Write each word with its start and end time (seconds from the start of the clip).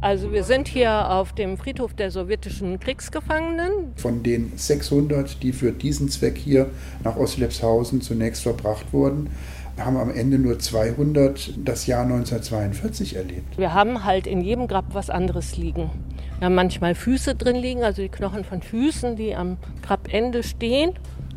Also 0.00 0.30
wir 0.32 0.44
sind 0.44 0.68
hier 0.68 1.10
auf 1.10 1.32
dem 1.32 1.56
Friedhof 1.56 1.92
der 1.92 2.12
sowjetischen 2.12 2.78
Kriegsgefangenen. 2.78 3.94
Von 3.96 4.22
den 4.22 4.52
600, 4.56 5.42
die 5.42 5.52
für 5.52 5.72
diesen 5.72 6.08
Zweck 6.08 6.38
hier 6.38 6.70
nach 7.02 7.16
Oslepshausen 7.16 8.00
zunächst 8.00 8.44
verbracht 8.44 8.92
wurden, 8.92 9.30
haben 9.76 9.96
am 9.96 10.10
Ende 10.10 10.38
nur 10.38 10.60
200 10.60 11.52
das 11.64 11.88
Jahr 11.88 12.02
1942 12.02 13.16
erlebt. 13.16 13.58
Wir 13.58 13.74
haben 13.74 14.04
halt 14.04 14.28
in 14.28 14.40
jedem 14.40 14.68
Grab 14.68 14.84
was 14.92 15.10
anderes 15.10 15.56
liegen. 15.56 15.90
Wir 16.38 16.46
haben 16.46 16.54
manchmal 16.54 16.94
Füße 16.94 17.34
drin 17.34 17.56
liegen, 17.56 17.82
also 17.82 18.00
die 18.00 18.08
Knochen 18.08 18.44
von 18.44 18.62
Füßen, 18.62 19.16
die 19.16 19.34
am 19.34 19.56
Grabende 19.82 20.44
stehen, 20.44 20.92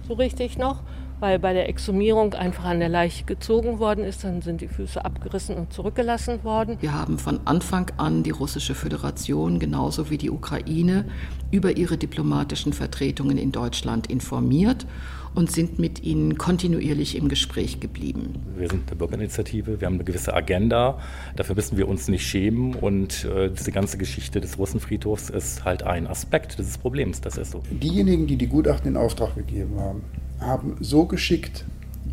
so 0.08 0.14
richtig 0.14 0.60
noch 0.60 0.84
weil 1.22 1.38
bei 1.38 1.54
der 1.54 1.70
Exhumierung 1.70 2.34
einfach 2.34 2.66
an 2.66 2.80
der 2.80 2.90
Leiche 2.90 3.26
gezogen 3.26 3.78
worden 3.80 4.04
ist. 4.04 4.24
Dann 4.24 4.42
sind 4.42 4.60
die 4.60 4.68
Füße 4.68 5.06
abgerissen 5.06 5.56
und 5.56 5.72
zurückgelassen 5.72 6.44
worden. 6.44 6.78
Wir 6.82 6.94
haben 6.94 7.20
von 7.20 7.40
Anfang 7.46 7.92
an 7.98 8.24
die 8.24 8.32
Russische 8.32 8.74
Föderation 8.74 9.60
genauso 9.60 10.10
wie 10.10 10.18
die 10.18 10.32
Ukraine 10.32 11.06
über 11.52 11.78
ihre 11.78 11.98
diplomatischen 11.98 12.74
Vertretungen 12.74 13.38
in 13.38 13.52
Deutschland 13.52 14.08
informiert 14.08 14.88
und 15.36 15.52
sind 15.52 15.78
mit 15.78 16.04
ihnen 16.04 16.38
kontinuierlich 16.38 17.16
im 17.16 17.30
Gespräch 17.30 17.80
geblieben. 17.80 18.34
Wir 18.58 18.68
sind 18.68 18.88
eine 18.88 18.98
Bürgerinitiative, 18.98 19.80
wir 19.80 19.86
haben 19.86 19.96
eine 19.96 20.04
gewisse 20.04 20.34
Agenda, 20.34 21.00
dafür 21.36 21.56
müssen 21.56 21.78
wir 21.78 21.88
uns 21.88 22.08
nicht 22.08 22.26
schämen 22.26 22.74
und 22.74 23.26
äh, 23.26 23.50
diese 23.50 23.72
ganze 23.72 23.98
Geschichte 23.98 24.42
des 24.42 24.58
Russenfriedhofs 24.58 25.30
ist 25.30 25.64
halt 25.64 25.84
ein 25.84 26.08
Aspekt 26.08 26.58
dieses 26.60 26.78
Problems, 26.78 27.22
das 27.22 27.38
ist 27.38 27.52
so. 27.52 27.62
Diejenigen, 27.72 28.28
die 28.28 28.36
die 28.36 28.48
Gutachten 28.48 28.90
in 28.90 28.98
Auftrag 28.98 29.36
gegeben 29.36 29.80
haben, 29.80 30.02
haben 30.42 30.76
so 30.80 31.06
geschickt 31.06 31.66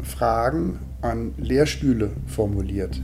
Fragen 0.03 0.79
an 1.03 1.33
Lehrstühle 1.39 2.11
formuliert, 2.27 3.01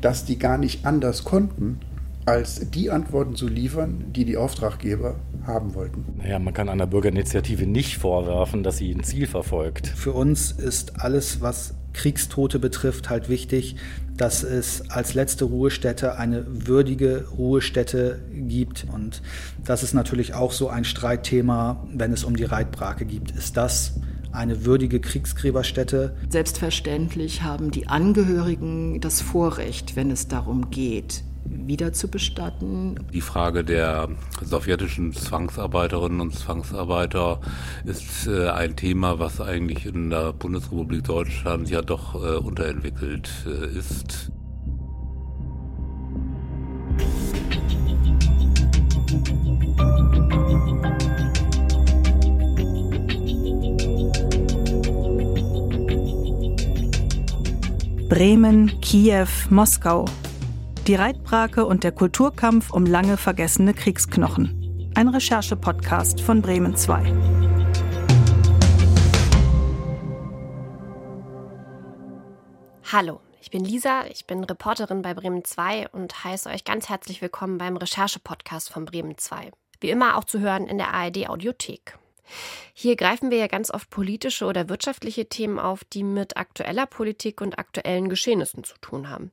dass 0.00 0.24
die 0.24 0.38
gar 0.38 0.58
nicht 0.58 0.86
anders 0.86 1.24
konnten, 1.24 1.80
als 2.26 2.70
die 2.70 2.90
Antworten 2.90 3.34
zu 3.34 3.48
liefern, 3.48 4.04
die 4.14 4.24
die 4.24 4.36
Auftraggeber 4.36 5.16
haben 5.46 5.74
wollten. 5.74 6.04
Naja, 6.18 6.38
man 6.38 6.54
kann 6.54 6.68
einer 6.68 6.86
Bürgerinitiative 6.86 7.66
nicht 7.66 7.98
vorwerfen, 7.98 8.62
dass 8.62 8.76
sie 8.76 8.92
ein 8.92 9.02
Ziel 9.02 9.26
verfolgt. 9.26 9.88
Für 9.88 10.12
uns 10.12 10.52
ist 10.52 11.00
alles, 11.00 11.40
was 11.40 11.74
Kriegstote 11.92 12.58
betrifft, 12.58 13.10
halt 13.10 13.28
wichtig, 13.28 13.76
dass 14.16 14.42
es 14.42 14.90
als 14.90 15.14
letzte 15.14 15.46
Ruhestätte 15.46 16.18
eine 16.18 16.44
würdige 16.46 17.26
Ruhestätte 17.36 18.20
gibt. 18.32 18.86
Und 18.92 19.22
das 19.64 19.82
ist 19.82 19.94
natürlich 19.94 20.34
auch 20.34 20.52
so 20.52 20.68
ein 20.68 20.84
Streitthema, 20.84 21.84
wenn 21.92 22.12
es 22.12 22.22
um 22.22 22.36
die 22.36 22.44
Reitbrake 22.44 23.06
geht. 23.06 23.30
Ist 23.32 23.56
das 23.56 23.94
eine 24.32 24.64
würdige 24.64 25.00
Kriegsgräberstätte. 25.00 26.16
Selbstverständlich 26.28 27.42
haben 27.42 27.70
die 27.70 27.88
Angehörigen 27.88 29.00
das 29.00 29.20
Vorrecht, 29.20 29.96
wenn 29.96 30.10
es 30.10 30.28
darum 30.28 30.70
geht, 30.70 31.24
wieder 31.44 31.92
zu 31.92 32.08
bestatten. 32.08 32.96
Die 33.12 33.20
Frage 33.20 33.64
der 33.64 34.08
sowjetischen 34.42 35.12
Zwangsarbeiterinnen 35.12 36.20
und 36.20 36.34
Zwangsarbeiter 36.34 37.40
ist 37.84 38.26
äh, 38.26 38.48
ein 38.48 38.76
Thema, 38.76 39.18
was 39.18 39.40
eigentlich 39.40 39.86
in 39.86 40.10
der 40.10 40.32
Bundesrepublik 40.32 41.04
Deutschland 41.04 41.70
ja 41.70 41.82
doch 41.82 42.14
äh, 42.14 42.36
unterentwickelt 42.36 43.30
äh, 43.46 43.78
ist. 43.78 44.30
Bremen, 58.10 58.80
Kiew, 58.80 59.28
Moskau. 59.50 60.04
Die 60.88 60.96
Reitbrake 60.96 61.64
und 61.64 61.84
der 61.84 61.92
Kulturkampf 61.92 62.72
um 62.72 62.84
lange 62.84 63.16
vergessene 63.16 63.72
Kriegsknochen. 63.72 64.90
Ein 64.96 65.06
Recherche-Podcast 65.06 66.20
von 66.20 66.42
Bremen 66.42 66.74
2. 66.74 67.04
Hallo, 72.90 73.20
ich 73.40 73.52
bin 73.52 73.64
Lisa, 73.64 74.06
ich 74.10 74.26
bin 74.26 74.42
Reporterin 74.42 75.02
bei 75.02 75.14
Bremen 75.14 75.44
2 75.44 75.90
und 75.90 76.24
heiße 76.24 76.50
euch 76.50 76.64
ganz 76.64 76.88
herzlich 76.88 77.22
willkommen 77.22 77.58
beim 77.58 77.76
Recherche-Podcast 77.76 78.72
von 78.72 78.86
Bremen 78.86 79.18
2. 79.18 79.52
Wie 79.78 79.90
immer 79.90 80.18
auch 80.18 80.24
zu 80.24 80.40
hören 80.40 80.66
in 80.66 80.78
der 80.78 80.92
ARD 80.92 81.28
Audiothek. 81.28 81.99
Hier 82.72 82.96
greifen 82.96 83.30
wir 83.30 83.38
ja 83.38 83.46
ganz 83.46 83.70
oft 83.70 83.90
politische 83.90 84.46
oder 84.46 84.68
wirtschaftliche 84.68 85.28
Themen 85.28 85.58
auf, 85.58 85.84
die 85.84 86.02
mit 86.02 86.36
aktueller 86.36 86.86
Politik 86.86 87.40
und 87.40 87.58
aktuellen 87.58 88.08
Geschehnissen 88.08 88.64
zu 88.64 88.74
tun 88.80 89.08
haben. 89.08 89.32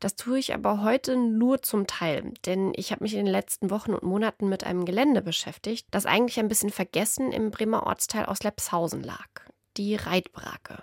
Das 0.00 0.16
tue 0.16 0.38
ich 0.38 0.54
aber 0.54 0.82
heute 0.82 1.16
nur 1.16 1.62
zum 1.62 1.86
Teil, 1.86 2.32
denn 2.46 2.72
ich 2.76 2.92
habe 2.92 3.04
mich 3.04 3.14
in 3.14 3.24
den 3.24 3.32
letzten 3.32 3.70
Wochen 3.70 3.94
und 3.94 4.02
Monaten 4.02 4.48
mit 4.48 4.64
einem 4.64 4.84
Gelände 4.84 5.22
beschäftigt, 5.22 5.86
das 5.90 6.06
eigentlich 6.06 6.38
ein 6.38 6.48
bisschen 6.48 6.70
vergessen 6.70 7.32
im 7.32 7.50
Bremer 7.50 7.86
Ortsteil 7.86 8.26
aus 8.26 8.42
Lepshausen 8.42 9.02
lag. 9.02 9.28
Die 9.76 9.96
Reitbrake. 9.96 10.82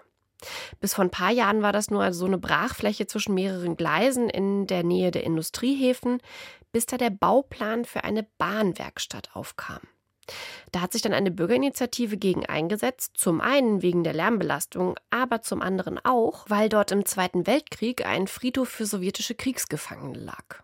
Bis 0.79 0.93
vor 0.93 1.03
ein 1.03 1.11
paar 1.11 1.31
Jahren 1.31 1.61
war 1.61 1.71
das 1.71 1.89
nur 1.89 2.03
also 2.03 2.19
so 2.19 2.25
eine 2.25 2.37
Brachfläche 2.37 3.07
zwischen 3.07 3.33
mehreren 3.33 3.77
Gleisen 3.77 4.29
in 4.29 4.67
der 4.67 4.83
Nähe 4.83 5.11
der 5.11 5.23
Industriehäfen, 5.23 6.19
bis 6.71 6.85
da 6.85 6.97
der 6.97 7.09
Bauplan 7.09 7.85
für 7.85 8.03
eine 8.03 8.23
Bahnwerkstatt 8.37 9.35
aufkam. 9.35 9.81
Da 10.71 10.81
hat 10.81 10.93
sich 10.93 11.01
dann 11.01 11.13
eine 11.13 11.31
Bürgerinitiative 11.31 12.17
gegen 12.17 12.45
eingesetzt, 12.45 13.11
zum 13.15 13.41
einen 13.41 13.81
wegen 13.81 14.03
der 14.03 14.13
Lärmbelastung, 14.13 14.97
aber 15.09 15.41
zum 15.41 15.61
anderen 15.61 15.99
auch, 16.03 16.45
weil 16.49 16.69
dort 16.69 16.91
im 16.91 17.05
Zweiten 17.05 17.47
Weltkrieg 17.47 18.05
ein 18.05 18.27
Friedhof 18.27 18.69
für 18.69 18.85
sowjetische 18.85 19.35
Kriegsgefangene 19.35 20.19
lag. 20.19 20.63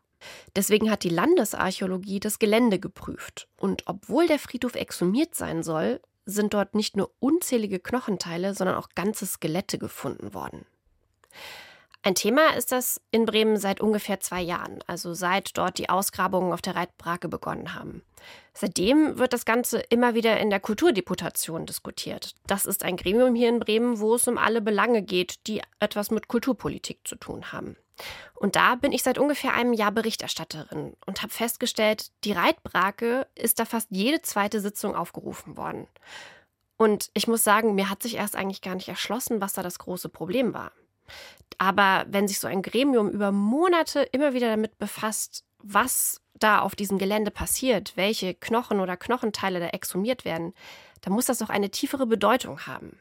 Deswegen 0.55 0.91
hat 0.91 1.03
die 1.03 1.09
Landesarchäologie 1.09 2.19
das 2.19 2.39
Gelände 2.39 2.79
geprüft. 2.79 3.47
Und 3.57 3.83
obwohl 3.88 4.27
der 4.27 4.39
Friedhof 4.39 4.75
exhumiert 4.75 5.35
sein 5.35 5.63
soll, 5.63 5.99
sind 6.25 6.53
dort 6.53 6.75
nicht 6.75 6.95
nur 6.95 7.11
unzählige 7.19 7.79
Knochenteile, 7.79 8.53
sondern 8.53 8.75
auch 8.75 8.89
ganze 8.95 9.25
Skelette 9.25 9.78
gefunden 9.78 10.33
worden. 10.33 10.66
Ein 12.03 12.16
Thema 12.16 12.56
ist 12.56 12.72
das 12.72 13.00
in 13.12 13.25
Bremen 13.25 13.57
seit 13.57 13.79
ungefähr 13.79 14.19
zwei 14.19 14.41
Jahren, 14.41 14.79
also 14.88 15.13
seit 15.13 15.56
dort 15.56 15.78
die 15.78 15.89
Ausgrabungen 15.89 16.51
auf 16.51 16.62
der 16.62 16.75
Reitbrake 16.75 17.29
begonnen 17.29 17.75
haben. 17.75 18.01
Seitdem 18.56 19.19
wird 19.19 19.34
das 19.34 19.45
Ganze 19.45 19.79
immer 19.89 20.16
wieder 20.16 20.40
in 20.40 20.50
der 20.50 20.59
Kulturdeputation 20.59 21.67
diskutiert. 21.67 22.34
Das 22.47 22.66
ist 22.66 22.84
ein 22.84 22.97
Gremium 22.97 23.35
hier 23.35 23.50
in 23.50 23.59
Bremen, 23.59 24.00
wo 24.00 24.16
es 24.16 24.28
um 24.28 24.40
alle 24.40 24.61
Belange 24.61 25.03
geht, 25.03 25.45
die 25.45 25.61
etwas 25.79 26.09
mit 26.09 26.28
Kulturpolitik 26.28 27.01
zu 27.03 27.16
tun 27.17 27.51
haben. 27.51 27.75
Und 28.34 28.56
da 28.56 28.73
bin 28.73 28.91
ich 28.91 29.03
seit 29.03 29.19
ungefähr 29.19 29.53
einem 29.53 29.73
Jahr 29.73 29.91
Berichterstatterin 29.91 30.94
und 31.06 31.22
habe 31.22 31.31
festgestellt, 31.31 32.11
die 32.23 32.31
Reitbrake 32.31 33.28
ist 33.35 33.59
da 33.59 33.66
fast 33.66 33.90
jede 33.91 34.23
zweite 34.23 34.59
Sitzung 34.59 34.95
aufgerufen 34.95 35.56
worden. 35.56 35.85
Und 36.78 37.11
ich 37.13 37.28
muss 37.28 37.44
sagen, 37.44 37.75
mir 37.75 37.91
hat 37.91 38.01
sich 38.01 38.16
erst 38.16 38.35
eigentlich 38.35 38.61
gar 38.61 38.73
nicht 38.73 38.88
erschlossen, 38.88 39.40
was 39.40 39.53
da 39.53 39.61
das 39.61 39.78
große 39.78 40.09
Problem 40.09 40.56
war. 40.56 40.72
Aber 41.57 42.05
wenn 42.09 42.27
sich 42.27 42.39
so 42.39 42.47
ein 42.47 42.61
Gremium 42.61 43.09
über 43.09 43.31
Monate 43.31 44.01
immer 44.01 44.33
wieder 44.33 44.49
damit 44.49 44.77
befasst, 44.79 45.44
was 45.59 46.22
da 46.33 46.59
auf 46.59 46.75
diesem 46.75 46.97
Gelände 46.97 47.31
passiert, 47.31 47.95
welche 47.95 48.33
Knochen 48.33 48.79
oder 48.79 48.97
Knochenteile 48.97 49.59
da 49.59 49.67
exhumiert 49.67 50.25
werden, 50.25 50.53
dann 51.01 51.13
muss 51.13 51.25
das 51.25 51.39
doch 51.39 51.49
eine 51.49 51.69
tiefere 51.69 52.07
Bedeutung 52.07 52.66
haben. 52.66 52.97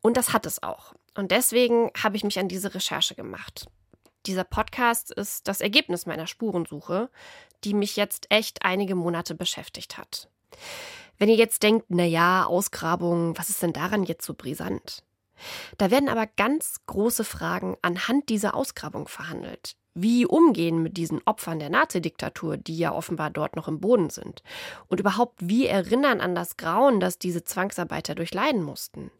Und 0.00 0.16
das 0.16 0.32
hat 0.32 0.46
es 0.46 0.62
auch. 0.62 0.94
Und 1.14 1.30
deswegen 1.30 1.90
habe 2.02 2.16
ich 2.16 2.24
mich 2.24 2.38
an 2.38 2.48
diese 2.48 2.74
Recherche 2.74 3.14
gemacht. 3.14 3.66
Dieser 4.26 4.44
Podcast 4.44 5.10
ist 5.12 5.48
das 5.48 5.60
Ergebnis 5.60 6.06
meiner 6.06 6.26
Spurensuche, 6.26 7.10
die 7.64 7.74
mich 7.74 7.96
jetzt 7.96 8.26
echt 8.30 8.64
einige 8.64 8.94
Monate 8.94 9.34
beschäftigt 9.34 9.98
hat. 9.98 10.28
Wenn 11.18 11.28
ihr 11.28 11.36
jetzt 11.36 11.62
denkt, 11.62 11.86
na 11.88 12.04
ja, 12.04 12.44
Ausgrabung, 12.46 13.36
was 13.36 13.50
ist 13.50 13.62
denn 13.62 13.72
daran 13.72 14.04
jetzt 14.04 14.24
so 14.24 14.34
brisant? 14.34 15.02
Da 15.78 15.90
werden 15.90 16.08
aber 16.08 16.26
ganz 16.26 16.76
große 16.86 17.24
Fragen 17.24 17.76
anhand 17.82 18.28
dieser 18.28 18.54
Ausgrabung 18.54 19.08
verhandelt. 19.08 19.76
Wie 19.94 20.26
umgehen 20.26 20.82
mit 20.82 20.96
diesen 20.96 21.20
Opfern 21.24 21.60
der 21.60 21.70
Nazidiktatur, 21.70 22.56
die 22.56 22.76
ja 22.76 22.92
offenbar 22.92 23.30
dort 23.30 23.54
noch 23.54 23.68
im 23.68 23.80
Boden 23.80 24.10
sind? 24.10 24.42
Und 24.88 24.98
überhaupt, 24.98 25.38
wie 25.40 25.66
erinnern 25.66 26.20
an 26.20 26.34
das 26.34 26.56
Grauen, 26.56 26.98
das 26.98 27.18
diese 27.18 27.44
Zwangsarbeiter 27.44 28.16
durchleiden 28.16 28.62
mussten? 28.62 29.12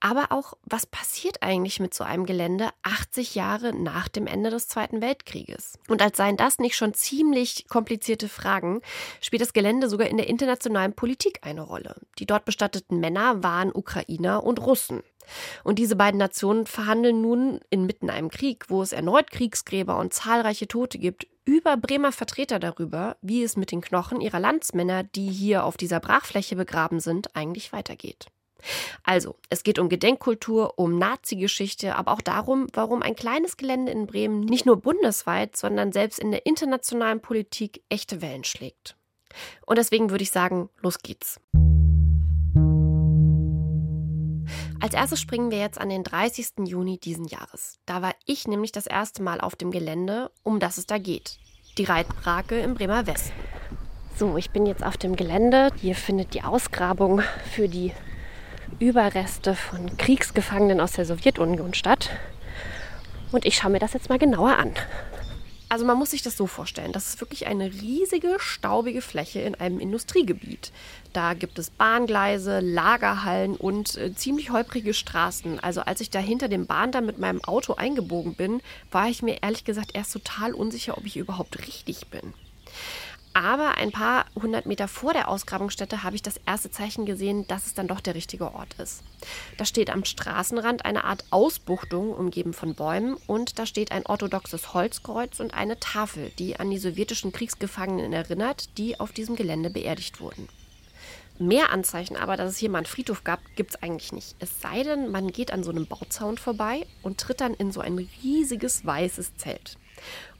Aber 0.00 0.32
auch, 0.32 0.54
was 0.64 0.86
passiert 0.86 1.42
eigentlich 1.42 1.80
mit 1.80 1.94
so 1.94 2.04
einem 2.04 2.26
Gelände 2.26 2.70
80 2.82 3.34
Jahre 3.34 3.74
nach 3.74 4.08
dem 4.08 4.26
Ende 4.26 4.50
des 4.50 4.68
Zweiten 4.68 5.00
Weltkrieges? 5.00 5.78
Und 5.88 6.02
als 6.02 6.16
seien 6.16 6.36
das 6.36 6.58
nicht 6.58 6.76
schon 6.76 6.94
ziemlich 6.94 7.68
komplizierte 7.68 8.28
Fragen, 8.28 8.80
spielt 9.20 9.42
das 9.42 9.52
Gelände 9.52 9.88
sogar 9.88 10.08
in 10.08 10.16
der 10.16 10.28
internationalen 10.28 10.94
Politik 10.94 11.40
eine 11.42 11.62
Rolle. 11.62 11.94
Die 12.18 12.26
dort 12.26 12.44
bestatteten 12.44 13.00
Männer 13.00 13.42
waren 13.42 13.72
Ukrainer 13.72 14.44
und 14.44 14.60
Russen. 14.60 15.02
Und 15.64 15.78
diese 15.78 15.96
beiden 15.96 16.18
Nationen 16.18 16.66
verhandeln 16.66 17.20
nun 17.20 17.60
inmitten 17.70 18.10
einem 18.10 18.30
Krieg, 18.30 18.64
wo 18.68 18.82
es 18.82 18.92
erneut 18.92 19.30
Kriegsgräber 19.30 19.98
und 19.98 20.12
zahlreiche 20.14 20.68
Tote 20.68 20.98
gibt, 20.98 21.26
über 21.44 21.76
Bremer 21.76 22.12
Vertreter 22.12 22.58
darüber, 22.58 23.16
wie 23.22 23.42
es 23.42 23.56
mit 23.56 23.72
den 23.72 23.80
Knochen 23.80 24.20
ihrer 24.20 24.40
Landsmänner, 24.40 25.02
die 25.02 25.28
hier 25.28 25.64
auf 25.64 25.76
dieser 25.76 26.00
Brachfläche 26.00 26.56
begraben 26.56 27.00
sind, 27.00 27.34
eigentlich 27.34 27.72
weitergeht. 27.72 28.26
Also, 29.02 29.36
es 29.48 29.62
geht 29.62 29.78
um 29.78 29.88
Gedenkkultur, 29.88 30.78
um 30.78 30.98
Nazi-Geschichte, 30.98 31.96
aber 31.96 32.12
auch 32.12 32.20
darum, 32.20 32.66
warum 32.72 33.02
ein 33.02 33.16
kleines 33.16 33.56
Gelände 33.56 33.90
in 33.90 34.06
Bremen 34.06 34.40
nicht 34.40 34.66
nur 34.66 34.76
bundesweit, 34.76 35.56
sondern 35.56 35.92
selbst 35.92 36.18
in 36.18 36.30
der 36.30 36.46
internationalen 36.46 37.20
Politik 37.20 37.82
echte 37.88 38.20
Wellen 38.22 38.44
schlägt. 38.44 38.96
Und 39.64 39.78
deswegen 39.78 40.10
würde 40.10 40.22
ich 40.22 40.30
sagen, 40.30 40.68
los 40.82 40.98
geht's. 40.98 41.40
Als 44.82 44.94
erstes 44.94 45.20
springen 45.20 45.50
wir 45.50 45.58
jetzt 45.58 45.78
an 45.78 45.90
den 45.90 46.04
30. 46.04 46.52
Juni 46.64 46.98
diesen 46.98 47.26
Jahres. 47.26 47.78
Da 47.84 48.00
war 48.00 48.14
ich 48.24 48.48
nämlich 48.48 48.72
das 48.72 48.86
erste 48.86 49.22
Mal 49.22 49.38
auf 49.38 49.54
dem 49.54 49.70
Gelände, 49.70 50.30
um 50.42 50.58
das 50.58 50.78
es 50.78 50.86
da 50.86 50.96
geht. 50.96 51.38
Die 51.76 51.84
Reitbrake 51.84 52.58
im 52.58 52.74
Bremer 52.74 53.06
Westen. 53.06 53.34
So, 54.16 54.38
ich 54.38 54.50
bin 54.50 54.64
jetzt 54.64 54.82
auf 54.82 54.96
dem 54.96 55.16
Gelände. 55.16 55.68
Hier 55.76 55.94
findet 55.94 56.32
die 56.32 56.42
Ausgrabung 56.42 57.20
für 57.52 57.68
die 57.68 57.92
Überreste 58.78 59.54
von 59.54 59.98
Kriegsgefangenen 59.98 60.80
aus 60.80 60.92
der 60.92 61.04
Sowjetunion 61.04 61.74
statt. 61.74 62.08
Und 63.32 63.44
ich 63.44 63.56
schaue 63.56 63.72
mir 63.72 63.80
das 63.80 63.92
jetzt 63.92 64.08
mal 64.08 64.18
genauer 64.18 64.56
an. 64.56 64.72
Also 65.70 65.84
man 65.84 65.96
muss 65.96 66.10
sich 66.10 66.22
das 66.22 66.36
so 66.36 66.48
vorstellen, 66.48 66.90
das 66.90 67.10
ist 67.10 67.20
wirklich 67.20 67.46
eine 67.46 67.66
riesige, 67.72 68.38
staubige 68.38 69.00
Fläche 69.00 69.38
in 69.38 69.54
einem 69.54 69.78
Industriegebiet. 69.78 70.72
Da 71.12 71.34
gibt 71.34 71.60
es 71.60 71.70
Bahngleise, 71.70 72.58
Lagerhallen 72.58 73.54
und 73.54 73.96
äh, 73.96 74.12
ziemlich 74.12 74.50
holprige 74.50 74.92
Straßen. 74.94 75.60
Also 75.60 75.82
als 75.82 76.00
ich 76.00 76.10
da 76.10 76.18
hinter 76.18 76.48
dem 76.48 76.66
Bahndamm 76.66 77.06
mit 77.06 77.20
meinem 77.20 77.44
Auto 77.44 77.74
eingebogen 77.74 78.34
bin, 78.34 78.60
war 78.90 79.08
ich 79.08 79.22
mir 79.22 79.44
ehrlich 79.44 79.62
gesagt 79.64 79.92
erst 79.94 80.12
total 80.12 80.54
unsicher, 80.54 80.98
ob 80.98 81.06
ich 81.06 81.16
überhaupt 81.16 81.64
richtig 81.64 82.08
bin. 82.08 82.34
Aber 83.32 83.76
ein 83.76 83.92
paar 83.92 84.26
hundert 84.34 84.66
Meter 84.66 84.88
vor 84.88 85.12
der 85.12 85.28
Ausgrabungsstätte 85.28 86.02
habe 86.02 86.16
ich 86.16 86.22
das 86.22 86.40
erste 86.46 86.70
Zeichen 86.70 87.06
gesehen, 87.06 87.46
dass 87.46 87.66
es 87.66 87.74
dann 87.74 87.86
doch 87.86 88.00
der 88.00 88.16
richtige 88.16 88.52
Ort 88.52 88.74
ist. 88.74 89.04
Da 89.56 89.64
steht 89.64 89.88
am 89.88 90.04
Straßenrand 90.04 90.84
eine 90.84 91.04
Art 91.04 91.24
Ausbuchtung, 91.30 92.12
umgeben 92.12 92.52
von 92.52 92.74
Bäumen, 92.74 93.16
und 93.28 93.58
da 93.58 93.66
steht 93.66 93.92
ein 93.92 94.04
orthodoxes 94.04 94.74
Holzkreuz 94.74 95.38
und 95.38 95.54
eine 95.54 95.78
Tafel, 95.78 96.32
die 96.38 96.58
an 96.58 96.70
die 96.70 96.78
sowjetischen 96.78 97.30
Kriegsgefangenen 97.30 98.12
erinnert, 98.12 98.76
die 98.78 98.98
auf 98.98 99.12
diesem 99.12 99.36
Gelände 99.36 99.70
beerdigt 99.70 100.20
wurden. 100.20 100.48
Mehr 101.38 101.70
Anzeichen 101.70 102.16
aber, 102.16 102.36
dass 102.36 102.50
es 102.50 102.58
hier 102.58 102.68
mal 102.68 102.78
einen 102.78 102.86
Friedhof 102.86 103.24
gab, 103.24 103.40
gibt 103.56 103.70
es 103.70 103.82
eigentlich 103.82 104.12
nicht. 104.12 104.36
Es 104.40 104.60
sei 104.60 104.82
denn, 104.82 105.10
man 105.10 105.32
geht 105.32 105.52
an 105.52 105.62
so 105.62 105.70
einem 105.70 105.86
Bauzaun 105.86 106.36
vorbei 106.36 106.86
und 107.02 107.18
tritt 107.18 107.40
dann 107.40 107.54
in 107.54 107.72
so 107.72 107.80
ein 107.80 107.96
riesiges 108.22 108.84
weißes 108.84 109.36
Zelt. 109.36 109.78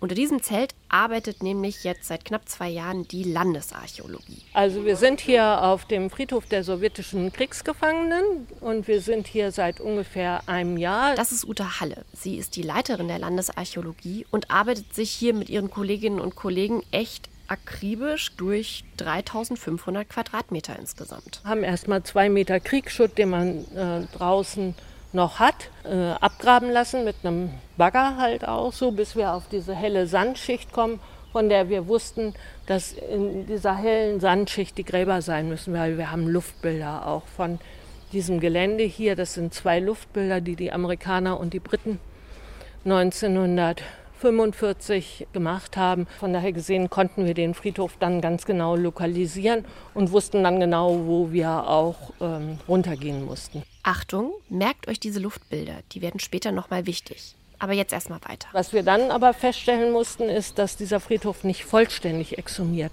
Unter 0.00 0.14
diesem 0.14 0.42
Zelt 0.42 0.74
arbeitet 0.88 1.42
nämlich 1.42 1.84
jetzt 1.84 2.06
seit 2.06 2.24
knapp 2.24 2.48
zwei 2.48 2.68
Jahren 2.68 3.06
die 3.06 3.22
Landesarchäologie. 3.22 4.42
Also 4.54 4.84
wir 4.84 4.96
sind 4.96 5.20
hier 5.20 5.62
auf 5.62 5.84
dem 5.84 6.10
Friedhof 6.10 6.46
der 6.46 6.64
sowjetischen 6.64 7.32
Kriegsgefangenen 7.32 8.46
und 8.60 8.88
wir 8.88 9.00
sind 9.00 9.26
hier 9.26 9.52
seit 9.52 9.80
ungefähr 9.80 10.42
einem 10.46 10.76
Jahr. 10.76 11.14
Das 11.14 11.32
ist 11.32 11.46
Uta 11.46 11.80
Halle. 11.80 12.04
Sie 12.12 12.36
ist 12.36 12.56
die 12.56 12.62
Leiterin 12.62 13.08
der 13.08 13.18
Landesarchäologie 13.18 14.26
und 14.30 14.50
arbeitet 14.50 14.94
sich 14.94 15.10
hier 15.10 15.34
mit 15.34 15.50
ihren 15.50 15.70
Kolleginnen 15.70 16.20
und 16.20 16.34
Kollegen 16.34 16.82
echt 16.90 17.28
akribisch 17.50 18.32
durch 18.36 18.84
3500 18.98 20.08
Quadratmeter 20.08 20.78
insgesamt. 20.78 21.40
Wir 21.42 21.50
haben 21.50 21.64
erstmal 21.64 22.02
zwei 22.04 22.28
Meter 22.28 22.60
Kriegsschutt, 22.60 23.18
den 23.18 23.30
man 23.30 23.64
äh, 23.74 24.06
draußen 24.16 24.74
noch 25.12 25.38
hat, 25.38 25.70
äh, 25.84 26.12
abgraben 26.20 26.70
lassen 26.70 27.04
mit 27.04 27.16
einem 27.22 27.50
Bagger 27.76 28.16
halt 28.16 28.46
auch 28.46 28.72
so, 28.72 28.92
bis 28.92 29.16
wir 29.16 29.34
auf 29.34 29.48
diese 29.48 29.74
helle 29.74 30.06
Sandschicht 30.06 30.72
kommen, 30.72 31.00
von 31.32 31.48
der 31.48 31.68
wir 31.68 31.86
wussten, 31.88 32.34
dass 32.66 32.92
in 32.92 33.46
dieser 33.46 33.76
hellen 33.76 34.20
Sandschicht 34.20 34.78
die 34.78 34.84
Gräber 34.84 35.22
sein 35.22 35.48
müssen, 35.48 35.74
weil 35.74 35.98
wir 35.98 36.10
haben 36.10 36.28
Luftbilder 36.28 37.06
auch 37.06 37.26
von 37.36 37.58
diesem 38.12 38.40
Gelände 38.40 38.84
hier. 38.84 39.16
Das 39.16 39.34
sind 39.34 39.54
zwei 39.54 39.78
Luftbilder, 39.78 40.40
die 40.40 40.56
die 40.56 40.72
Amerikaner 40.72 41.38
und 41.38 41.54
die 41.54 41.60
Briten 41.60 42.00
1900 42.84 43.82
45 44.20 45.28
gemacht 45.32 45.76
haben. 45.76 46.06
Von 46.18 46.32
daher 46.32 46.52
gesehen 46.52 46.90
konnten 46.90 47.24
wir 47.24 47.34
den 47.34 47.54
Friedhof 47.54 47.96
dann 47.98 48.20
ganz 48.20 48.44
genau 48.44 48.76
lokalisieren 48.76 49.64
und 49.94 50.12
wussten 50.12 50.44
dann 50.44 50.60
genau, 50.60 51.06
wo 51.06 51.32
wir 51.32 51.66
auch 51.66 52.12
ähm, 52.20 52.58
runtergehen 52.68 53.24
mussten. 53.24 53.62
Achtung, 53.82 54.32
merkt 54.48 54.88
euch 54.88 55.00
diese 55.00 55.20
Luftbilder, 55.20 55.74
die 55.92 56.02
werden 56.02 56.20
später 56.20 56.52
nochmal 56.52 56.86
wichtig. 56.86 57.34
Aber 57.58 57.72
jetzt 57.72 57.92
erstmal 57.92 58.20
weiter. 58.26 58.48
Was 58.52 58.72
wir 58.72 58.82
dann 58.82 59.10
aber 59.10 59.34
feststellen 59.34 59.92
mussten, 59.92 60.24
ist, 60.24 60.58
dass 60.58 60.76
dieser 60.76 60.98
Friedhof 60.98 61.44
nicht 61.44 61.64
vollständig 61.64 62.38
exhumiert 62.38 62.92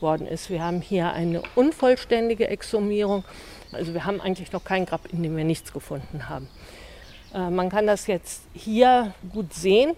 worden 0.00 0.26
ist. 0.26 0.50
Wir 0.50 0.62
haben 0.62 0.80
hier 0.80 1.12
eine 1.12 1.42
unvollständige 1.54 2.48
Exhumierung. 2.48 3.24
Also 3.72 3.94
wir 3.94 4.04
haben 4.04 4.20
eigentlich 4.20 4.52
noch 4.52 4.64
kein 4.64 4.86
Grab, 4.86 5.06
in 5.12 5.22
dem 5.22 5.36
wir 5.36 5.44
nichts 5.44 5.72
gefunden 5.72 6.28
haben. 6.28 6.48
Äh, 7.34 7.50
man 7.50 7.68
kann 7.68 7.86
das 7.86 8.06
jetzt 8.06 8.42
hier 8.54 9.14
gut 9.32 9.54
sehen. 9.54 9.94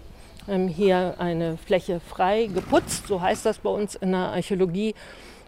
Ähm, 0.47 0.67
hier 0.67 1.15
eine 1.19 1.57
Fläche 1.57 1.99
frei 1.99 2.47
geputzt, 2.47 3.07
so 3.07 3.21
heißt 3.21 3.45
das 3.45 3.59
bei 3.59 3.69
uns 3.69 3.95
in 3.95 4.11
der 4.11 4.31
Archäologie. 4.31 4.95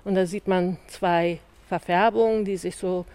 Und 0.03 0.15
da 0.15 0.25
sieht 0.25 0.47
man 0.47 0.77
zwei 0.87 1.39
Verfärbungen, 1.67 2.45
die 2.45 2.57
sich 2.57 2.75
so 2.75 3.05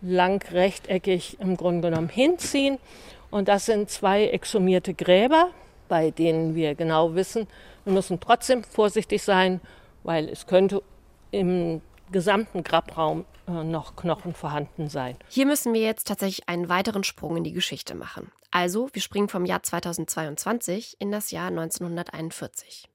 lang 0.00 0.42
rechteckig 0.50 1.38
im 1.40 1.56
Grunde 1.56 1.90
genommen 1.90 2.08
hinziehen. 2.08 2.78
Und 3.30 3.48
das 3.48 3.66
sind 3.66 3.90
zwei 3.90 4.26
exhumierte 4.26 4.94
Gräber, 4.94 5.50
bei 5.88 6.10
denen 6.10 6.54
wir 6.54 6.74
genau 6.74 7.14
wissen, 7.14 7.46
wir 7.84 7.94
müssen 7.94 8.20
trotzdem 8.20 8.64
vorsichtig 8.64 9.22
sein, 9.22 9.60
weil 10.02 10.28
es 10.28 10.46
könnte 10.46 10.82
im 11.30 11.80
gesamten 12.12 12.62
Grabraum 12.62 13.24
äh, 13.46 13.64
noch 13.64 13.96
Knochen 13.96 14.34
vorhanden 14.34 14.88
sein. 14.88 15.16
Hier 15.28 15.46
müssen 15.46 15.72
wir 15.72 15.80
jetzt 15.80 16.06
tatsächlich 16.06 16.48
einen 16.48 16.68
weiteren 16.68 17.04
Sprung 17.04 17.38
in 17.38 17.44
die 17.44 17.52
Geschichte 17.52 17.94
machen. 17.94 18.30
Also, 18.50 18.88
wir 18.92 19.02
springen 19.02 19.28
vom 19.28 19.44
Jahr 19.44 19.62
2022 19.62 20.96
in 20.98 21.10
das 21.10 21.30
Jahr 21.30 21.48
1941. 21.48 22.88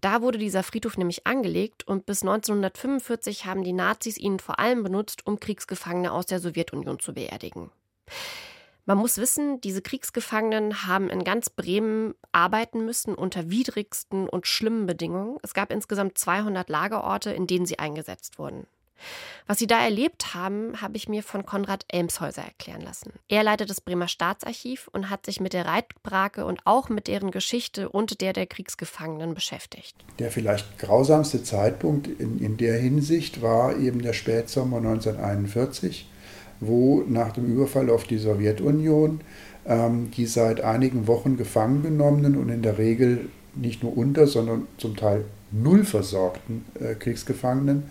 Da 0.00 0.22
wurde 0.22 0.38
dieser 0.38 0.62
Friedhof 0.62 0.96
nämlich 0.96 1.26
angelegt 1.26 1.86
und 1.86 2.06
bis 2.06 2.22
1945 2.22 3.46
haben 3.46 3.62
die 3.62 3.72
Nazis 3.72 4.16
ihn 4.16 4.38
vor 4.38 4.58
allem 4.58 4.82
benutzt, 4.82 5.26
um 5.26 5.40
Kriegsgefangene 5.40 6.12
aus 6.12 6.26
der 6.26 6.40
Sowjetunion 6.40 6.98
zu 6.98 7.14
beerdigen. 7.14 7.70
Man 8.86 8.98
muss 8.98 9.18
wissen, 9.18 9.60
diese 9.60 9.82
Kriegsgefangenen 9.82 10.86
haben 10.86 11.10
in 11.10 11.22
ganz 11.22 11.50
Bremen 11.50 12.14
arbeiten 12.32 12.84
müssen 12.84 13.14
unter 13.14 13.50
widrigsten 13.50 14.28
und 14.28 14.46
schlimmen 14.46 14.86
Bedingungen. 14.86 15.38
Es 15.42 15.54
gab 15.54 15.70
insgesamt 15.70 16.18
200 16.18 16.68
Lagerorte, 16.68 17.30
in 17.30 17.46
denen 17.46 17.66
sie 17.66 17.78
eingesetzt 17.78 18.38
wurden. 18.38 18.66
Was 19.46 19.58
sie 19.58 19.66
da 19.66 19.82
erlebt 19.82 20.34
haben, 20.34 20.80
habe 20.80 20.96
ich 20.96 21.08
mir 21.08 21.22
von 21.22 21.44
Konrad 21.44 21.84
Elmshäuser 21.88 22.42
erklären 22.42 22.82
lassen. 22.82 23.12
Er 23.28 23.42
leitet 23.42 23.70
das 23.70 23.80
Bremer 23.80 24.08
Staatsarchiv 24.08 24.88
und 24.92 25.10
hat 25.10 25.26
sich 25.26 25.40
mit 25.40 25.52
der 25.52 25.66
Reitbrake 25.66 26.44
und 26.44 26.60
auch 26.64 26.88
mit 26.88 27.08
deren 27.08 27.30
Geschichte 27.30 27.88
und 27.88 28.20
der 28.20 28.32
der 28.32 28.46
Kriegsgefangenen 28.46 29.34
beschäftigt. 29.34 29.96
Der 30.18 30.30
vielleicht 30.30 30.78
grausamste 30.78 31.42
Zeitpunkt 31.42 32.06
in, 32.06 32.38
in 32.38 32.56
der 32.56 32.78
Hinsicht 32.78 33.42
war 33.42 33.76
eben 33.76 34.02
der 34.02 34.12
Spätsommer 34.12 34.76
1941, 34.76 36.08
wo 36.60 37.02
nach 37.08 37.32
dem 37.32 37.46
Überfall 37.46 37.90
auf 37.90 38.04
die 38.04 38.18
Sowjetunion 38.18 39.20
ähm, 39.66 40.10
die 40.10 40.26
seit 40.26 40.60
einigen 40.60 41.06
Wochen 41.06 41.36
gefangen 41.36 41.82
genommenen 41.82 42.36
und 42.36 42.48
in 42.48 42.62
der 42.62 42.78
Regel 42.78 43.30
nicht 43.54 43.82
nur 43.82 43.96
unter, 43.96 44.26
sondern 44.26 44.66
zum 44.78 44.96
Teil 44.96 45.24
null 45.50 45.84
versorgten 45.84 46.64
äh, 46.78 46.94
Kriegsgefangenen 46.94 47.84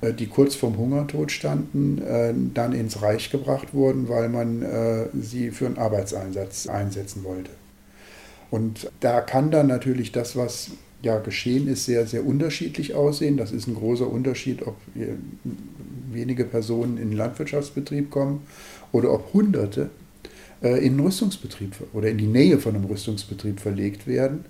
äh, 0.00 0.12
die 0.14 0.26
kurz 0.26 0.54
vorm 0.54 0.76
Hungertod 0.76 1.30
standen, 1.30 2.00
äh, 2.02 2.32
dann 2.54 2.72
ins 2.72 3.02
Reich 3.02 3.30
gebracht 3.30 3.74
wurden, 3.74 4.08
weil 4.08 4.28
man 4.28 4.62
äh, 4.62 5.06
sie 5.20 5.50
für 5.50 5.66
einen 5.66 5.78
Arbeitseinsatz 5.78 6.66
einsetzen 6.66 7.24
wollte. 7.24 7.50
Und 8.50 8.90
da 9.00 9.20
kann 9.20 9.50
dann 9.50 9.68
natürlich 9.68 10.10
das, 10.10 10.36
was 10.36 10.70
ja 11.02 11.18
geschehen 11.18 11.68
ist, 11.68 11.84
sehr, 11.84 12.06
sehr 12.06 12.26
unterschiedlich 12.26 12.94
aussehen. 12.94 13.36
Das 13.36 13.52
ist 13.52 13.68
ein 13.68 13.74
großer 13.74 14.10
Unterschied, 14.10 14.66
ob 14.66 14.76
wenige 16.10 16.44
Personen 16.44 16.98
in 16.98 17.10
den 17.10 17.16
Landwirtschaftsbetrieb 17.16 18.10
kommen 18.10 18.42
oder 18.90 19.12
ob 19.12 19.32
Hunderte 19.32 19.90
in 20.60 20.96
den 20.96 21.00
Rüstungsbetrieb 21.00 21.74
oder 21.94 22.10
in 22.10 22.18
die 22.18 22.26
Nähe 22.26 22.58
von 22.58 22.74
einem 22.74 22.84
Rüstungsbetrieb 22.84 23.60
verlegt 23.60 24.06
werden 24.06 24.44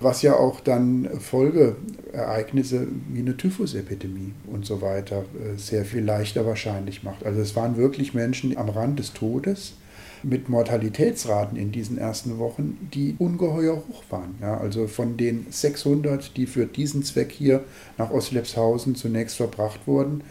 was 0.00 0.22
ja 0.22 0.36
auch 0.36 0.60
dann 0.60 1.08
Folgeereignisse 1.18 2.86
wie 3.08 3.20
eine 3.20 3.36
Typhusepidemie 3.36 4.32
und 4.46 4.64
so 4.64 4.80
weiter 4.80 5.24
äh, 5.34 5.58
sehr 5.58 5.84
viel 5.84 6.04
leichter 6.04 6.46
wahrscheinlich 6.46 7.02
macht. 7.02 7.24
Also 7.24 7.40
es 7.40 7.56
waren 7.56 7.76
wirklich 7.76 8.14
Menschen 8.14 8.56
am 8.56 8.68
Rand 8.68 8.98
des 8.98 9.12
Todes 9.12 9.74
mit 10.22 10.48
Mortalitätsraten 10.48 11.56
in 11.56 11.70
diesen 11.70 11.96
ersten 11.96 12.38
Wochen, 12.38 12.88
die 12.92 13.14
ungeheuer 13.18 13.76
hoch 13.76 14.02
waren. 14.10 14.34
Ja, 14.40 14.58
also 14.58 14.88
von 14.88 15.16
den 15.16 15.46
600, 15.50 16.36
die 16.36 16.46
für 16.46 16.66
diesen 16.66 17.02
Zweck 17.04 17.30
hier 17.30 17.64
nach 17.98 18.10
Oslepshausen 18.10 18.94
zunächst 18.94 19.36
verbracht 19.36 19.86
wurden, 19.86 20.22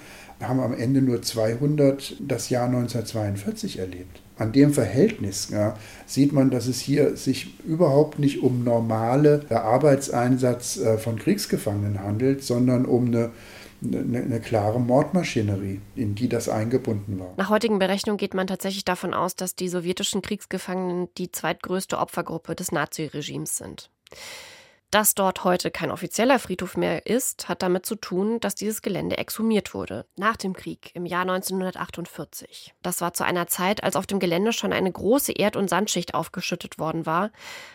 haben 0.41 0.59
am 0.59 0.73
Ende 0.73 1.01
nur 1.01 1.21
200 1.21 2.17
das 2.19 2.49
Jahr 2.49 2.67
1942 2.67 3.79
erlebt 3.79 4.21
an 4.37 4.51
dem 4.51 4.73
Verhältnis 4.73 5.49
ja, 5.49 5.77
sieht 6.05 6.33
man, 6.33 6.49
dass 6.49 6.67
es 6.67 6.79
hier 6.79 7.15
sich 7.17 7.59
überhaupt 7.65 8.19
nicht 8.19 8.43
um 8.43 8.63
normale 8.63 9.45
Arbeitseinsatz 9.49 10.77
äh, 10.77 10.97
von 10.97 11.17
Kriegsgefangenen 11.17 12.01
handelt, 12.01 12.43
sondern 12.43 12.85
um 12.85 13.07
eine 13.07 13.31
eine, 13.83 14.19
eine, 14.19 14.39
klare 14.39 14.79
Mordmaschinerie, 14.79 15.81
in 15.95 16.15
die 16.15 16.27
das 16.27 16.49
eingebunden 16.49 17.19
war. 17.19 17.33
Nach 17.37 17.49
heutigen 17.49 17.79
Berechnungen 17.79 18.17
geht 18.17 18.33
man 18.33 18.47
tatsächlich 18.47 18.85
davon 18.85 19.13
aus, 19.13 19.35
dass 19.35 19.55
die 19.55 19.69
sowjetischen 19.69 20.21
Kriegsgefangenen 20.21 21.09
die 21.17 21.31
zweitgrößte 21.31 21.97
Opfergruppe 21.99 22.55
des 22.55 22.71
Naziregimes 22.71 23.57
sind. 23.57 23.89
Dass 24.89 25.15
dort 25.15 25.43
heute 25.43 25.69
kein 25.69 25.91
offizieller 25.91 26.39
Friedhof 26.39 26.77
mehr 26.77 27.05
ist, 27.05 27.49
hat 27.49 27.61
damit 27.61 27.85
zu 27.85 27.95
tun, 27.95 28.39
dass 28.39 28.55
dieses 28.55 28.81
Gelände 28.81 29.17
exhumiert 29.17 29.73
wurde, 29.73 30.05
nach 30.15 30.37
dem 30.37 30.53
Krieg 30.53 30.91
im 30.93 31.05
Jahr 31.05 31.23
1948. 31.23 32.73
Das 32.83 33.01
war 33.01 33.13
zu 33.13 33.25
einer 33.25 33.47
Zeit, 33.47 33.83
als 33.83 33.97
auf 33.97 34.07
dem 34.07 34.19
Gelände 34.19 34.53
schon 34.53 34.71
eine 34.71 34.89
große 34.89 35.33
Erd- 35.33 35.57
und 35.57 35.69
Sandschicht 35.69 36.13
aufgeschüttet 36.13 36.79
worden 36.79 37.05
war. 37.05 37.31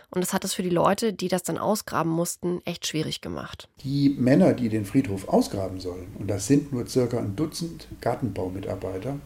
Und 0.09 0.23
das 0.23 0.33
hat 0.33 0.42
es 0.45 0.54
für 0.54 0.62
die 0.62 0.71
Leute, 0.71 1.12
die 1.12 1.28
das 1.28 1.42
dann 1.42 1.59
ausgraben 1.59 2.11
mussten, 2.11 2.62
echt 2.64 2.87
schwierig 2.87 3.21
gemacht. 3.21 3.69
Die 3.85 4.09
Männer, 4.09 4.54
die 4.54 4.71
den 4.71 4.87
Friedhof 4.87 5.28
ausgraben 5.28 5.81
sollen, 5.81 6.16
und 6.19 6.28
das 6.28 6.47
sind 6.47 6.73
nur 6.73 6.87
circa 6.87 7.19
ein 7.19 7.37
Dutzend 7.37 7.88
Gartenbaumitarbeiter, 8.00 9.19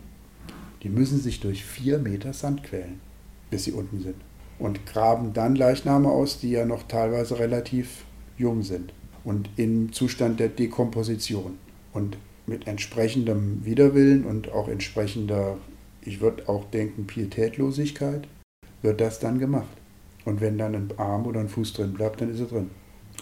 die 0.82 0.88
müssen 0.88 1.20
sich 1.20 1.38
durch 1.38 1.64
vier 1.64 1.98
Meter 1.98 2.32
Sand 2.32 2.64
quälen, 2.64 3.00
bis 3.48 3.62
sie 3.62 3.72
unten 3.72 4.00
sind 4.00 4.16
und 4.58 4.86
graben 4.86 5.32
dann 5.32 5.56
Leichname 5.56 6.10
aus, 6.10 6.40
die 6.40 6.50
ja 6.50 6.64
noch 6.64 6.84
teilweise 6.84 7.38
relativ 7.38 8.04
jung 8.38 8.62
sind 8.62 8.92
und 9.24 9.50
im 9.56 9.92
Zustand 9.92 10.40
der 10.40 10.48
Dekomposition. 10.48 11.58
Und 11.92 12.16
mit 12.46 12.66
entsprechendem 12.66 13.64
Widerwillen 13.64 14.24
und 14.24 14.52
auch 14.52 14.68
entsprechender, 14.68 15.56
ich 16.02 16.20
würde 16.20 16.48
auch 16.48 16.64
denken, 16.70 17.06
Pietätlosigkeit, 17.06 18.28
wird 18.82 19.00
das 19.00 19.18
dann 19.18 19.38
gemacht. 19.38 19.66
Und 20.24 20.40
wenn 20.40 20.58
dann 20.58 20.74
ein 20.74 20.88
Arm 20.96 21.26
oder 21.26 21.40
ein 21.40 21.48
Fuß 21.48 21.72
drin 21.72 21.94
bleibt, 21.94 22.20
dann 22.20 22.32
ist 22.32 22.40
er 22.40 22.46
drin. 22.46 22.70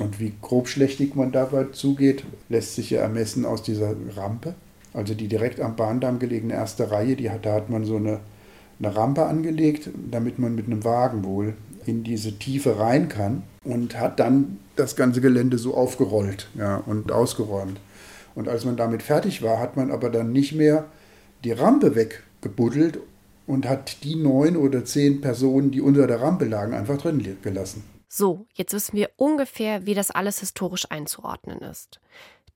Und 0.01 0.21
wie 0.21 0.33
grobschlächtig 0.43 1.15
man 1.15 1.33
dabei 1.33 1.65
zugeht, 1.65 2.25
lässt 2.49 2.75
sich 2.75 2.91
ja 2.91 3.01
ermessen 3.01 3.45
aus 3.45 3.63
dieser 3.63 3.95
Rampe. 4.17 4.55
Also 4.93 5.15
die 5.15 5.29
direkt 5.29 5.61
am 5.61 5.77
Bahndamm 5.77 6.19
gelegene 6.19 6.55
erste 6.55 6.91
Reihe, 6.91 7.17
die 7.17 7.31
hat, 7.31 7.47
da 7.47 7.55
hat 7.55 7.71
man 7.71 7.85
so 7.85 7.97
eine 7.97 8.21
eine 8.79 8.95
Rampe 8.95 9.27
angelegt, 9.27 9.91
damit 10.11 10.39
man 10.39 10.55
mit 10.55 10.67
einem 10.67 10.85
Wagen 10.85 11.25
wohl 11.25 11.55
in 11.87 12.05
diese 12.05 12.39
Tiefe 12.39 12.79
rein 12.79 13.09
kann 13.09 13.43
und 13.63 13.99
hat 13.99 14.21
dann 14.21 14.59
das 14.77 14.97
ganze 14.97 15.21
Gelände 15.21 15.59
so 15.59 15.75
aufgerollt 15.75 16.49
ja, 16.55 16.77
und 16.77 17.13
ausgeräumt. 17.13 17.79
Und 18.35 18.49
als 18.49 18.65
man 18.65 18.77
damit 18.77 19.03
fertig 19.03 19.43
war, 19.43 19.61
hat 19.61 19.77
man 19.77 19.91
aber 19.91 20.11
dann 20.11 20.33
nicht 20.33 20.53
mehr 20.53 20.87
die 21.45 21.53
Rampe 21.53 21.95
weggebuddelt 21.95 22.99
und 23.47 23.69
hat 23.69 24.03
die 24.03 24.17
neun 24.17 24.57
oder 24.57 24.85
zehn 24.85 25.21
Personen, 25.21 25.71
die 25.71 25.81
unter 25.81 26.07
der 26.07 26.21
Rampe 26.21 26.47
lagen, 26.47 26.75
einfach 26.75 26.99
drin 26.99 27.37
gelassen. 27.43 27.85
So, 28.09 28.47
jetzt 28.55 28.73
wissen 28.73 28.97
wir 28.97 29.11
ungefähr, 29.17 29.87
wie 29.87 29.95
das 29.95 30.11
alles 30.11 30.39
historisch 30.41 30.91
einzuordnen 30.91 31.59
ist. 31.59 32.01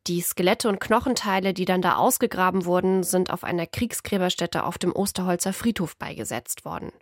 Die 0.07 0.21
Skelette 0.23 0.69
und 0.69 0.81
Knochenteile, 0.81 1.53
die 1.53 1.67
dann 1.67 1.83
da 1.83 1.97
ausgegraben 1.97 2.65
wurden, 2.65 3.03
sind 3.03 3.31
auf 3.31 3.45
einer 3.45 3.67
Kriegsgräberstätte 3.67 4.65
auf 4.65 4.79
dem 4.79 4.93
Osterholzer 4.93 5.53
Friedhof 5.53 5.97
beigesetzt 5.97 6.65
worden. 6.65 6.93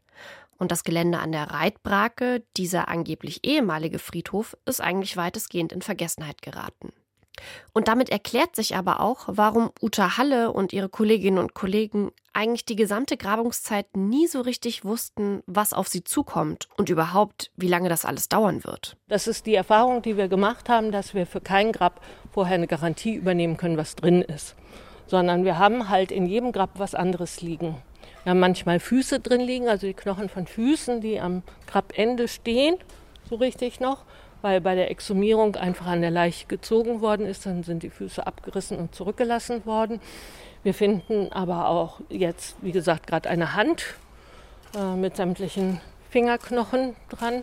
Und 0.58 0.72
das 0.72 0.84
Gelände 0.84 1.18
an 1.18 1.32
der 1.32 1.50
Reitbrake, 1.50 2.42
dieser 2.56 2.88
angeblich 2.88 3.44
ehemalige 3.44 3.98
Friedhof, 3.98 4.56
ist 4.64 4.80
eigentlich 4.80 5.16
weitestgehend 5.16 5.72
in 5.72 5.82
Vergessenheit 5.82 6.42
geraten. 6.42 6.92
Und 7.72 7.88
damit 7.88 8.10
erklärt 8.10 8.56
sich 8.56 8.76
aber 8.76 9.00
auch, 9.00 9.24
warum 9.26 9.70
Uta 9.80 10.16
Halle 10.16 10.52
und 10.52 10.72
ihre 10.72 10.88
Kolleginnen 10.88 11.38
und 11.38 11.54
Kollegen 11.54 12.10
eigentlich 12.32 12.66
die 12.66 12.76
gesamte 12.76 13.16
Grabungszeit 13.16 13.96
nie 13.96 14.26
so 14.26 14.42
richtig 14.42 14.84
wussten, 14.84 15.42
was 15.46 15.72
auf 15.72 15.88
sie 15.88 16.04
zukommt 16.04 16.68
und 16.76 16.90
überhaupt, 16.90 17.50
wie 17.56 17.68
lange 17.68 17.88
das 17.88 18.04
alles 18.04 18.28
dauern 18.28 18.64
wird. 18.64 18.96
Das 19.08 19.26
ist 19.26 19.46
die 19.46 19.54
Erfahrung, 19.54 20.02
die 20.02 20.16
wir 20.16 20.28
gemacht 20.28 20.68
haben, 20.68 20.92
dass 20.92 21.14
wir 21.14 21.26
für 21.26 21.40
kein 21.40 21.72
Grab 21.72 22.00
vorher 22.32 22.56
eine 22.56 22.66
Garantie 22.66 23.14
übernehmen 23.14 23.56
können, 23.56 23.78
was 23.78 23.96
drin 23.96 24.20
ist. 24.22 24.54
Sondern 25.06 25.44
wir 25.44 25.58
haben 25.58 25.88
halt 25.88 26.12
in 26.12 26.26
jedem 26.26 26.52
Grab 26.52 26.78
was 26.78 26.94
anderes 26.94 27.40
liegen. 27.40 27.76
Wir 28.24 28.30
haben 28.30 28.40
manchmal 28.40 28.80
Füße 28.80 29.20
drin 29.20 29.40
liegen, 29.40 29.68
also 29.68 29.86
die 29.86 29.94
Knochen 29.94 30.28
von 30.28 30.46
Füßen, 30.46 31.00
die 31.00 31.20
am 31.20 31.42
Grabende 31.66 32.28
stehen, 32.28 32.76
so 33.30 33.36
richtig 33.36 33.80
noch 33.80 34.04
weil 34.46 34.60
bei 34.60 34.76
der 34.76 34.92
Exhumierung 34.92 35.56
einfach 35.56 35.86
an 35.86 36.02
der 36.02 36.12
Leiche 36.12 36.46
gezogen 36.46 37.00
worden 37.00 37.26
ist. 37.26 37.46
Dann 37.46 37.64
sind 37.64 37.82
die 37.82 37.90
Füße 37.90 38.24
abgerissen 38.24 38.78
und 38.78 38.94
zurückgelassen 38.94 39.66
worden. 39.66 40.00
Wir 40.62 40.72
finden 40.72 41.32
aber 41.32 41.68
auch 41.68 42.00
jetzt, 42.10 42.54
wie 42.62 42.70
gesagt, 42.70 43.08
gerade 43.08 43.28
eine 43.28 43.54
Hand 43.54 43.96
äh, 44.78 44.94
mit 44.94 45.16
sämtlichen 45.16 45.80
Fingerknochen 46.10 46.94
dran. 47.08 47.42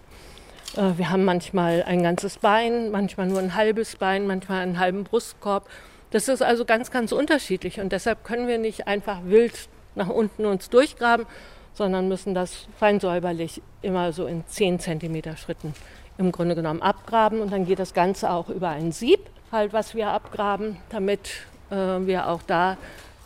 Äh, 0.78 0.98
wir 0.98 1.10
haben 1.10 1.26
manchmal 1.26 1.84
ein 1.84 2.04
ganzes 2.04 2.38
Bein, 2.38 2.90
manchmal 2.90 3.28
nur 3.28 3.40
ein 3.40 3.54
halbes 3.54 3.98
Bein, 3.98 4.26
manchmal 4.26 4.62
einen 4.62 4.80
halben 4.80 5.04
Brustkorb. 5.04 5.68
Das 6.12 6.30
ist 6.30 6.42
also 6.42 6.64
ganz, 6.64 6.90
ganz 6.90 7.12
unterschiedlich 7.12 7.82
und 7.82 7.92
deshalb 7.92 8.24
können 8.24 8.48
wir 8.48 8.60
nicht 8.60 8.88
einfach 8.88 9.20
wild 9.26 9.68
nach 9.96 10.08
unten 10.08 10.46
uns 10.46 10.70
durchgraben, 10.70 11.26
sondern 11.74 12.08
müssen 12.08 12.34
das 12.34 12.68
fein 12.80 13.02
säuberlich 13.02 13.62
immer 13.82 14.14
so 14.14 14.26
in 14.26 14.48
10 14.48 14.80
cm 14.80 15.36
Schritten 15.36 15.74
im 16.18 16.32
Grunde 16.32 16.56
genommen 16.56 16.82
abgraben 16.82 17.42
und 17.42 17.52
dann 17.52 17.66
geht 17.66 17.80
das 17.80 17.94
Ganze 17.94 18.30
auch 18.32 18.50
über 18.50 18.70
ein 18.70 18.92
Sieb, 18.92 19.20
halt 19.52 19.74
was 19.74 19.96
wir 19.96 20.10
abgraben, 20.10 20.78
damit 20.90 21.46
äh, 21.70 21.76
wir 21.76 22.28
auch 22.28 22.42
da 22.44 22.78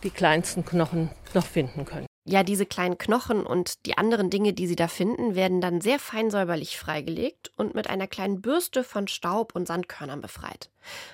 die 0.03 0.09
kleinsten 0.09 0.65
Knochen 0.65 1.09
noch 1.33 1.45
finden 1.45 1.85
können. 1.85 2.07
Ja, 2.29 2.43
diese 2.43 2.65
kleinen 2.65 2.97
Knochen 2.97 3.45
und 3.45 3.85
die 3.85 3.97
anderen 3.97 4.29
Dinge, 4.29 4.51
die 4.51 4.67
Sie 4.67 4.75
da 4.75 4.89
finden, 4.89 5.33
werden 5.35 5.61
dann 5.61 5.79
sehr 5.79 5.97
fein 5.97 6.29
säuberlich 6.29 6.77
freigelegt 6.77 7.53
und 7.55 7.73
mit 7.73 7.89
einer 7.89 8.05
kleinen 8.05 8.41
Bürste 8.41 8.83
von 8.83 9.07
Staub 9.07 9.55
und 9.55 9.65
Sandkörnern 9.65 10.19
befreit. 10.19 10.69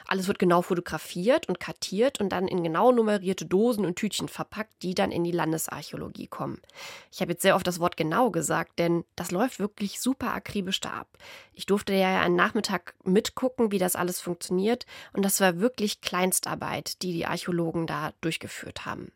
Alles 0.07 0.27
wird 0.27 0.39
genau 0.39 0.63
fotografiert 0.63 1.47
und 1.47 1.59
kartiert 1.59 2.19
und 2.19 2.29
dann 2.29 2.47
in 2.47 2.63
genau 2.63 2.91
nummerierte 2.91 3.45
Dosen 3.45 3.85
und 3.85 3.95
Tütchen 3.95 4.27
verpackt, 4.27 4.71
die 4.81 4.95
dann 4.95 5.11
in 5.11 5.23
die 5.23 5.31
Landesarchäologie 5.31 6.25
kommen. 6.25 6.59
Ich 7.11 7.21
habe 7.21 7.33
jetzt 7.33 7.43
sehr 7.43 7.55
oft 7.55 7.67
das 7.67 7.79
Wort 7.79 7.95
genau 7.95 8.31
gesagt, 8.31 8.79
denn 8.79 9.05
das 9.15 9.29
läuft 9.29 9.59
wirklich 9.59 10.01
super 10.01 10.33
akribisch 10.33 10.79
da 10.79 10.93
ab. 10.93 11.19
Ich 11.53 11.67
durfte 11.67 11.93
ja 11.93 12.21
einen 12.21 12.35
Nachmittag 12.35 12.95
mitgucken, 13.03 13.71
wie 13.71 13.77
das 13.77 13.95
alles 13.95 14.19
funktioniert 14.19 14.87
und 15.13 15.23
das 15.23 15.39
war 15.41 15.59
wirklich 15.59 16.01
Kleinstarbeit, 16.01 17.03
die 17.03 17.13
die 17.13 17.27
Archäologen 17.27 17.85
da 17.85 18.13
durchgeführt 18.21 18.87
haben. 18.87 19.11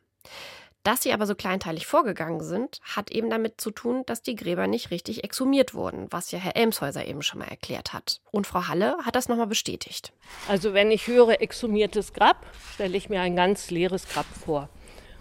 Dass 0.88 1.03
sie 1.03 1.12
aber 1.12 1.27
so 1.27 1.36
kleinteilig 1.36 1.86
vorgegangen 1.86 2.39
sind, 2.39 2.79
hat 2.96 3.12
eben 3.12 3.29
damit 3.29 3.60
zu 3.60 3.72
tun, 3.72 4.03
dass 4.06 4.22
die 4.22 4.38
Gräber 4.38 4.67
nicht 4.67 4.89
richtig 4.89 5.25
exhumiert 5.25 5.74
wurden, 5.74 6.08
was 6.12 6.32
ja 6.32 6.39
Herr 6.39 6.56
Elmshäuser 6.56 7.06
eben 7.06 7.24
schon 7.24 7.39
mal 7.39 7.50
erklärt 7.50 7.91
hat. 7.91 8.22
Und 8.32 8.48
Frau 8.48 8.70
Halle 8.70 8.96
hat 9.03 9.17
das 9.17 9.27
nochmal 9.27 9.48
bestätigt. 9.48 10.13
Also 10.48 10.74
wenn 10.74 10.89
ich 10.89 11.08
höre 11.08 11.41
exhumiertes 11.41 12.13
Grab, 12.13 12.46
stelle 12.74 12.96
ich 12.96 13.10
mir 13.10 13.20
ein 13.20 13.36
ganz 13.36 13.70
leeres 13.70 14.08
Grab 14.08 14.27
vor. 14.46 14.70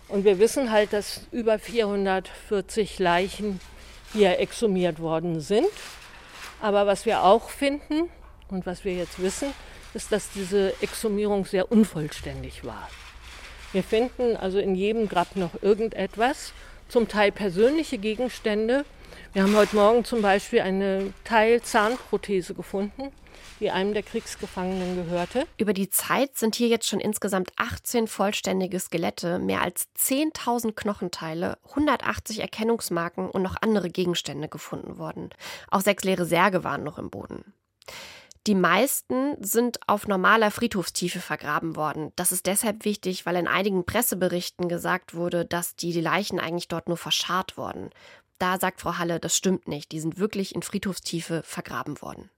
Und 0.06 0.24
wir 0.24 0.38
wissen 0.38 0.70
halt, 0.70 0.92
dass 0.92 1.22
über 1.32 1.58
440 1.58 3.00
Leichen 3.00 3.58
hier 4.12 4.38
exhumiert 4.38 5.00
worden 5.00 5.40
sind. 5.40 5.66
Aber 6.62 6.86
was 6.86 7.06
wir 7.06 7.24
auch 7.24 7.50
finden 7.50 8.08
und 8.46 8.66
was 8.66 8.84
wir 8.84 8.94
jetzt 8.94 9.20
wissen, 9.20 9.52
ist, 9.94 10.12
dass 10.12 10.30
diese 10.30 10.80
Exhumierung 10.80 11.44
sehr 11.44 11.72
unvollständig 11.72 12.64
war. 12.64 12.88
Wir 13.72 13.82
finden 13.82 14.36
also 14.36 14.58
in 14.58 14.74
jedem 14.74 15.08
Grab 15.08 15.36
noch 15.36 15.62
irgendetwas, 15.62 16.52
zum 16.88 17.08
Teil 17.08 17.32
persönliche 17.32 17.98
Gegenstände. 17.98 18.84
Wir 19.32 19.42
haben 19.42 19.56
heute 19.56 19.76
Morgen 19.76 20.04
zum 20.04 20.22
Beispiel 20.22 20.60
eine 20.60 21.12
Teilzahnprothese 21.24 22.54
gefunden, 22.54 23.12
die 23.60 23.70
einem 23.70 23.92
der 23.92 24.02
Kriegsgefangenen 24.02 24.96
gehörte. 24.96 25.46
Über 25.58 25.72
die 25.72 25.90
Zeit 25.90 26.36
sind 26.38 26.54
hier 26.54 26.68
jetzt 26.68 26.88
schon 26.88 27.00
insgesamt 27.00 27.50
18 27.56 28.06
vollständige 28.06 28.80
Skelette, 28.80 29.38
mehr 29.38 29.62
als 29.62 29.88
10.000 29.98 30.72
Knochenteile, 30.72 31.58
180 31.70 32.40
Erkennungsmarken 32.40 33.28
und 33.28 33.42
noch 33.42 33.56
andere 33.60 33.90
Gegenstände 33.90 34.48
gefunden 34.48 34.98
worden. 34.98 35.30
Auch 35.70 35.80
sechs 35.80 36.04
leere 36.04 36.24
Särge 36.24 36.64
waren 36.64 36.84
noch 36.84 36.98
im 36.98 37.10
Boden. 37.10 37.52
Die 38.46 38.54
meisten 38.54 39.36
sind 39.44 39.80
auf 39.88 40.06
normaler 40.06 40.52
Friedhofstiefe 40.52 41.18
vergraben 41.18 41.74
worden. 41.74 42.12
Das 42.14 42.30
ist 42.30 42.46
deshalb 42.46 42.84
wichtig, 42.84 43.26
weil 43.26 43.34
in 43.34 43.48
einigen 43.48 43.84
Presseberichten 43.84 44.68
gesagt 44.68 45.14
wurde, 45.14 45.44
dass 45.44 45.74
die 45.74 46.00
Leichen 46.00 46.38
eigentlich 46.38 46.68
dort 46.68 46.86
nur 46.86 46.96
verscharrt 46.96 47.56
wurden. 47.56 47.90
Da 48.38 48.60
sagt 48.60 48.80
Frau 48.80 48.98
Halle, 48.98 49.18
das 49.18 49.36
stimmt 49.36 49.66
nicht. 49.66 49.90
Die 49.90 49.98
sind 49.98 50.18
wirklich 50.18 50.54
in 50.54 50.62
Friedhofstiefe 50.62 51.42
vergraben 51.42 52.00
worden. 52.00 52.30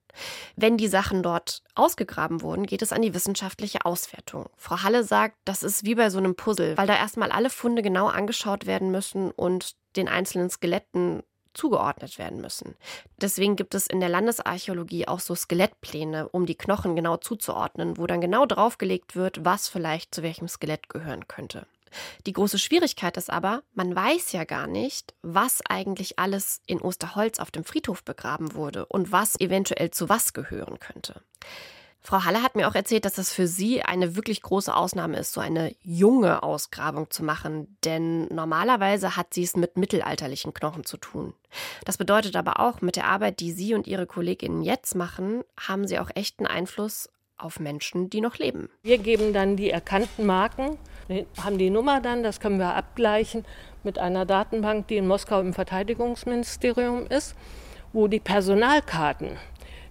Wenn 0.56 0.78
die 0.78 0.88
Sachen 0.88 1.22
dort 1.22 1.62
ausgegraben 1.74 2.40
wurden, 2.40 2.64
geht 2.64 2.82
es 2.82 2.92
an 2.92 3.02
die 3.02 3.14
wissenschaftliche 3.14 3.84
Auswertung. 3.84 4.48
Frau 4.56 4.82
Halle 4.82 5.04
sagt, 5.04 5.36
das 5.44 5.62
ist 5.62 5.84
wie 5.84 5.94
bei 5.94 6.08
so 6.08 6.18
einem 6.18 6.34
Puzzle, 6.34 6.76
weil 6.78 6.86
da 6.86 6.96
erstmal 6.96 7.30
alle 7.30 7.50
Funde 7.50 7.82
genau 7.82 8.06
angeschaut 8.06 8.66
werden 8.66 8.90
müssen 8.90 9.30
und 9.30 9.76
den 9.96 10.08
einzelnen 10.08 10.48
Skeletten 10.48 11.22
zugeordnet 11.58 12.18
werden 12.18 12.40
müssen. 12.40 12.76
Deswegen 13.20 13.56
gibt 13.56 13.74
es 13.74 13.88
in 13.88 14.00
der 14.00 14.08
Landesarchäologie 14.08 15.08
auch 15.08 15.20
so 15.20 15.34
Skelettpläne, 15.34 16.28
um 16.28 16.46
die 16.46 16.54
Knochen 16.54 16.94
genau 16.94 17.16
zuzuordnen, 17.16 17.98
wo 17.98 18.06
dann 18.06 18.20
genau 18.20 18.46
draufgelegt 18.46 19.16
wird, 19.16 19.44
was 19.44 19.68
vielleicht 19.68 20.14
zu 20.14 20.22
welchem 20.22 20.48
Skelett 20.48 20.88
gehören 20.88 21.26
könnte. 21.26 21.66
Die 22.26 22.32
große 22.32 22.58
Schwierigkeit 22.58 23.16
ist 23.16 23.30
aber, 23.30 23.62
man 23.74 23.94
weiß 23.94 24.32
ja 24.32 24.44
gar 24.44 24.66
nicht, 24.66 25.14
was 25.22 25.60
eigentlich 25.68 26.18
alles 26.18 26.60
in 26.66 26.80
Osterholz 26.80 27.40
auf 27.40 27.50
dem 27.50 27.64
Friedhof 27.64 28.04
begraben 28.04 28.54
wurde 28.54 28.86
und 28.86 29.10
was 29.10 29.40
eventuell 29.40 29.90
zu 29.90 30.08
was 30.08 30.32
gehören 30.32 30.78
könnte. 30.78 31.22
Frau 32.08 32.24
Halle 32.24 32.42
hat 32.42 32.56
mir 32.56 32.66
auch 32.66 32.74
erzählt, 32.74 33.04
dass 33.04 33.16
das 33.16 33.34
für 33.34 33.46
Sie 33.46 33.82
eine 33.82 34.16
wirklich 34.16 34.40
große 34.40 34.74
Ausnahme 34.74 35.18
ist, 35.18 35.34
so 35.34 35.42
eine 35.42 35.76
junge 35.82 36.42
Ausgrabung 36.42 37.10
zu 37.10 37.22
machen. 37.22 37.76
Denn 37.84 38.24
normalerweise 38.28 39.14
hat 39.14 39.34
sie 39.34 39.42
es 39.42 39.56
mit 39.56 39.76
mittelalterlichen 39.76 40.54
Knochen 40.54 40.84
zu 40.84 40.96
tun. 40.96 41.34
Das 41.84 41.98
bedeutet 41.98 42.34
aber 42.34 42.60
auch, 42.60 42.80
mit 42.80 42.96
der 42.96 43.08
Arbeit, 43.08 43.40
die 43.40 43.52
Sie 43.52 43.74
und 43.74 43.86
Ihre 43.86 44.06
Kolleginnen 44.06 44.62
jetzt 44.62 44.94
machen, 44.94 45.44
haben 45.60 45.86
Sie 45.86 45.98
auch 45.98 46.08
echten 46.14 46.46
Einfluss 46.46 47.10
auf 47.36 47.60
Menschen, 47.60 48.08
die 48.08 48.22
noch 48.22 48.38
leben. 48.38 48.70
Wir 48.82 48.96
geben 48.96 49.34
dann 49.34 49.58
die 49.58 49.68
erkannten 49.68 50.24
Marken, 50.24 50.78
haben 51.44 51.58
die 51.58 51.68
Nummer 51.68 52.00
dann, 52.00 52.22
das 52.22 52.40
können 52.40 52.58
wir 52.58 52.74
abgleichen 52.74 53.44
mit 53.84 53.98
einer 53.98 54.24
Datenbank, 54.24 54.88
die 54.88 54.96
in 54.96 55.06
Moskau 55.06 55.40
im 55.40 55.52
Verteidigungsministerium 55.52 57.06
ist, 57.08 57.34
wo 57.92 58.08
die 58.08 58.20
Personalkarten 58.20 59.36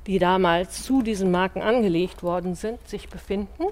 die 0.08 0.20
damals 0.20 0.84
zu 0.84 1.02
diesen 1.02 1.32
Marken 1.32 1.62
angelegt 1.62 2.24
worden 2.24 2.56
sind, 2.56 2.80
sich 2.88 3.10
befinden. 3.10 3.66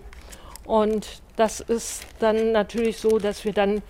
Und 0.65 1.21
das 1.35 1.61
ist 1.61 2.05
dann 2.19 2.51
natürlich 2.51 2.97
so, 2.97 3.19
dass 3.19 3.45
wir 3.45 3.53
dann 3.53 3.81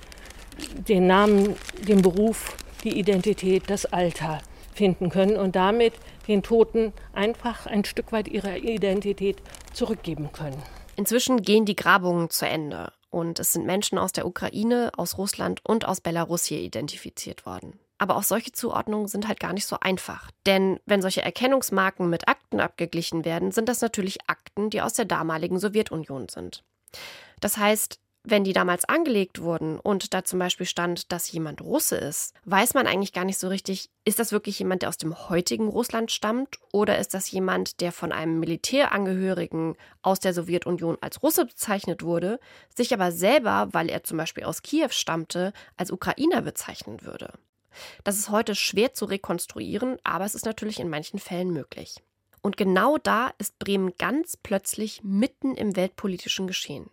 den 0.87 1.07
Namen, 1.07 1.55
den 1.87 2.01
Beruf, 2.01 2.55
die 2.83 2.97
Identität, 2.99 3.63
das 3.67 3.85
Alter 3.85 4.39
finden 4.73 5.09
können 5.09 5.37
und 5.37 5.55
damit 5.55 5.93
den 6.27 6.43
Toten 6.43 6.93
einfach 7.13 7.65
ein 7.65 7.85
Stück 7.85 8.11
weit 8.11 8.27
ihre 8.27 8.57
Identität 8.57 9.37
zurückgeben 9.73 10.31
können. 10.31 10.61
Inzwischen 10.95 11.41
gehen 11.41 11.65
die 11.65 11.75
Grabungen 11.75 12.29
zu 12.29 12.47
Ende 12.47 12.91
und 13.09 13.39
es 13.39 13.53
sind 13.53 13.65
Menschen 13.65 13.97
aus 13.97 14.11
der 14.11 14.27
Ukraine, 14.27 14.91
aus 14.97 15.17
Russland 15.17 15.61
und 15.63 15.85
aus 15.85 16.01
Belarus 16.01 16.45
hier 16.45 16.59
identifiziert 16.59 17.45
worden. 17.45 17.79
Aber 17.97 18.17
auch 18.17 18.23
solche 18.23 18.51
Zuordnungen 18.51 19.07
sind 19.07 19.27
halt 19.27 19.39
gar 19.39 19.53
nicht 19.53 19.65
so 19.65 19.77
einfach. 19.79 20.29
Denn 20.45 20.79
wenn 20.85 21.01
solche 21.01 21.21
Erkennungsmarken 21.21 22.09
mit 22.09 22.27
Akten 22.27 22.59
abgeglichen 22.59 23.25
werden, 23.25 23.51
sind 23.51 23.69
das 23.69 23.81
natürlich 23.81 24.17
Akten, 24.27 24.69
die 24.69 24.81
aus 24.81 24.93
der 24.93 25.05
damaligen 25.05 25.59
Sowjetunion 25.59 26.27
sind. 26.27 26.63
Das 27.39 27.57
heißt, 27.57 27.99
wenn 28.27 28.43
die 28.43 28.53
damals 28.53 28.85
angelegt 28.85 29.41
wurden 29.41 29.79
und 29.79 30.13
da 30.13 30.23
zum 30.23 30.39
Beispiel 30.39 30.65
stand, 30.65 31.11
dass 31.11 31.31
jemand 31.31 31.61
Russe 31.61 31.95
ist, 31.95 32.33
weiß 32.45 32.73
man 32.73 32.87
eigentlich 32.87 33.13
gar 33.13 33.23
nicht 33.23 33.37
so 33.37 33.47
richtig, 33.47 33.91
ist 34.03 34.19
das 34.19 34.31
wirklich 34.31 34.57
jemand, 34.57 34.81
der 34.81 34.89
aus 34.89 34.97
dem 34.97 35.29
heutigen 35.29 35.67
Russland 35.67 36.11
stammt 36.11 36.57
oder 36.71 36.97
ist 36.97 37.13
das 37.13 37.29
jemand, 37.29 37.81
der 37.81 37.91
von 37.91 38.11
einem 38.11 38.39
Militärangehörigen 38.39 39.75
aus 40.01 40.19
der 40.19 40.33
Sowjetunion 40.33 40.97
als 41.01 41.21
Russe 41.21 41.45
bezeichnet 41.45 42.01
wurde, 42.01 42.39
sich 42.75 42.93
aber 42.93 43.11
selber, 43.11 43.67
weil 43.71 43.89
er 43.89 44.03
zum 44.03 44.17
Beispiel 44.17 44.43
aus 44.43 44.63
Kiew 44.63 44.89
stammte, 44.89 45.53
als 45.77 45.91
Ukrainer 45.91 46.41
bezeichnen 46.41 47.03
würde. 47.03 47.31
Das 48.03 48.17
ist 48.17 48.29
heute 48.29 48.55
schwer 48.55 48.93
zu 48.93 49.05
rekonstruieren, 49.05 49.97
aber 50.03 50.25
es 50.25 50.35
ist 50.35 50.45
natürlich 50.45 50.79
in 50.79 50.89
manchen 50.89 51.19
Fällen 51.19 51.51
möglich. 51.51 52.01
Und 52.45 52.57
genau 52.57 52.99
da 52.99 53.31
ist 53.39 53.57
Bremen 53.57 53.93
ganz 53.97 54.37
plötzlich 54.37 55.01
mitten 55.03 55.55
im 55.55 55.75
weltpolitischen 55.75 56.45
Geschehen. 56.45 56.91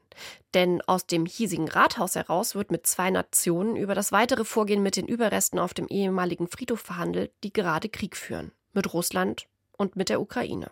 Denn 0.54 0.80
aus 0.80 1.06
dem 1.06 1.26
hiesigen 1.26 1.68
Rathaus 1.68 2.14
heraus 2.14 2.54
wird 2.54 2.70
mit 2.70 2.86
zwei 2.86 3.10
Nationen 3.10 3.76
über 3.76 3.94
das 3.94 4.12
weitere 4.12 4.46
Vorgehen 4.46 4.82
mit 4.82 4.96
den 4.96 5.06
Überresten 5.06 5.58
auf 5.58 5.74
dem 5.74 5.88
ehemaligen 5.88 6.48
Friedhof 6.48 6.80
verhandelt, 6.80 7.32
die 7.44 7.52
gerade 7.52 7.90
Krieg 7.90 8.16
führen. 8.16 8.52
Mit 8.72 8.94
Russland 8.94 9.46
und 9.76 9.94
mit 9.94 10.08
der 10.08 10.22
Ukraine. 10.22 10.70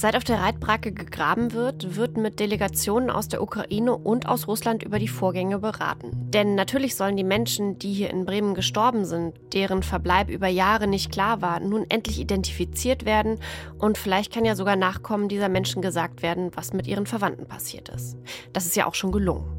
Seit 0.00 0.16
auf 0.16 0.24
der 0.24 0.40
Reitbracke 0.40 0.92
gegraben 0.92 1.52
wird, 1.52 1.94
wird 1.94 2.16
mit 2.16 2.40
Delegationen 2.40 3.10
aus 3.10 3.28
der 3.28 3.42
Ukraine 3.42 3.94
und 3.94 4.26
aus 4.26 4.48
Russland 4.48 4.82
über 4.82 4.98
die 4.98 5.08
Vorgänge 5.08 5.58
beraten. 5.58 6.12
Denn 6.30 6.54
natürlich 6.54 6.96
sollen 6.96 7.18
die 7.18 7.22
Menschen, 7.22 7.78
die 7.78 7.92
hier 7.92 8.08
in 8.08 8.24
Bremen 8.24 8.54
gestorben 8.54 9.04
sind, 9.04 9.34
deren 9.52 9.82
Verbleib 9.82 10.30
über 10.30 10.48
Jahre 10.48 10.86
nicht 10.86 11.12
klar 11.12 11.42
war, 11.42 11.60
nun 11.60 11.84
endlich 11.90 12.18
identifiziert 12.18 13.04
werden 13.04 13.40
und 13.76 13.98
vielleicht 13.98 14.32
kann 14.32 14.46
ja 14.46 14.56
sogar 14.56 14.74
Nachkommen 14.74 15.28
dieser 15.28 15.50
Menschen 15.50 15.82
gesagt 15.82 16.22
werden, 16.22 16.50
was 16.54 16.72
mit 16.72 16.86
ihren 16.86 17.04
Verwandten 17.04 17.46
passiert 17.46 17.90
ist. 17.90 18.16
Das 18.54 18.64
ist 18.64 18.76
ja 18.76 18.86
auch 18.86 18.94
schon 18.94 19.12
gelungen. 19.12 19.54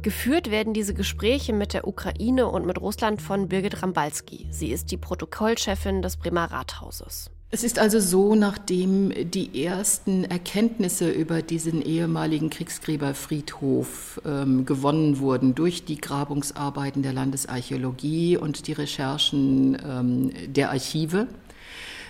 Geführt 0.00 0.50
werden 0.50 0.72
diese 0.72 0.94
Gespräche 0.94 1.52
mit 1.52 1.74
der 1.74 1.86
Ukraine 1.86 2.46
und 2.46 2.64
mit 2.64 2.80
Russland 2.80 3.20
von 3.20 3.48
Birgit 3.48 3.82
Rambalski. 3.82 4.46
Sie 4.48 4.72
ist 4.72 4.90
die 4.90 4.96
Protokollchefin 4.96 6.00
des 6.00 6.16
Bremer 6.16 6.50
Rathauses. 6.50 7.30
Es 7.54 7.64
ist 7.64 7.78
also 7.78 8.00
so, 8.00 8.34
nachdem 8.34 9.12
die 9.30 9.62
ersten 9.62 10.24
Erkenntnisse 10.24 11.10
über 11.10 11.42
diesen 11.42 11.82
ehemaligen 11.82 12.48
Kriegsgräberfriedhof 12.48 14.22
ähm, 14.24 14.64
gewonnen 14.64 15.18
wurden 15.18 15.54
durch 15.54 15.84
die 15.84 16.00
Grabungsarbeiten 16.00 17.02
der 17.02 17.12
Landesarchäologie 17.12 18.38
und 18.38 18.68
die 18.68 18.72
Recherchen 18.72 19.76
ähm, 19.86 20.30
der 20.50 20.70
Archive, 20.70 21.26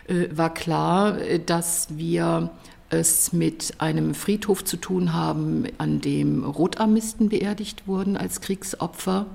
äh, 0.06 0.28
war 0.30 0.54
klar, 0.54 1.16
dass 1.44 1.88
wir 1.90 2.50
es 2.90 3.32
mit 3.32 3.74
einem 3.78 4.14
Friedhof 4.14 4.62
zu 4.62 4.76
tun 4.76 5.12
haben, 5.12 5.64
an 5.76 6.00
dem 6.00 6.44
Rotarmisten 6.44 7.30
beerdigt 7.30 7.88
wurden 7.88 8.16
als 8.16 8.42
Kriegsopfer 8.42 9.26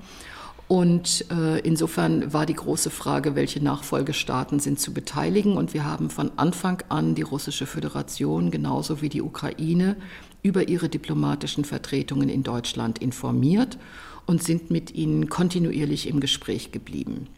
und 0.68 1.24
äh, 1.30 1.60
insofern 1.60 2.34
war 2.34 2.44
die 2.44 2.54
große 2.54 2.90
Frage, 2.90 3.34
welche 3.34 3.62
Nachfolgestaaten 3.64 4.60
sind 4.60 4.78
zu 4.78 4.92
beteiligen. 4.92 5.56
Und 5.56 5.72
wir 5.72 5.84
haben 5.84 6.10
von 6.10 6.30
Anfang 6.36 6.82
an 6.90 7.14
die 7.14 7.22
Russische 7.22 7.64
Föderation 7.64 8.50
genauso 8.50 9.00
wie 9.00 9.08
die 9.08 9.22
Ukraine 9.22 9.96
über 10.42 10.68
ihre 10.68 10.90
diplomatischen 10.90 11.64
Vertretungen 11.64 12.28
in 12.28 12.42
Deutschland 12.42 12.98
informiert 12.98 13.78
und 14.26 14.42
sind 14.42 14.70
mit 14.70 14.94
ihnen 14.94 15.30
kontinuierlich 15.30 16.06
im 16.06 16.20
Gespräch 16.20 16.70
geblieben. 16.70 17.28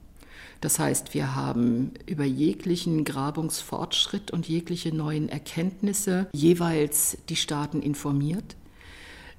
Das 0.61 0.81
heißt, 0.81 1.15
wir 1.15 1.37
haben 1.37 1.93
über 2.07 2.25
jeglichen 2.25 3.05
Grabungsfortschritt 3.05 4.33
und 4.33 4.49
jegliche 4.49 4.95
neuen 4.95 5.29
Erkenntnisse 5.29 6.27
jeweils 6.33 7.17
die 7.29 7.37
Staaten 7.37 7.81
informiert. 7.81 8.57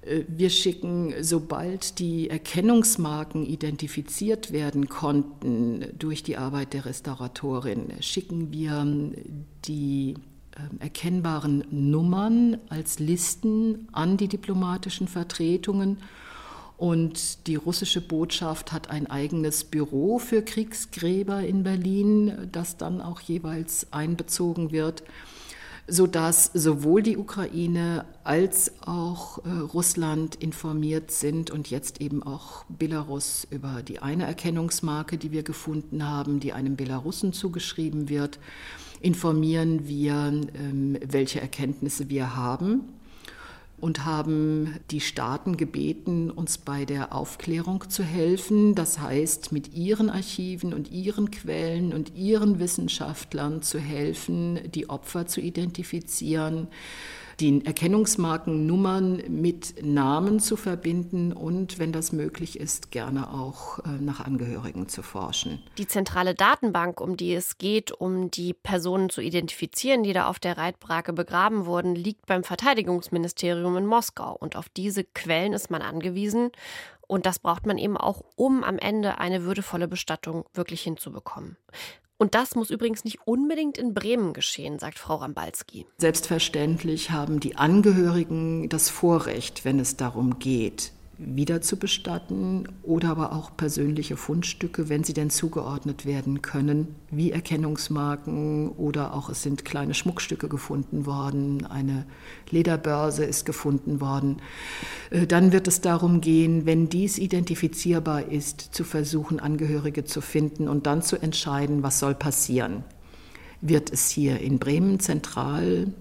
Äh, 0.01 0.23
wir 0.27 0.49
schicken, 0.49 1.13
sobald 1.21 1.99
die 1.99 2.29
Erkennungsmarken 2.29 3.45
identifiziert 3.45 4.51
werden 4.51 4.89
konnten 4.89 5.85
durch 5.97 6.23
die 6.23 6.37
Arbeit 6.37 6.73
der 6.73 6.85
Restauratorin, 6.85 7.93
schicken 8.01 8.51
wir 8.51 8.85
die 9.65 10.15
ähm, 10.57 10.79
erkennbaren 10.79 11.63
Nummern 11.71 12.57
als 12.69 12.99
Listen 12.99 13.87
an 13.91 14.17
die 14.17 14.27
diplomatischen 14.27 15.07
Vertretungen. 15.07 15.97
Und 16.77 17.45
die 17.45 17.55
russische 17.55 18.01
Botschaft 18.01 18.71
hat 18.71 18.89
ein 18.89 19.05
eigenes 19.05 19.63
Büro 19.63 20.17
für 20.17 20.41
Kriegsgräber 20.41 21.41
in 21.43 21.61
Berlin, 21.61 22.49
das 22.51 22.75
dann 22.75 23.01
auch 23.01 23.21
jeweils 23.21 23.93
einbezogen 23.93 24.71
wird 24.71 25.03
sodass 25.91 26.49
sowohl 26.53 27.03
die 27.03 27.17
Ukraine 27.17 28.05
als 28.23 28.71
auch 28.79 29.39
äh, 29.39 29.49
Russland 29.49 30.35
informiert 30.35 31.11
sind 31.11 31.51
und 31.51 31.69
jetzt 31.69 31.99
eben 31.99 32.23
auch 32.23 32.63
Belarus 32.69 33.45
über 33.51 33.83
die 33.83 33.99
eine 33.99 34.25
Erkennungsmarke, 34.25 35.17
die 35.17 35.31
wir 35.31 35.43
gefunden 35.43 36.07
haben, 36.07 36.39
die 36.39 36.53
einem 36.53 36.77
Belarussen 36.77 37.33
zugeschrieben 37.33 38.07
wird, 38.07 38.39
informieren 39.01 39.85
wir, 39.85 40.13
ähm, 40.55 40.97
welche 41.05 41.41
Erkenntnisse 41.41 42.09
wir 42.09 42.37
haben 42.37 42.85
und 43.81 44.05
haben 44.05 44.75
die 44.91 45.01
Staaten 45.01 45.57
gebeten, 45.57 46.29
uns 46.29 46.59
bei 46.59 46.85
der 46.85 47.13
Aufklärung 47.13 47.89
zu 47.89 48.03
helfen. 48.03 48.75
Das 48.75 48.99
heißt, 48.99 49.51
mit 49.51 49.73
ihren 49.73 50.09
Archiven 50.09 50.73
und 50.73 50.91
ihren 50.91 51.31
Quellen 51.31 51.91
und 51.91 52.15
ihren 52.15 52.59
Wissenschaftlern 52.59 53.63
zu 53.63 53.79
helfen, 53.79 54.59
die 54.71 54.89
Opfer 54.89 55.25
zu 55.25 55.41
identifizieren 55.41 56.67
die 57.39 57.65
Erkennungsmarkennummern 57.65 59.23
mit 59.29 59.83
Namen 59.83 60.39
zu 60.39 60.55
verbinden 60.55 61.33
und, 61.33 61.79
wenn 61.79 61.91
das 61.91 62.11
möglich 62.11 62.59
ist, 62.59 62.91
gerne 62.91 63.31
auch 63.33 63.79
äh, 63.79 63.89
nach 63.99 64.19
Angehörigen 64.19 64.87
zu 64.87 65.03
forschen. 65.03 65.61
Die 65.77 65.87
zentrale 65.87 66.35
Datenbank, 66.35 67.01
um 67.01 67.17
die 67.17 67.33
es 67.33 67.57
geht, 67.57 67.91
um 67.91 68.31
die 68.31 68.53
Personen 68.53 69.09
zu 69.09 69.21
identifizieren, 69.21 70.03
die 70.03 70.13
da 70.13 70.27
auf 70.27 70.39
der 70.39 70.57
Reitbrake 70.57 71.13
begraben 71.13 71.65
wurden, 71.65 71.95
liegt 71.95 72.25
beim 72.25 72.43
Verteidigungsministerium 72.43 73.77
in 73.77 73.85
Moskau. 73.85 74.35
Und 74.35 74.55
auf 74.55 74.69
diese 74.69 75.03
Quellen 75.03 75.53
ist 75.53 75.69
man 75.71 75.81
angewiesen. 75.81 76.51
Und 77.07 77.25
das 77.25 77.39
braucht 77.39 77.65
man 77.65 77.77
eben 77.77 77.97
auch, 77.97 78.23
um 78.37 78.63
am 78.63 78.77
Ende 78.77 79.17
eine 79.17 79.43
würdevolle 79.43 79.89
Bestattung 79.89 80.45
wirklich 80.53 80.81
hinzubekommen. 80.81 81.57
Und 82.21 82.35
das 82.35 82.53
muss 82.53 82.69
übrigens 82.69 83.03
nicht 83.03 83.17
unbedingt 83.25 83.79
in 83.79 83.95
Bremen 83.95 84.33
geschehen, 84.33 84.77
sagt 84.77 84.99
Frau 84.99 85.15
Rambalski. 85.15 85.87
Selbstverständlich 85.97 87.09
haben 87.09 87.39
die 87.39 87.55
Angehörigen 87.55 88.69
das 88.69 88.91
Vorrecht, 88.91 89.65
wenn 89.65 89.79
es 89.79 89.97
darum 89.97 90.37
geht, 90.37 90.91
wiederzubestatten 91.23 92.67
oder 92.81 93.09
aber 93.09 93.33
auch 93.33 93.55
persönliche 93.55 94.17
Fundstücke, 94.17 94.89
wenn 94.89 95.03
sie 95.03 95.13
denn 95.13 95.29
zugeordnet 95.29 96.05
werden 96.05 96.41
können, 96.41 96.95
wie 97.11 97.31
Erkennungsmarken 97.31 98.69
oder 98.69 99.13
auch 99.13 99.29
es 99.29 99.43
sind 99.43 99.63
kleine 99.63 99.93
Schmuckstücke 99.93 100.49
gefunden 100.49 101.05
worden, 101.05 101.65
eine 101.65 102.05
Lederbörse 102.49 103.23
ist 103.23 103.45
gefunden 103.45 104.01
worden. 104.01 104.37
Äh, 105.11 105.27
dann 105.27 105.51
wird 105.51 105.67
es 105.67 105.81
darum 105.81 106.21
gehen, 106.21 106.65
wenn 106.65 106.89
dies 106.89 107.17
identifizierbar 107.17 108.27
ist, 108.29 108.61
zu 108.61 108.83
versuchen, 108.83 109.39
Angehörige 109.39 110.03
zu 110.03 110.21
finden 110.21 110.67
und 110.67 110.85
dann 110.87 111.01
zu 111.01 111.21
entscheiden, 111.21 111.83
was 111.83 111.99
soll 111.99 112.15
passieren. 112.15 112.83
wird 113.61 113.91
es 113.91 114.09
hier 114.09 114.39
in 114.39 114.57
Bremen 114.57 114.99
zentral 114.99 115.93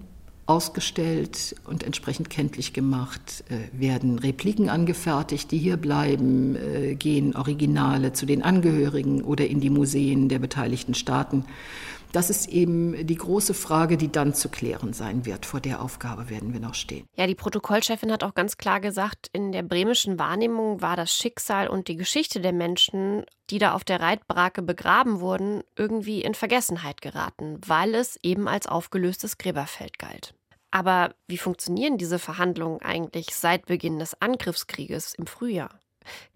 ausgestellt 0.51 1.55
und 1.65 1.83
entsprechend 1.83 2.29
kenntlich 2.29 2.73
gemacht, 2.73 3.45
äh, 3.47 3.79
werden 3.79 4.19
Repliken 4.19 4.69
angefertigt, 4.69 5.49
die 5.51 5.57
hier 5.57 5.77
bleiben, 5.77 6.57
äh, 6.57 6.95
gehen 6.95 7.37
Originale 7.37 8.11
zu 8.11 8.25
den 8.25 8.43
Angehörigen 8.43 9.21
oder 9.21 9.47
in 9.47 9.61
die 9.61 9.69
Museen 9.69 10.27
der 10.27 10.39
beteiligten 10.39 10.93
Staaten. 10.93 11.45
Das 12.11 12.29
ist 12.29 12.49
eben 12.49 13.07
die 13.07 13.15
große 13.15 13.53
Frage, 13.53 13.95
die 13.95 14.11
dann 14.11 14.33
zu 14.33 14.49
klären 14.49 14.91
sein 14.91 15.25
wird. 15.25 15.45
Vor 15.45 15.61
der 15.61 15.81
Aufgabe 15.81 16.29
werden 16.29 16.51
wir 16.51 16.59
noch 16.59 16.73
stehen. 16.73 17.05
Ja, 17.15 17.25
die 17.25 17.35
Protokollchefin 17.35 18.11
hat 18.11 18.25
auch 18.25 18.33
ganz 18.33 18.57
klar 18.57 18.81
gesagt, 18.81 19.29
in 19.31 19.53
der 19.53 19.63
bremischen 19.63 20.19
Wahrnehmung 20.19 20.81
war 20.81 20.97
das 20.97 21.13
Schicksal 21.15 21.69
und 21.69 21.87
die 21.87 21.95
Geschichte 21.95 22.41
der 22.41 22.51
Menschen, 22.51 23.23
die 23.49 23.59
da 23.59 23.73
auf 23.73 23.85
der 23.85 24.01
Reitbrake 24.01 24.61
begraben 24.61 25.21
wurden, 25.21 25.61
irgendwie 25.77 26.21
in 26.21 26.33
Vergessenheit 26.33 27.01
geraten, 27.01 27.61
weil 27.65 27.95
es 27.95 28.19
eben 28.23 28.49
als 28.49 28.67
aufgelöstes 28.67 29.37
Gräberfeld 29.37 29.97
galt. 29.97 30.33
Aber 30.71 31.13
wie 31.27 31.37
funktionieren 31.37 31.97
diese 31.97 32.17
Verhandlungen 32.17 32.81
eigentlich 32.81 33.35
seit 33.35 33.65
Beginn 33.65 33.99
des 33.99 34.19
Angriffskrieges 34.21 35.13
im 35.15 35.27
Frühjahr? 35.27 35.81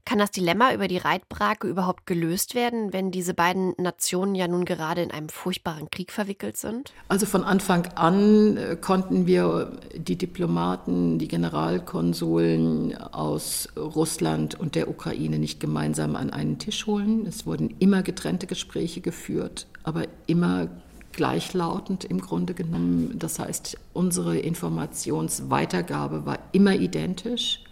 Kann 0.06 0.20
das 0.20 0.30
Dilemma 0.30 0.72
über 0.72 0.88
die 0.88 1.00
Reitbrake 1.00 1.68
überhaupt 1.68 2.06
gelöst 2.06 2.54
werden, 2.54 2.94
wenn 2.94 3.10
diese 3.10 3.34
beiden 3.34 3.74
Nationen 3.80 4.36
ja 4.36 4.48
nun 4.48 4.64
gerade 4.64 5.02
in 5.02 5.10
einem 5.10 5.30
furchtbaren 5.30 5.90
Krieg 5.90 6.12
verwickelt 6.12 6.58
sind? 6.58 6.94
Also 7.08 7.26
von 7.26 7.44
Anfang 7.44 7.88
an 7.96 8.58
äh, 8.58 8.76
konnten 8.76 9.26
wir 9.26 9.80
die 9.96 10.16
Diplomaten, 10.16 11.18
die 11.18 11.28
Generalkonsuln 11.28 12.96
aus 12.96 13.70
Russland 13.76 14.54
und 14.54 14.76
der 14.76 14.90
Ukraine 14.90 15.40
nicht 15.40 15.60
gemeinsam 15.60 16.16
an 16.16 16.30
einen 16.30 16.60
Tisch 16.60 16.86
holen. 16.86 17.26
Es 17.26 17.48
wurden 17.48 17.74
immer 17.80 18.04
getrennte 18.04 18.46
Gespräche 18.46 19.02
geführt, 19.02 19.66
aber 19.82 20.04
immer 20.28 20.68
gleichlautend 21.16 22.06
im 22.06 22.22
Grunde 22.22 22.54
genommen. 22.54 23.18
Das 23.18 23.40
heißt, 23.40 23.78
unsere 23.94 24.38
Informationsweitergabe 24.38 26.26
war 26.26 26.40
immer 26.52 26.76
identisch. 26.76 27.65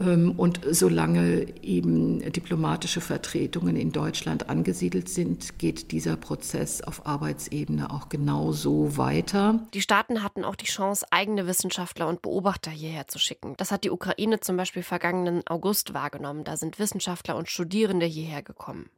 Ähm, 0.00 0.32
und 0.36 0.60
solange 0.70 1.46
eben 1.62 2.20
diplomatische 2.32 3.00
Vertretungen 3.00 3.76
in 3.76 3.92
Deutschland 3.92 4.48
angesiedelt 4.48 5.08
sind, 5.08 5.58
geht 5.58 5.92
dieser 5.92 6.16
Prozess 6.16 6.80
auf 6.80 7.06
Arbeitsebene 7.06 7.90
auch 7.90 8.08
genauso 8.08 8.96
weiter. 8.96 9.60
Die 9.74 9.82
Staaten 9.82 10.22
hatten 10.22 10.44
auch 10.44 10.56
die 10.56 10.66
Chance, 10.66 11.06
eigene 11.10 11.46
Wissenschaftler 11.46 12.08
und 12.08 12.22
Beobachter 12.22 12.70
hierher 12.70 13.08
zu 13.08 13.18
schicken. 13.18 13.54
Das 13.58 13.70
hat 13.70 13.84
die 13.84 13.90
Ukraine 13.90 14.40
zum 14.40 14.56
Beispiel 14.56 14.82
vergangenen 14.82 15.46
August 15.46 15.92
wahrgenommen. 15.92 16.44
Da 16.44 16.56
sind 16.56 16.78
Wissenschaftler 16.78 17.36
und 17.36 17.48
Studierende 17.48 18.06
hierher 18.06 18.42
gekommen. 18.42 18.88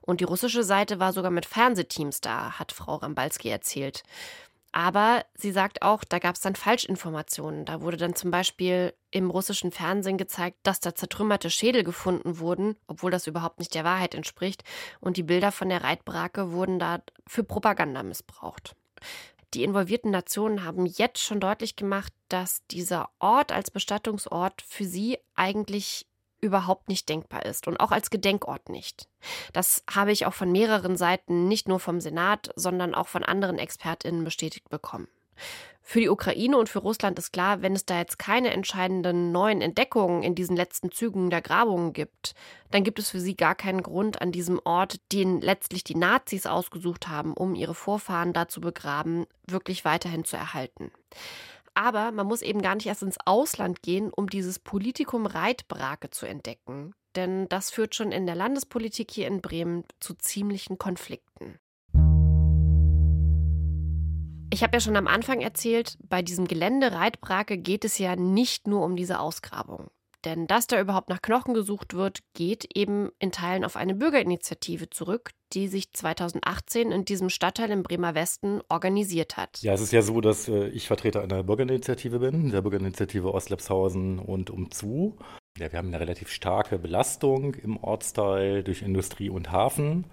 Und 0.00 0.20
die 0.20 0.24
russische 0.24 0.62
Seite 0.62 1.00
war 1.00 1.12
sogar 1.12 1.30
mit 1.30 1.44
Fernsehteams 1.44 2.20
da, 2.20 2.52
hat 2.52 2.72
Frau 2.72 2.96
Rambalski 2.96 3.48
erzählt. 3.48 4.04
Aber 4.76 5.24
sie 5.32 5.52
sagt 5.52 5.80
auch, 5.80 6.04
da 6.04 6.18
gab 6.18 6.34
es 6.34 6.42
dann 6.42 6.54
Falschinformationen. 6.54 7.64
Da 7.64 7.80
wurde 7.80 7.96
dann 7.96 8.14
zum 8.14 8.30
Beispiel 8.30 8.92
im 9.10 9.30
russischen 9.30 9.72
Fernsehen 9.72 10.18
gezeigt, 10.18 10.58
dass 10.64 10.80
da 10.80 10.94
zertrümmerte 10.94 11.48
Schädel 11.48 11.82
gefunden 11.82 12.40
wurden, 12.40 12.76
obwohl 12.86 13.10
das 13.10 13.26
überhaupt 13.26 13.58
nicht 13.58 13.74
der 13.74 13.84
Wahrheit 13.84 14.14
entspricht. 14.14 14.64
Und 15.00 15.16
die 15.16 15.22
Bilder 15.22 15.50
von 15.50 15.70
der 15.70 15.82
Reitbrake 15.82 16.52
wurden 16.52 16.78
da 16.78 17.00
für 17.26 17.42
Propaganda 17.42 18.02
missbraucht. 18.02 18.76
Die 19.54 19.64
involvierten 19.64 20.10
Nationen 20.10 20.62
haben 20.62 20.84
jetzt 20.84 21.22
schon 21.22 21.40
deutlich 21.40 21.76
gemacht, 21.76 22.12
dass 22.28 22.66
dieser 22.66 23.08
Ort 23.18 23.52
als 23.52 23.70
Bestattungsort 23.70 24.60
für 24.60 24.84
sie 24.84 25.16
eigentlich 25.36 26.06
überhaupt 26.40 26.88
nicht 26.88 27.08
denkbar 27.08 27.44
ist 27.44 27.66
und 27.66 27.80
auch 27.80 27.92
als 27.92 28.10
Gedenkort 28.10 28.68
nicht. 28.68 29.08
Das 29.52 29.84
habe 29.90 30.12
ich 30.12 30.26
auch 30.26 30.34
von 30.34 30.52
mehreren 30.52 30.96
Seiten, 30.96 31.48
nicht 31.48 31.68
nur 31.68 31.80
vom 31.80 32.00
Senat, 32.00 32.50
sondern 32.56 32.94
auch 32.94 33.08
von 33.08 33.24
anderen 33.24 33.58
Expertinnen 33.58 34.24
bestätigt 34.24 34.68
bekommen. 34.68 35.08
Für 35.88 36.00
die 36.00 36.08
Ukraine 36.08 36.58
und 36.58 36.68
für 36.68 36.80
Russland 36.80 37.16
ist 37.16 37.32
klar, 37.32 37.62
wenn 37.62 37.74
es 37.74 37.86
da 37.86 37.98
jetzt 37.98 38.18
keine 38.18 38.52
entscheidenden 38.52 39.30
neuen 39.30 39.60
Entdeckungen 39.60 40.24
in 40.24 40.34
diesen 40.34 40.56
letzten 40.56 40.90
Zügen 40.90 41.30
der 41.30 41.42
Grabungen 41.42 41.92
gibt, 41.92 42.34
dann 42.72 42.82
gibt 42.82 42.98
es 42.98 43.10
für 43.10 43.20
sie 43.20 43.36
gar 43.36 43.54
keinen 43.54 43.84
Grund, 43.84 44.20
an 44.20 44.32
diesem 44.32 44.60
Ort, 44.64 44.98
den 45.12 45.40
letztlich 45.40 45.84
die 45.84 45.94
Nazis 45.94 46.46
ausgesucht 46.46 47.06
haben, 47.06 47.34
um 47.34 47.54
ihre 47.54 47.74
Vorfahren 47.74 48.32
da 48.32 48.48
zu 48.48 48.60
begraben, 48.60 49.26
wirklich 49.46 49.84
weiterhin 49.84 50.24
zu 50.24 50.36
erhalten. 50.36 50.90
Aber 51.76 52.10
man 52.10 52.26
muss 52.26 52.40
eben 52.40 52.62
gar 52.62 52.74
nicht 52.74 52.86
erst 52.86 53.02
ins 53.02 53.18
Ausland 53.26 53.82
gehen, 53.82 54.10
um 54.10 54.30
dieses 54.30 54.58
Politikum 54.58 55.26
Reitbrake 55.26 56.08
zu 56.08 56.24
entdecken. 56.24 56.94
Denn 57.14 57.50
das 57.50 57.70
führt 57.70 57.94
schon 57.94 58.12
in 58.12 58.24
der 58.24 58.34
Landespolitik 58.34 59.10
hier 59.10 59.26
in 59.26 59.42
Bremen 59.42 59.84
zu 60.00 60.14
ziemlichen 60.14 60.78
Konflikten. 60.78 61.58
Ich 64.50 64.62
habe 64.62 64.74
ja 64.74 64.80
schon 64.80 64.96
am 64.96 65.06
Anfang 65.06 65.42
erzählt, 65.42 65.98
bei 66.08 66.22
diesem 66.22 66.48
Gelände 66.48 66.92
Reitbrake 66.92 67.58
geht 67.58 67.84
es 67.84 67.98
ja 67.98 68.16
nicht 68.16 68.66
nur 68.66 68.82
um 68.82 68.96
diese 68.96 69.20
Ausgrabung. 69.20 69.90
Denn 70.24 70.46
dass 70.46 70.66
da 70.66 70.80
überhaupt 70.80 71.08
nach 71.08 71.22
Knochen 71.22 71.54
gesucht 71.54 71.94
wird, 71.94 72.20
geht 72.34 72.76
eben 72.76 73.10
in 73.18 73.32
Teilen 73.32 73.64
auf 73.64 73.76
eine 73.76 73.94
Bürgerinitiative 73.94 74.90
zurück, 74.90 75.30
die 75.52 75.68
sich 75.68 75.92
2018 75.92 76.90
in 76.90 77.04
diesem 77.04 77.30
Stadtteil 77.30 77.70
im 77.70 77.82
Bremer 77.82 78.14
Westen 78.14 78.60
organisiert 78.68 79.36
hat. 79.36 79.60
Ja, 79.62 79.74
es 79.74 79.80
ist 79.80 79.92
ja 79.92 80.02
so, 80.02 80.20
dass 80.20 80.48
äh, 80.48 80.68
ich 80.68 80.86
Vertreter 80.86 81.22
einer 81.22 81.44
Bürgerinitiative 81.44 82.18
bin, 82.18 82.50
der 82.50 82.62
Bürgerinitiative 82.62 83.32
Ostlepshausen 83.32 84.18
und 84.18 84.50
umzu. 84.50 85.16
Ja, 85.58 85.70
wir 85.70 85.78
haben 85.78 85.88
eine 85.88 86.00
relativ 86.00 86.28
starke 86.30 86.78
Belastung 86.78 87.54
im 87.54 87.76
Ortsteil 87.76 88.62
durch 88.62 88.82
Industrie 88.82 89.30
und 89.30 89.52
Hafen 89.52 90.06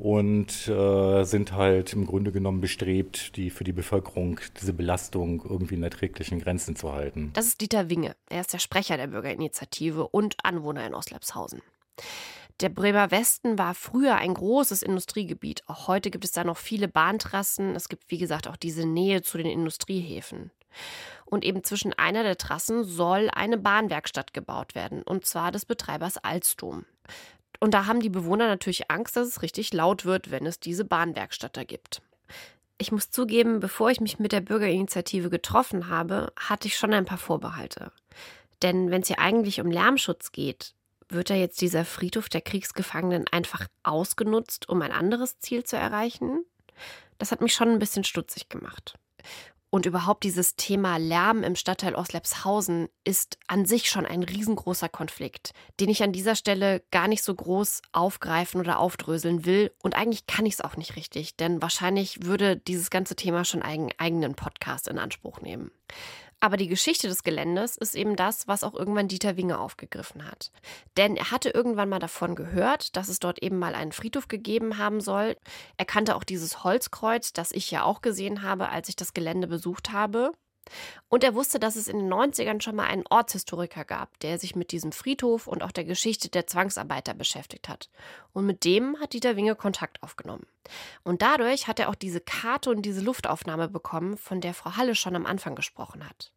und 0.00 0.66
äh, 0.66 1.24
sind 1.24 1.52
halt 1.52 1.92
im 1.92 2.06
Grunde 2.06 2.32
genommen 2.32 2.62
bestrebt, 2.62 3.36
die 3.36 3.50
für 3.50 3.64
die 3.64 3.72
Bevölkerung 3.72 4.40
diese 4.58 4.72
Belastung 4.72 5.44
irgendwie 5.46 5.74
in 5.74 5.82
erträglichen 5.82 6.40
Grenzen 6.40 6.74
zu 6.74 6.92
halten. 6.92 7.30
Das 7.34 7.46
ist 7.46 7.60
Dieter 7.60 7.90
Winge. 7.90 8.16
Er 8.30 8.40
ist 8.40 8.54
der 8.54 8.60
Sprecher 8.60 8.96
der 8.96 9.08
Bürgerinitiative 9.08 10.08
und 10.08 10.36
Anwohner 10.42 10.86
in 10.86 10.94
Ostlepshausen. 10.94 11.60
Der 12.60 12.70
Bremer 12.70 13.10
Westen 13.10 13.58
war 13.58 13.74
früher 13.74 14.16
ein 14.16 14.32
großes 14.32 14.82
Industriegebiet. 14.82 15.64
Auch 15.66 15.86
heute 15.86 16.10
gibt 16.10 16.24
es 16.24 16.32
da 16.32 16.44
noch 16.44 16.56
viele 16.56 16.88
Bahntrassen. 16.88 17.74
Es 17.76 17.90
gibt, 17.90 18.10
wie 18.10 18.18
gesagt, 18.18 18.48
auch 18.48 18.56
diese 18.56 18.86
Nähe 18.86 19.20
zu 19.20 19.36
den 19.36 19.46
Industriehäfen. 19.46 20.50
Und 21.26 21.44
eben 21.44 21.62
zwischen 21.62 21.92
einer 21.92 22.22
der 22.22 22.38
Trassen 22.38 22.84
soll 22.84 23.28
eine 23.34 23.58
Bahnwerkstatt 23.58 24.32
gebaut 24.32 24.74
werden, 24.74 25.02
und 25.02 25.26
zwar 25.26 25.52
des 25.52 25.66
Betreibers 25.66 26.16
Alstom. 26.16 26.86
Und 27.60 27.74
da 27.74 27.86
haben 27.86 28.00
die 28.00 28.08
Bewohner 28.08 28.48
natürlich 28.48 28.90
Angst, 28.90 29.16
dass 29.16 29.28
es 29.28 29.42
richtig 29.42 29.72
laut 29.72 30.04
wird, 30.04 30.30
wenn 30.30 30.46
es 30.46 30.58
diese 30.58 30.84
Bahnwerkstatt 30.84 31.56
da 31.56 31.64
gibt. 31.64 32.02
Ich 32.78 32.90
muss 32.90 33.10
zugeben, 33.10 33.60
bevor 33.60 33.90
ich 33.90 34.00
mich 34.00 34.18
mit 34.18 34.32
der 34.32 34.40
Bürgerinitiative 34.40 35.28
getroffen 35.28 35.88
habe, 35.88 36.32
hatte 36.36 36.66
ich 36.66 36.78
schon 36.78 36.94
ein 36.94 37.04
paar 37.04 37.18
Vorbehalte. 37.18 37.92
Denn 38.62 38.90
wenn 38.90 39.02
es 39.02 39.08
hier 39.08 39.18
eigentlich 39.18 39.60
um 39.60 39.70
Lärmschutz 39.70 40.32
geht, 40.32 40.74
wird 41.10 41.28
da 41.28 41.34
jetzt 41.34 41.60
dieser 41.60 41.84
Friedhof 41.84 42.30
der 42.30 42.40
Kriegsgefangenen 42.40 43.26
einfach 43.30 43.66
ausgenutzt, 43.82 44.68
um 44.68 44.80
ein 44.80 44.92
anderes 44.92 45.38
Ziel 45.40 45.64
zu 45.64 45.76
erreichen? 45.76 46.44
Das 47.18 47.32
hat 47.32 47.42
mich 47.42 47.52
schon 47.52 47.68
ein 47.68 47.78
bisschen 47.78 48.04
stutzig 48.04 48.48
gemacht. 48.48 48.94
Und 49.70 49.86
überhaupt 49.86 50.24
dieses 50.24 50.56
Thema 50.56 50.96
Lärm 50.96 51.44
im 51.44 51.54
Stadtteil 51.54 51.94
Oslepshausen 51.94 52.88
ist 53.04 53.38
an 53.46 53.66
sich 53.66 53.88
schon 53.88 54.04
ein 54.04 54.24
riesengroßer 54.24 54.88
Konflikt, 54.88 55.52
den 55.78 55.88
ich 55.88 56.02
an 56.02 56.12
dieser 56.12 56.34
Stelle 56.34 56.82
gar 56.90 57.06
nicht 57.06 57.22
so 57.22 57.32
groß 57.32 57.82
aufgreifen 57.92 58.60
oder 58.60 58.80
aufdröseln 58.80 59.44
will. 59.44 59.72
Und 59.80 59.94
eigentlich 59.94 60.26
kann 60.26 60.44
ich 60.44 60.54
es 60.54 60.60
auch 60.60 60.76
nicht 60.76 60.96
richtig, 60.96 61.36
denn 61.36 61.62
wahrscheinlich 61.62 62.24
würde 62.24 62.56
dieses 62.56 62.90
ganze 62.90 63.14
Thema 63.14 63.44
schon 63.44 63.62
einen 63.62 63.90
eigenen 63.96 64.34
Podcast 64.34 64.88
in 64.88 64.98
Anspruch 64.98 65.40
nehmen. 65.40 65.70
Aber 66.40 66.56
die 66.56 66.68
Geschichte 66.68 67.06
des 67.06 67.22
Geländes 67.22 67.76
ist 67.76 67.94
eben 67.94 68.16
das, 68.16 68.48
was 68.48 68.64
auch 68.64 68.74
irgendwann 68.74 69.08
Dieter 69.08 69.36
Winge 69.36 69.58
aufgegriffen 69.58 70.26
hat. 70.26 70.50
Denn 70.96 71.16
er 71.16 71.30
hatte 71.30 71.50
irgendwann 71.50 71.90
mal 71.90 71.98
davon 71.98 72.34
gehört, 72.34 72.96
dass 72.96 73.08
es 73.08 73.20
dort 73.20 73.42
eben 73.42 73.58
mal 73.58 73.74
einen 73.74 73.92
Friedhof 73.92 74.26
gegeben 74.26 74.78
haben 74.78 75.02
soll. 75.02 75.36
Er 75.76 75.84
kannte 75.84 76.16
auch 76.16 76.24
dieses 76.24 76.64
Holzkreuz, 76.64 77.34
das 77.34 77.52
ich 77.52 77.70
ja 77.70 77.84
auch 77.84 78.00
gesehen 78.00 78.42
habe, 78.42 78.70
als 78.70 78.88
ich 78.88 78.96
das 78.96 79.12
Gelände 79.12 79.48
besucht 79.48 79.92
habe. 79.92 80.32
Und 81.08 81.24
er 81.24 81.34
wusste, 81.34 81.58
dass 81.58 81.76
es 81.76 81.88
in 81.88 81.98
den 81.98 82.12
90ern 82.12 82.60
schon 82.60 82.76
mal 82.76 82.86
einen 82.86 83.04
Ortshistoriker 83.08 83.84
gab, 83.84 84.18
der 84.20 84.38
sich 84.38 84.56
mit 84.56 84.72
diesem 84.72 84.92
Friedhof 84.92 85.46
und 85.46 85.62
auch 85.62 85.72
der 85.72 85.84
Geschichte 85.84 86.28
der 86.28 86.46
Zwangsarbeiter 86.46 87.14
beschäftigt 87.14 87.68
hat. 87.68 87.90
Und 88.32 88.46
mit 88.46 88.64
dem 88.64 88.98
hat 89.00 89.12
Dieter 89.12 89.36
Winge 89.36 89.56
Kontakt 89.56 90.02
aufgenommen. 90.02 90.46
Und 91.02 91.22
dadurch 91.22 91.66
hat 91.66 91.78
er 91.80 91.88
auch 91.88 91.94
diese 91.94 92.20
Karte 92.20 92.70
und 92.70 92.82
diese 92.82 93.00
Luftaufnahme 93.00 93.68
bekommen, 93.68 94.16
von 94.16 94.40
der 94.40 94.54
Frau 94.54 94.76
Halle 94.76 94.94
schon 94.94 95.16
am 95.16 95.26
Anfang 95.26 95.54
gesprochen 95.54 96.08
hat. 96.08 96.32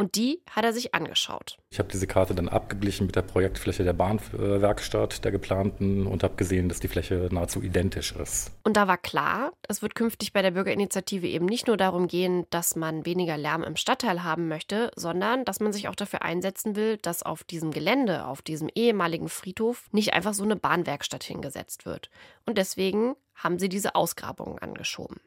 Und 0.00 0.16
die 0.16 0.40
hat 0.50 0.64
er 0.64 0.72
sich 0.72 0.94
angeschaut. 0.94 1.58
Ich 1.68 1.78
habe 1.78 1.90
diese 1.92 2.06
Karte 2.06 2.34
dann 2.34 2.48
abgeglichen 2.48 3.06
mit 3.06 3.16
der 3.16 3.20
Projektfläche 3.20 3.84
der 3.84 3.92
Bahnwerkstatt, 3.92 5.22
der 5.26 5.30
geplanten, 5.30 6.06
und 6.06 6.22
habe 6.22 6.36
gesehen, 6.36 6.70
dass 6.70 6.80
die 6.80 6.88
Fläche 6.88 7.28
nahezu 7.30 7.60
identisch 7.60 8.12
ist. 8.12 8.50
Und 8.64 8.78
da 8.78 8.88
war 8.88 8.96
klar, 8.96 9.52
es 9.68 9.82
wird 9.82 9.94
künftig 9.94 10.32
bei 10.32 10.40
der 10.40 10.52
Bürgerinitiative 10.52 11.28
eben 11.28 11.44
nicht 11.44 11.66
nur 11.66 11.76
darum 11.76 12.08
gehen, 12.08 12.46
dass 12.48 12.76
man 12.76 13.04
weniger 13.04 13.36
Lärm 13.36 13.62
im 13.62 13.76
Stadtteil 13.76 14.24
haben 14.24 14.48
möchte, 14.48 14.90
sondern 14.96 15.44
dass 15.44 15.60
man 15.60 15.74
sich 15.74 15.86
auch 15.88 15.94
dafür 15.94 16.22
einsetzen 16.22 16.76
will, 16.76 16.96
dass 16.96 17.22
auf 17.22 17.44
diesem 17.44 17.70
Gelände, 17.70 18.24
auf 18.24 18.40
diesem 18.40 18.70
ehemaligen 18.74 19.28
Friedhof, 19.28 19.84
nicht 19.92 20.14
einfach 20.14 20.32
so 20.32 20.44
eine 20.44 20.56
Bahnwerkstatt 20.56 21.24
hingesetzt 21.24 21.84
wird. 21.84 22.08
Und 22.46 22.56
deswegen 22.56 23.16
haben 23.34 23.58
sie 23.58 23.68
diese 23.68 23.94
Ausgrabungen 23.94 24.58
angeschoben. 24.60 25.20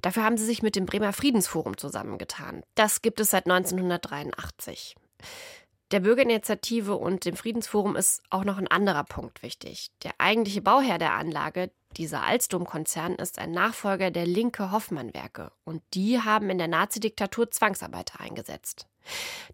Dafür 0.00 0.24
haben 0.24 0.36
sie 0.36 0.46
sich 0.46 0.62
mit 0.62 0.76
dem 0.76 0.86
Bremer 0.86 1.12
Friedensforum 1.12 1.76
zusammengetan. 1.76 2.62
Das 2.74 3.02
gibt 3.02 3.20
es 3.20 3.30
seit 3.30 3.46
1983. 3.46 4.96
Der 5.92 6.00
Bürgerinitiative 6.00 6.96
und 6.96 7.26
dem 7.26 7.36
Friedensforum 7.36 7.96
ist 7.96 8.22
auch 8.30 8.44
noch 8.44 8.56
ein 8.56 8.66
anderer 8.66 9.04
Punkt 9.04 9.42
wichtig. 9.42 9.90
Der 10.02 10.12
eigentliche 10.16 10.62
Bauherr 10.62 10.96
der 10.96 11.12
Anlage, 11.12 11.70
dieser 11.98 12.22
Alstom-Konzern, 12.22 13.16
ist 13.16 13.38
ein 13.38 13.50
Nachfolger 13.50 14.10
der 14.10 14.24
Linke 14.24 14.72
Hoffmann-Werke. 14.72 15.52
Und 15.64 15.82
die 15.92 16.18
haben 16.18 16.48
in 16.48 16.56
der 16.56 16.68
Nazidiktatur 16.68 17.50
Zwangsarbeiter 17.50 18.20
eingesetzt. 18.20 18.86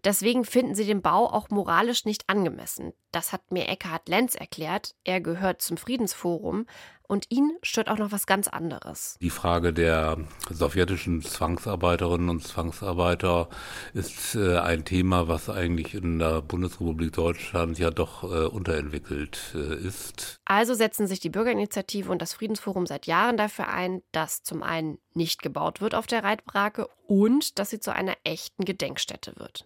Deswegen 0.05 0.45
finden 0.45 0.75
sie 0.75 0.85
den 0.85 1.01
Bau 1.01 1.25
auch 1.25 1.49
moralisch 1.49 2.05
nicht 2.05 2.29
angemessen. 2.29 2.93
Das 3.11 3.33
hat 3.33 3.51
mir 3.51 3.67
Eckhard 3.67 4.07
Lenz 4.07 4.35
erklärt. 4.35 4.95
Er 5.03 5.19
gehört 5.19 5.61
zum 5.61 5.75
Friedensforum, 5.75 6.67
und 7.09 7.25
ihn 7.29 7.57
stört 7.63 7.89
auch 7.89 7.97
noch 7.97 8.11
was 8.11 8.27
ganz 8.27 8.47
anderes. 8.47 9.17
Die 9.19 9.31
Frage 9.31 9.73
der 9.73 10.17
sowjetischen 10.51 11.23
Zwangsarbeiterinnen 11.23 12.29
und 12.29 12.45
Zwangsarbeiter 12.45 13.49
ist 13.93 14.35
äh, 14.35 14.59
ein 14.59 14.85
Thema, 14.85 15.27
was 15.27 15.49
eigentlich 15.49 15.95
in 15.95 16.19
der 16.19 16.43
Bundesrepublik 16.43 17.11
Deutschland 17.13 17.79
ja 17.79 17.89
doch 17.89 18.23
äh, 18.23 18.45
unterentwickelt 18.45 19.55
äh, 19.55 19.75
ist. 19.75 20.39
Also 20.45 20.75
setzen 20.75 21.07
sich 21.07 21.19
die 21.19 21.31
Bürgerinitiative 21.31 22.11
und 22.11 22.21
das 22.21 22.33
Friedensforum 22.33 22.85
seit 22.85 23.07
Jahren 23.07 23.37
dafür 23.37 23.69
ein, 23.69 24.03
dass 24.11 24.43
zum 24.43 24.61
einen 24.61 24.99
nicht 25.15 25.41
gebaut 25.41 25.81
wird 25.81 25.95
auf 25.95 26.05
der 26.05 26.23
Reitbrake 26.23 26.87
und 27.07 27.57
dass 27.57 27.71
sie 27.71 27.79
zu 27.79 27.91
einer 27.91 28.15
echten 28.23 28.65
Gedenkstätte 28.65 29.33
wird. 29.37 29.65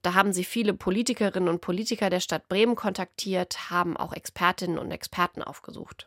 Da 0.00 0.14
haben 0.14 0.32
sie 0.32 0.44
viele 0.44 0.72
Politikerinnen 0.72 1.48
und 1.50 1.60
Politiker 1.60 2.08
der 2.08 2.20
Stadt 2.20 2.48
Bremen 2.48 2.74
kontaktiert, 2.74 3.70
haben 3.70 3.98
auch 3.98 4.14
Expertinnen 4.14 4.78
und 4.78 4.90
Experten 4.90 5.42
aufgesucht. 5.42 6.06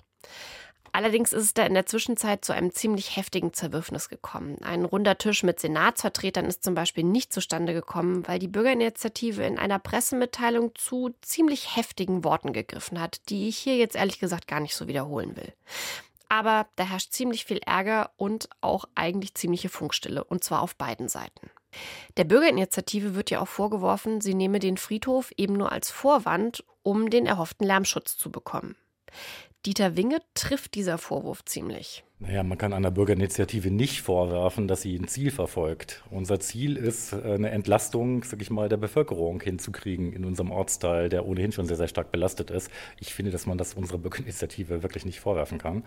Allerdings 0.96 1.34
ist 1.34 1.44
es 1.44 1.54
da 1.56 1.66
in 1.66 1.74
der 1.74 1.88
Zwischenzeit 1.88 2.46
zu 2.46 2.54
einem 2.54 2.72
ziemlich 2.72 3.18
heftigen 3.18 3.52
Zerwürfnis 3.52 4.10
gekommen. 4.10 4.60
Ein 4.62 4.86
runder 4.86 5.18
Tisch 5.18 5.42
mit 5.42 5.60
Senatsvertretern 5.60 6.46
ist 6.46 6.64
zum 6.64 6.76
Beispiel 6.76 7.04
nicht 7.04 7.34
zustande 7.34 7.74
gekommen, 7.74 8.28
weil 8.28 8.38
die 8.38 8.48
Bürgerinitiative 8.48 9.44
in 9.44 9.58
einer 9.58 9.80
Pressemitteilung 9.80 10.76
zu 10.76 11.16
ziemlich 11.24 11.76
heftigen 11.76 12.24
Worten 12.24 12.54
gegriffen 12.54 13.02
hat, 13.02 13.28
die 13.30 13.50
ich 13.50 13.58
hier 13.58 13.76
jetzt 13.76 13.96
ehrlich 13.96 14.20
gesagt 14.20 14.48
gar 14.48 14.60
nicht 14.60 14.76
so 14.76 14.88
wiederholen 14.88 15.36
will. 15.36 15.52
Aber 16.30 16.68
da 16.76 16.84
herrscht 16.84 17.12
ziemlich 17.12 17.46
viel 17.46 17.58
Ärger 17.66 18.12
und 18.16 18.48
auch 18.62 18.86
eigentlich 18.94 19.34
ziemliche 19.34 19.70
Funkstille, 19.70 20.24
und 20.24 20.44
zwar 20.44 20.62
auf 20.62 20.76
beiden 20.76 21.10
Seiten. 21.10 21.50
Der 22.18 22.24
Bürgerinitiative 22.24 23.16
wird 23.16 23.32
ja 23.32 23.42
auch 23.42 23.48
vorgeworfen, 23.48 24.22
sie 24.22 24.36
nehme 24.36 24.60
den 24.60 24.78
Friedhof 24.78 25.32
eben 25.38 25.54
nur 25.54 25.72
als 25.72 25.90
Vorwand, 25.90 26.64
um 26.84 27.10
den 27.10 27.26
erhofften 27.26 27.66
Lärmschutz 27.66 28.16
zu 28.16 28.32
bekommen. 28.32 28.76
Dieter 29.66 29.96
Winge 29.96 30.20
trifft 30.34 30.76
dieser 30.76 30.98
Vorwurf 30.98 31.46
ziemlich. 31.46 32.04
Naja, 32.20 32.44
man 32.44 32.58
kann 32.58 32.74
einer 32.74 32.92
Bürgerinitiative 32.92 33.72
nicht 33.72 34.02
vorwerfen, 34.02 34.68
dass 34.68 34.82
sie 34.82 34.96
ein 34.98 35.08
Ziel 35.08 35.32
verfolgt. 35.32 36.04
Unser 36.12 36.42
Ziel 36.42 36.76
ist, 36.76 37.14
eine 37.14 37.50
Entlastung, 37.50 38.24
sag 38.24 38.42
ich 38.42 38.50
mal, 38.50 38.68
der 38.68 38.76
Bevölkerung 38.76 39.42
hinzukriegen 39.42 40.12
in 40.12 40.26
unserem 40.26 40.52
Ortsteil, 40.52 41.08
der 41.08 41.26
ohnehin 41.26 41.54
schon 41.54 41.66
sehr, 41.66 41.78
sehr 41.78 41.88
stark 41.88 42.12
belastet 42.12 42.52
ist. 42.52 42.70
Ich 43.00 43.14
finde, 43.14 43.32
dass 43.32 43.46
man 43.46 43.58
das 43.58 43.74
unserer 43.74 44.00
Bürgerinitiative 44.00 44.84
wirklich 44.84 45.06
nicht 45.06 45.22
vorwerfen 45.22 45.60
kann. 45.60 45.84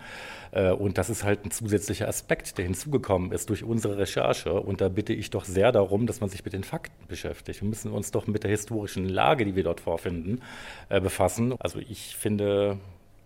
Äh, 0.51 0.71
und 0.71 0.97
das 0.97 1.11
ist 1.11 1.23
halt 1.23 1.45
ein 1.45 1.51
zusätzlicher 1.51 2.07
Aspekt, 2.07 2.57
der 2.57 2.65
hinzugekommen 2.65 3.31
ist 3.31 3.49
durch 3.49 3.63
unsere 3.63 3.99
Recherche. 3.99 4.53
Und 4.53 4.81
da 4.81 4.89
bitte 4.89 5.13
ich 5.13 5.29
doch 5.29 5.45
sehr 5.45 5.71
darum, 5.71 6.07
dass 6.07 6.19
man 6.19 6.31
sich 6.31 6.43
mit 6.43 6.53
den 6.53 6.63
Fakten 6.63 7.07
beschäftigt. 7.07 7.61
Wir 7.61 7.69
müssen 7.69 7.91
uns 7.91 8.09
doch 8.09 8.25
mit 8.25 8.43
der 8.43 8.51
historischen 8.51 9.05
Lage, 9.07 9.45
die 9.45 9.55
wir 9.55 9.63
dort 9.63 9.81
vorfinden, 9.81 10.41
äh, 10.89 10.99
befassen. 10.99 11.55
Also 11.59 11.79
ich 11.79 12.15
finde, 12.15 12.79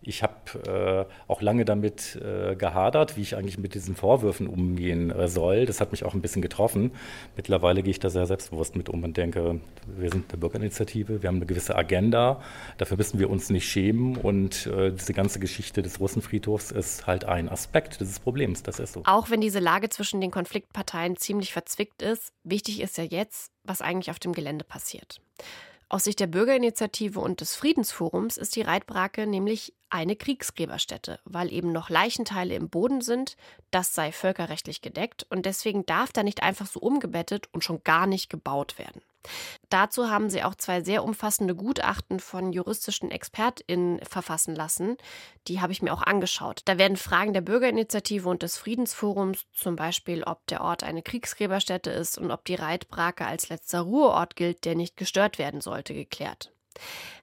ich 0.03 0.23
habe 0.23 1.07
äh, 1.07 1.31
auch 1.31 1.41
lange 1.41 1.63
damit 1.63 2.15
äh, 2.15 2.55
gehadert, 2.55 3.17
wie 3.17 3.21
ich 3.21 3.35
eigentlich 3.35 3.59
mit 3.59 3.75
diesen 3.75 3.95
Vorwürfen 3.95 4.47
umgehen 4.47 5.11
äh, 5.11 5.27
soll. 5.27 5.65
Das 5.65 5.79
hat 5.79 5.91
mich 5.91 6.03
auch 6.03 6.15
ein 6.15 6.21
bisschen 6.21 6.41
getroffen. 6.41 6.91
Mittlerweile 7.35 7.83
gehe 7.83 7.91
ich 7.91 7.99
da 7.99 8.09
sehr 8.09 8.25
selbstbewusst 8.25 8.75
mit 8.75 8.89
um 8.89 9.03
und 9.03 9.15
denke, 9.15 9.61
wir 9.85 10.09
sind 10.09 10.31
eine 10.31 10.39
Bürgerinitiative, 10.39 11.21
wir 11.21 11.27
haben 11.27 11.35
eine 11.35 11.45
gewisse 11.45 11.75
Agenda, 11.75 12.41
dafür 12.77 12.97
müssen 12.97 13.19
wir 13.19 13.29
uns 13.29 13.51
nicht 13.51 13.67
schämen. 13.67 14.17
Und 14.17 14.65
äh, 14.67 14.91
diese 14.91 15.13
ganze 15.13 15.39
Geschichte 15.39 15.83
des 15.83 15.99
Russenfriedhofs 15.99 16.71
ist 16.71 17.05
halt 17.05 17.25
ein 17.25 17.47
Aspekt 17.47 17.99
dieses 17.99 18.19
Problems. 18.19 18.63
Das 18.63 18.79
ist 18.79 18.93
so. 18.93 19.03
Auch 19.05 19.29
wenn 19.29 19.41
diese 19.41 19.59
Lage 19.59 19.89
zwischen 19.89 20.19
den 20.19 20.31
Konfliktparteien 20.31 21.15
ziemlich 21.17 21.53
verzwickt 21.53 22.01
ist, 22.01 22.33
wichtig 22.43 22.81
ist 22.81 22.97
ja 22.97 23.03
jetzt, 23.03 23.51
was 23.63 23.81
eigentlich 23.81 24.09
auf 24.09 24.17
dem 24.17 24.33
Gelände 24.33 24.65
passiert. 24.65 25.21
Aus 25.89 26.05
Sicht 26.05 26.21
der 26.21 26.27
Bürgerinitiative 26.27 27.19
und 27.19 27.41
des 27.41 27.53
Friedensforums 27.55 28.37
ist 28.37 28.55
die 28.55 28.61
Reitbrake 28.61 29.27
nämlich 29.27 29.73
eine 29.91 30.15
Kriegsgräberstätte, 30.15 31.19
weil 31.25 31.51
eben 31.51 31.71
noch 31.71 31.89
Leichenteile 31.89 32.55
im 32.55 32.69
Boden 32.69 33.01
sind. 33.01 33.37
Das 33.69 33.93
sei 33.93 34.11
völkerrechtlich 34.11 34.81
gedeckt 34.81 35.25
und 35.29 35.45
deswegen 35.45 35.85
darf 35.85 36.11
da 36.11 36.23
nicht 36.23 36.43
einfach 36.43 36.65
so 36.65 36.79
umgebettet 36.79 37.49
und 37.51 37.63
schon 37.63 37.83
gar 37.83 38.07
nicht 38.07 38.29
gebaut 38.29 38.79
werden. 38.79 39.01
Dazu 39.69 40.09
haben 40.09 40.29
sie 40.29 40.43
auch 40.43 40.55
zwei 40.55 40.81
sehr 40.81 41.03
umfassende 41.03 41.55
Gutachten 41.55 42.19
von 42.19 42.53
juristischen 42.53 43.11
ExpertInnen 43.11 43.99
verfassen 44.03 44.55
lassen. 44.55 44.97
Die 45.47 45.61
habe 45.61 45.71
ich 45.71 45.81
mir 45.81 45.93
auch 45.93 46.01
angeschaut. 46.01 46.61
Da 46.65 46.77
werden 46.77 46.97
Fragen 46.97 47.33
der 47.33 47.41
Bürgerinitiative 47.41 48.27
und 48.27 48.41
des 48.41 48.57
Friedensforums, 48.57 49.45
zum 49.53 49.75
Beispiel, 49.75 50.23
ob 50.23 50.45
der 50.47 50.61
Ort 50.61 50.83
eine 50.83 51.03
Kriegsgräberstätte 51.03 51.91
ist 51.91 52.17
und 52.17 52.31
ob 52.31 52.45
die 52.45 52.55
Reitbrake 52.55 53.25
als 53.25 53.49
letzter 53.49 53.81
Ruheort 53.81 54.35
gilt, 54.35 54.65
der 54.65 54.75
nicht 54.75 54.97
gestört 54.97 55.37
werden 55.37 55.61
sollte, 55.61 55.93
geklärt. 55.93 56.51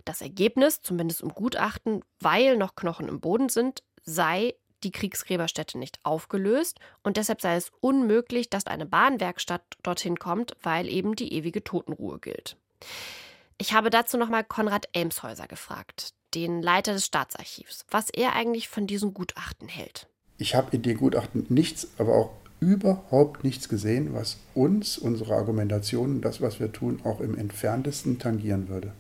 Das 0.04 0.20
Ergebnis, 0.20 0.80
zumindest 0.80 1.20
im 1.20 1.30
Gutachten, 1.30 2.02
weil 2.20 2.56
noch 2.56 2.74
Knochen 2.74 3.08
im 3.08 3.20
Boden 3.20 3.48
sind, 3.48 3.82
sei, 4.02 4.54
die 4.84 4.92
Kriegsgräberstätte 4.92 5.78
nicht 5.78 5.98
aufgelöst 6.02 6.78
und 7.02 7.16
deshalb 7.16 7.40
sei 7.40 7.56
es 7.56 7.72
unmöglich, 7.80 8.48
dass 8.48 8.66
eine 8.66 8.86
Bahnwerkstatt 8.86 9.62
dorthin 9.82 10.18
kommt, 10.18 10.56
weil 10.62 10.88
eben 10.88 11.16
die 11.16 11.32
ewige 11.32 11.64
Totenruhe 11.64 12.18
gilt. 12.18 12.56
Ich 13.58 13.72
habe 13.72 13.90
dazu 13.90 14.16
nochmal 14.16 14.44
Konrad 14.44 14.88
Elmshäuser 14.92 15.48
gefragt, 15.48 16.14
den 16.34 16.62
Leiter 16.62 16.92
des 16.92 17.06
Staatsarchivs, 17.06 17.86
was 17.90 18.08
er 18.10 18.34
eigentlich 18.34 18.68
von 18.68 18.86
diesen 18.86 19.14
Gutachten 19.14 19.68
hält. 19.68 20.06
Ich 20.38 20.54
habe 20.54 20.76
in 20.76 20.82
den 20.82 20.96
Gutachten 20.96 21.46
nichts, 21.48 21.88
aber 21.98 22.14
auch 22.14 22.30
überhaupt 22.60 23.44
nichts 23.44 23.68
gesehen, 23.68 24.14
was 24.14 24.38
uns, 24.54 24.98
unsere 24.98 25.34
Argumentation, 25.34 26.20
das, 26.20 26.40
was 26.40 26.60
wir 26.60 26.72
tun, 26.72 27.00
auch 27.04 27.20
im 27.20 27.36
entferntesten 27.36 28.18
tangieren 28.18 28.68
würde. 28.68 28.92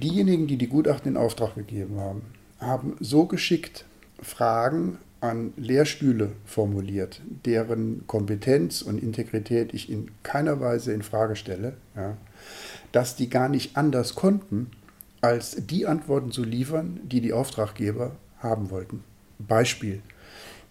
Diejenigen, 0.00 0.48
die 0.48 0.56
die 0.56 0.66
Gutachten 0.66 1.12
in 1.12 1.16
Auftrag 1.16 1.54
gegeben 1.54 2.00
haben, 2.00 2.22
haben 2.58 2.96
so 2.98 3.26
geschickt 3.26 3.84
Fragen 4.20 4.98
an 5.20 5.52
Lehrstühle 5.56 6.32
formuliert, 6.44 7.22
deren 7.46 8.04
Kompetenz 8.08 8.82
und 8.82 9.00
Integrität 9.00 9.72
ich 9.72 9.90
in 9.90 10.10
keiner 10.24 10.60
Weise 10.60 10.92
in 10.92 11.02
Frage 11.02 11.36
stelle, 11.36 11.74
ja, 11.94 12.16
dass 12.90 13.14
die 13.14 13.30
gar 13.30 13.48
nicht 13.48 13.76
anders 13.76 14.16
konnten, 14.16 14.70
als 15.20 15.56
die 15.66 15.86
Antworten 15.86 16.32
zu 16.32 16.42
liefern, 16.42 16.98
die 17.04 17.20
die 17.20 17.32
Auftraggeber 17.32 18.16
haben 18.38 18.70
wollten. 18.70 19.04
Beispiel. 19.38 20.02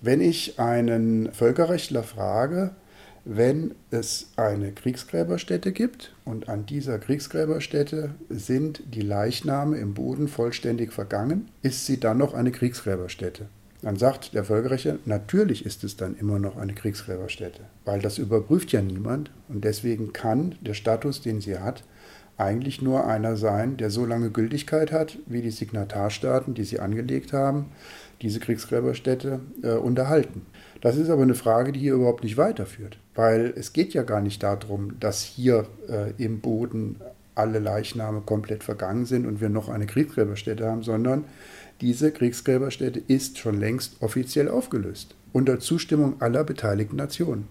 Wenn 0.01 0.19
ich 0.19 0.59
einen 0.59 1.31
Völkerrechtler 1.31 2.03
frage, 2.03 2.75
wenn 3.25 3.73
es 3.89 4.31
eine 4.35 4.71
Kriegsgräberstätte 4.71 5.71
gibt 5.71 6.13
und 6.25 6.49
an 6.49 6.65
dieser 6.65 6.99
Kriegsgräberstätte 6.99 8.11
sind 8.29 8.83
die 8.93 9.01
Leichname 9.01 9.77
im 9.77 9.93
Boden 9.93 10.27
vollständig 10.27 10.91
vergangen, 10.91 11.49
ist 11.61 11.85
sie 11.85 11.99
dann 11.99 12.17
noch 12.17 12.33
eine 12.33 12.51
Kriegsgräberstätte. 12.51 13.47
Dann 13.81 13.97
sagt 13.97 14.33
der 14.33 14.45
Völkerrechtler, 14.45 14.97
natürlich 15.05 15.65
ist 15.65 15.83
es 15.83 15.97
dann 15.97 16.17
immer 16.17 16.39
noch 16.39 16.57
eine 16.57 16.73
Kriegsgräberstätte, 16.73 17.61
weil 17.85 18.01
das 18.01 18.17
überprüft 18.17 18.71
ja 18.71 18.81
niemand 18.81 19.31
und 19.49 19.63
deswegen 19.63 20.13
kann 20.13 20.55
der 20.61 20.73
Status, 20.73 21.21
den 21.21 21.41
sie 21.41 21.59
hat, 21.59 21.83
eigentlich 22.37 22.81
nur 22.81 23.05
einer 23.05 23.35
sein, 23.35 23.77
der 23.77 23.89
so 23.89 24.05
lange 24.05 24.31
Gültigkeit 24.31 24.91
hat, 24.91 25.17
wie 25.27 25.41
die 25.41 25.51
Signatarstaaten, 25.51 26.53
die 26.53 26.63
sie 26.63 26.79
angelegt 26.79 27.31
haben, 27.31 27.67
diese 28.21 28.39
Kriegsgräberstätte 28.39 29.39
äh, 29.61 29.73
unterhalten. 29.73 30.45
Das 30.83 30.97
ist 30.97 31.09
aber 31.09 31.21
eine 31.21 31.33
Frage, 31.33 31.71
die 31.71 31.79
hier 31.79 31.93
überhaupt 31.93 32.25
nicht 32.25 32.35
weiterführt, 32.35 32.97
weil 33.15 33.53
es 33.55 33.71
geht 33.71 33.93
ja 33.93 34.03
gar 34.03 34.19
nicht 34.19 34.43
darum, 34.43 34.99
dass 34.99 35.21
hier 35.21 35.65
äh, 35.87 36.11
im 36.21 36.41
Boden 36.41 36.97
alle 37.35 37.59
Leichname 37.59 38.19
komplett 38.19 38.65
vergangen 38.65 39.05
sind 39.05 39.25
und 39.25 39.39
wir 39.39 39.47
noch 39.47 39.69
eine 39.69 39.85
Kriegsgräberstätte 39.85 40.67
haben, 40.67 40.83
sondern 40.83 41.23
diese 41.79 42.11
Kriegsgräberstätte 42.11 43.01
ist 43.07 43.37
schon 43.37 43.61
längst 43.61 44.01
offiziell 44.01 44.49
aufgelöst, 44.49 45.15
unter 45.31 45.57
Zustimmung 45.61 46.21
aller 46.21 46.43
beteiligten 46.43 46.97
Nationen. 46.97 47.47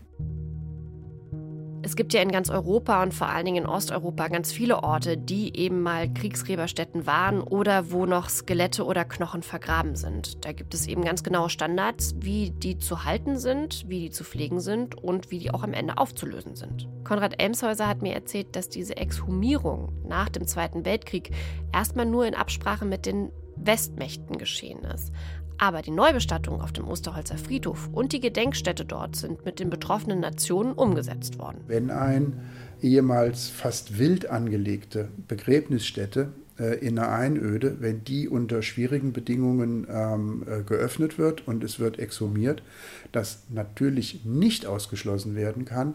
Es 1.93 1.97
gibt 1.97 2.15
ja 2.15 2.23
in 2.23 2.33
ganz 2.33 2.49
Europa 2.49 3.03
und 3.03 3.13
vor 3.13 3.29
allen 3.29 3.45
Dingen 3.45 3.65
in 3.65 3.69
Osteuropa 3.69 4.29
ganz 4.29 4.51
viele 4.51 4.83
Orte, 4.83 5.19
die 5.19 5.55
eben 5.55 5.83
mal 5.83 6.11
Kriegsgräberstätten 6.11 7.07
waren 7.07 7.43
oder 7.43 7.91
wo 7.91 8.07
noch 8.07 8.31
Skelette 8.31 8.87
oder 8.87 9.05
Knochen 9.05 9.43
vergraben 9.43 9.95
sind. 9.95 10.43
Da 10.47 10.53
gibt 10.53 10.73
es 10.73 10.87
eben 10.87 11.05
ganz 11.05 11.23
genaue 11.23 11.51
Standards, 11.51 12.15
wie 12.19 12.51
die 12.51 12.79
zu 12.79 13.05
halten 13.05 13.39
sind, 13.39 13.85
wie 13.89 14.01
die 14.01 14.11
zu 14.11 14.25
pflegen 14.25 14.59
sind 14.59 14.95
und 14.95 15.31
wie 15.31 15.39
die 15.39 15.51
auch 15.51 15.63
am 15.63 15.75
Ende 15.75 15.99
aufzulösen 15.99 16.57
sind. 16.57 16.89
Konrad 17.05 17.39
Elmshäuser 17.39 17.87
hat 17.87 18.01
mir 18.01 18.15
erzählt, 18.15 18.57
dass 18.57 18.71
diese 18.71 18.97
Exhumierung 18.97 19.93
nach 20.09 20.31
dem 20.31 20.47
Zweiten 20.47 20.87
Weltkrieg 20.87 21.33
erstmal 21.75 22.07
nur 22.07 22.25
in 22.25 22.35
Absprache 22.35 22.87
mit 22.87 23.05
den 23.05 23.33
Westmächten 23.57 24.39
geschehen 24.39 24.83
ist. 24.85 25.13
Aber 25.63 25.81
die 25.81 25.93
Neubestattung 25.93 26.61
auf 26.61 26.73
dem 26.73 26.89
Osterholzer 26.89 27.39
Friedhof 27.39 27.89
und 27.93 28.13
die 28.13 28.19
Gedenkstätte 28.19 28.85
dort 28.85 29.15
sind 29.15 29.45
mit 29.45 29.61
den 29.61 29.71
betroffenen 29.71 30.19
Nationen 30.19 30.73
umgesetzt 30.73 31.39
worden. 31.39 31.61
Wenn 31.69 31.93
ein 31.93 32.41
ehemals 32.81 33.49
fast 33.49 33.97
wild 33.97 34.29
angelegte 34.29 35.09
Begräbnisstätte 35.29 36.33
äh, 36.59 36.85
in 36.85 36.99
einer 36.99 37.13
Einöde, 37.13 37.77
wenn 37.79 38.03
die 38.03 38.29
unter 38.29 38.61
schwierigen 38.63 39.13
Bedingungen 39.13 39.87
ähm, 39.89 40.45
äh, 40.49 40.65
geöffnet 40.65 41.17
wird 41.17 41.47
und 41.47 41.63
es 41.63 41.79
wird 41.79 41.97
exhumiert, 42.01 42.65
dass 43.13 43.45
natürlich 43.49 44.25
nicht 44.25 44.67
ausgeschlossen 44.67 45.37
werden 45.37 45.65
kann, 45.65 45.95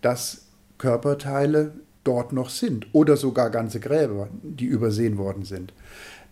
dass 0.00 0.48
Körperteile 0.78 1.74
dort 2.02 2.32
noch 2.32 2.50
sind 2.50 2.88
oder 2.92 3.16
sogar 3.16 3.50
ganze 3.50 3.78
Gräber, 3.78 4.28
die 4.42 4.66
übersehen 4.66 5.18
worden 5.18 5.44
sind. 5.44 5.72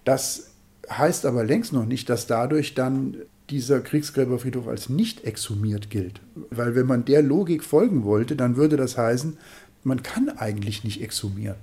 Das 0.05 0.52
heißt 0.99 1.27
aber 1.27 1.45
längst 1.45 1.73
noch 1.73 1.87
nicht, 1.87 2.09
dass 2.09 2.27
dadurch 2.27 2.75
dann 2.75 3.17
dieser 3.51 3.81
Kriegsgräberfriedhof 3.81 4.67
als 4.67 4.89
nicht 4.89 5.25
exhumiert 5.25 5.91
gilt. 5.91 6.21
Weil 6.51 6.75
wenn 6.75 6.87
man 6.87 7.05
der 7.05 7.23
Logik 7.23 7.65
folgen 7.65 8.05
wollte, 8.05 8.37
dann 8.37 8.57
würde 8.57 8.77
das 8.77 8.97
heißen, 8.97 9.37
man 9.85 10.03
kann 10.03 10.29
eigentlich 10.31 10.85
nicht 10.85 11.03
exhumieren. 11.03 11.57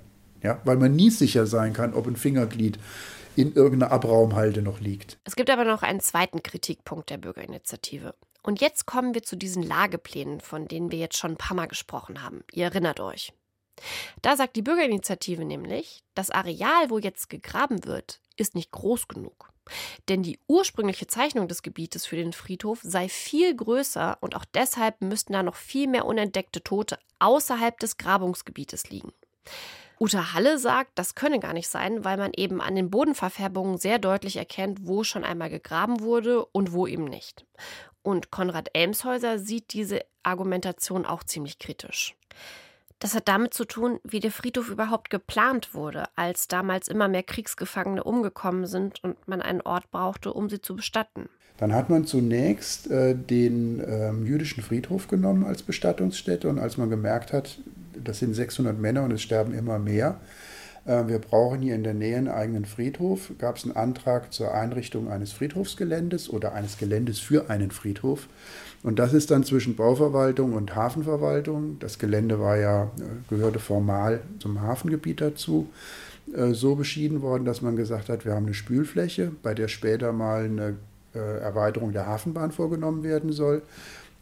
Ja, 0.44 0.60
weil 0.64 0.78
man 0.78 0.96
nie 0.96 1.10
sicher 1.10 1.48
sein 1.48 1.74
kann, 1.74 1.94
ob 1.94 2.08
ein 2.08 2.16
Fingerglied 2.16 2.80
in 3.36 3.54
irgendeiner 3.54 3.92
Abraumhalde 3.92 4.62
noch 4.62 4.80
liegt. 4.80 5.18
Es 5.26 5.36
gibt 5.36 5.50
aber 5.50 5.66
noch 5.66 5.82
einen 5.82 6.00
zweiten 6.00 6.44
Kritikpunkt 6.44 7.10
der 7.10 7.18
Bürgerinitiative. 7.18 8.14
Und 8.42 8.62
jetzt 8.62 8.86
kommen 8.86 9.14
wir 9.14 9.24
zu 9.24 9.36
diesen 9.36 9.64
Lageplänen, 9.64 10.40
von 10.40 10.68
denen 10.68 10.92
wir 10.92 11.00
jetzt 11.00 11.18
schon 11.18 11.32
ein 11.32 11.38
paar 11.38 11.56
Mal 11.56 11.68
gesprochen 11.68 12.24
haben. 12.24 12.44
Ihr 12.52 12.66
erinnert 12.66 13.00
euch. 13.00 13.34
Da 14.22 14.36
sagt 14.36 14.56
die 14.56 14.62
Bürgerinitiative 14.62 15.46
nämlich, 15.46 16.04
das 16.16 16.32
Areal, 16.32 16.90
wo 16.90 16.98
jetzt 16.98 17.30
gegraben 17.30 17.86
wird, 17.86 18.22
ist 18.36 18.56
nicht 18.56 18.72
groß 18.72 19.08
genug. 19.08 19.52
Denn 20.08 20.24
die 20.24 20.40
ursprüngliche 20.48 21.08
Zeichnung 21.08 21.48
des 21.48 21.62
Gebietes 21.62 22.06
für 22.06 22.16
den 22.16 22.34
Friedhof 22.34 22.80
sei 22.82 23.08
viel 23.08 23.56
größer 23.56 24.18
und 24.22 24.36
auch 24.36 24.46
deshalb 24.46 25.02
müssten 25.02 25.34
da 25.34 25.44
noch 25.44 25.56
viel 25.56 25.88
mehr 25.88 26.06
unentdeckte 26.06 26.64
Tote 26.64 26.98
außerhalb 27.20 27.80
des 27.80 27.98
Grabungsgebietes 27.98 28.90
liegen. 28.90 29.14
Uta 30.00 30.34
Halle 30.34 30.58
sagt, 30.58 30.92
das 30.96 31.14
könne 31.14 31.40
gar 31.40 31.54
nicht 31.54 31.68
sein, 31.68 32.06
weil 32.06 32.18
man 32.18 32.32
eben 32.34 32.62
an 32.62 32.76
den 32.76 32.90
Bodenverfärbungen 32.90 33.78
sehr 33.78 34.00
deutlich 34.00 34.38
erkennt, 34.38 34.80
wo 34.88 35.04
schon 35.04 35.26
einmal 35.26 35.50
gegraben 35.50 36.00
wurde 36.00 36.46
und 36.46 36.72
wo 36.72 36.88
eben 36.88 37.04
nicht. 37.04 37.46
Und 38.02 38.32
Konrad 38.32 38.70
Elmshäuser 38.74 39.40
sieht 39.40 39.74
diese 39.74 40.06
Argumentation 40.24 41.06
auch 41.06 41.24
ziemlich 41.26 41.60
kritisch. 41.60 42.16
Das 43.00 43.16
hat 43.16 43.30
damit 43.30 43.54
zu 43.54 43.64
tun, 43.64 44.00
wie 44.04 44.20
der 44.20 44.32
Friedhof 44.32 44.70
überhaupt 44.70 45.10
geplant 45.10 45.74
wurde, 45.74 46.04
als 46.16 46.50
damals 46.50 46.90
immer 46.90 47.08
mehr 47.08 47.24
Kriegsgefangene 47.24 48.04
umgekommen 48.04 48.66
sind 48.66 49.02
und 49.04 49.16
man 49.28 49.42
einen 49.42 49.62
Ort 49.62 49.90
brauchte, 49.90 50.34
um 50.34 50.50
sie 50.50 50.62
zu 50.62 50.76
bestatten. 50.76 51.30
Dann 51.58 51.74
hat 51.74 51.90
man 51.90 52.06
zunächst 52.06 52.90
äh, 52.90 53.16
den 53.16 53.80
äh, 53.80 54.12
jüdischen 54.12 54.64
Friedhof 54.64 55.08
genommen 55.08 55.46
als 55.46 55.64
Bestattungsstätte 55.64 56.50
und 56.50 56.60
als 56.60 56.78
man 56.78 56.90
gemerkt 56.90 57.34
hat, 57.34 57.60
das 58.02 58.20
sind 58.20 58.34
600 58.34 58.78
Männer 58.78 59.04
und 59.04 59.12
es 59.12 59.22
sterben 59.22 59.54
immer 59.54 59.80
mehr. 59.80 60.20
Äh, 60.86 61.08
wir 61.08 61.20
brauchen 61.20 61.62
hier 61.62 61.76
in 61.76 61.84
der 61.84 61.94
Nähe 61.94 62.18
einen 62.18 62.30
eigenen 62.30 62.66
Friedhof. 62.66 63.32
Gab 63.38 63.58
es 63.58 63.66
einen 63.66 63.76
Antrag 63.76 64.34
zur 64.34 64.54
Einrichtung 64.54 65.10
eines 65.10 65.32
Friedhofsgeländes 65.34 66.30
oder 66.30 66.54
eines 66.54 66.78
Geländes 66.78 67.20
für 67.20 67.50
einen 67.50 67.72
Friedhof. 67.72 68.28
Und 68.82 68.98
das 68.98 69.14
ist 69.14 69.32
dann 69.32 69.44
zwischen 69.44 69.76
Bauverwaltung 69.76 70.54
und 70.54 70.76
Hafenverwaltung. 70.76 71.78
Das 71.80 72.00
Gelände 72.00 72.40
war 72.40 72.58
ja, 72.58 72.84
äh, 72.84 72.88
gehörte 73.30 73.60
formal 73.60 74.22
zum 74.40 74.62
Hafengebiet 74.62 75.22
dazu, 75.22 75.70
äh, 76.34 76.54
so 76.54 76.76
beschieden 76.76 77.22
worden, 77.22 77.46
dass 77.46 77.62
man 77.62 77.76
gesagt 77.76 78.10
hat, 78.10 78.26
wir 78.26 78.34
haben 78.34 78.46
eine 78.46 78.54
Spülfläche, 78.54 79.32
bei 79.44 79.54
der 79.54 79.68
später 79.68 80.14
mal 80.14 80.46
eine 80.46 80.76
Erweiterung 81.12 81.92
der 81.92 82.06
Hafenbahn 82.06 82.52
vorgenommen 82.52 83.02
werden 83.02 83.32
soll 83.32 83.64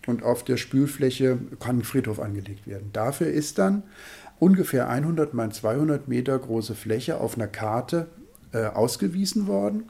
und 0.08 0.24
auf 0.24 0.43
der 0.43 0.58
Spülfläche 0.58 1.38
kann 1.60 1.80
ein 1.80 1.84
Friedhof 1.84 2.20
angelegt 2.20 2.65
werden. 2.65 2.89
Dafür 2.93 3.28
ist 3.28 3.60
dann 3.60 3.84
ungefähr 4.39 4.89
100 4.89 5.34
mal 5.34 5.52
200 5.52 6.08
Meter 6.08 6.38
große 6.39 6.76
Fläche 6.76 7.20
auf 7.20 7.36
einer 7.36 7.48
Karte 7.48 8.08
äh, 8.54 8.65
ausgewiesen 8.65 9.48
worden, 9.48 9.89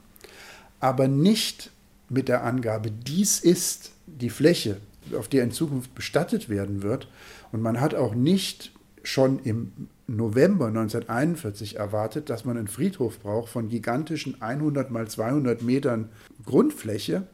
aber 0.80 1.08
nicht 1.08 1.70
mit 2.08 2.28
der 2.28 2.44
Angabe, 2.44 2.90
dies 2.90 3.38
ist 3.38 3.92
die 4.16 4.30
Fläche, 4.30 4.78
auf 5.16 5.28
der 5.28 5.44
in 5.44 5.52
Zukunft 5.52 5.94
bestattet 5.94 6.48
werden 6.48 6.82
wird. 6.82 7.08
Und 7.52 7.62
man 7.62 7.80
hat 7.80 7.94
auch 7.94 8.14
nicht 8.14 8.72
schon 9.02 9.38
im 9.40 9.88
November 10.06 10.66
1941 10.66 11.76
erwartet, 11.76 12.30
dass 12.30 12.44
man 12.44 12.56
einen 12.56 12.68
Friedhof 12.68 13.20
braucht 13.20 13.50
von 13.50 13.68
gigantischen 13.68 14.40
100 14.40 14.90
mal 14.90 15.08
200 15.08 15.62
Metern 15.62 16.10
Grundfläche, 16.44 17.26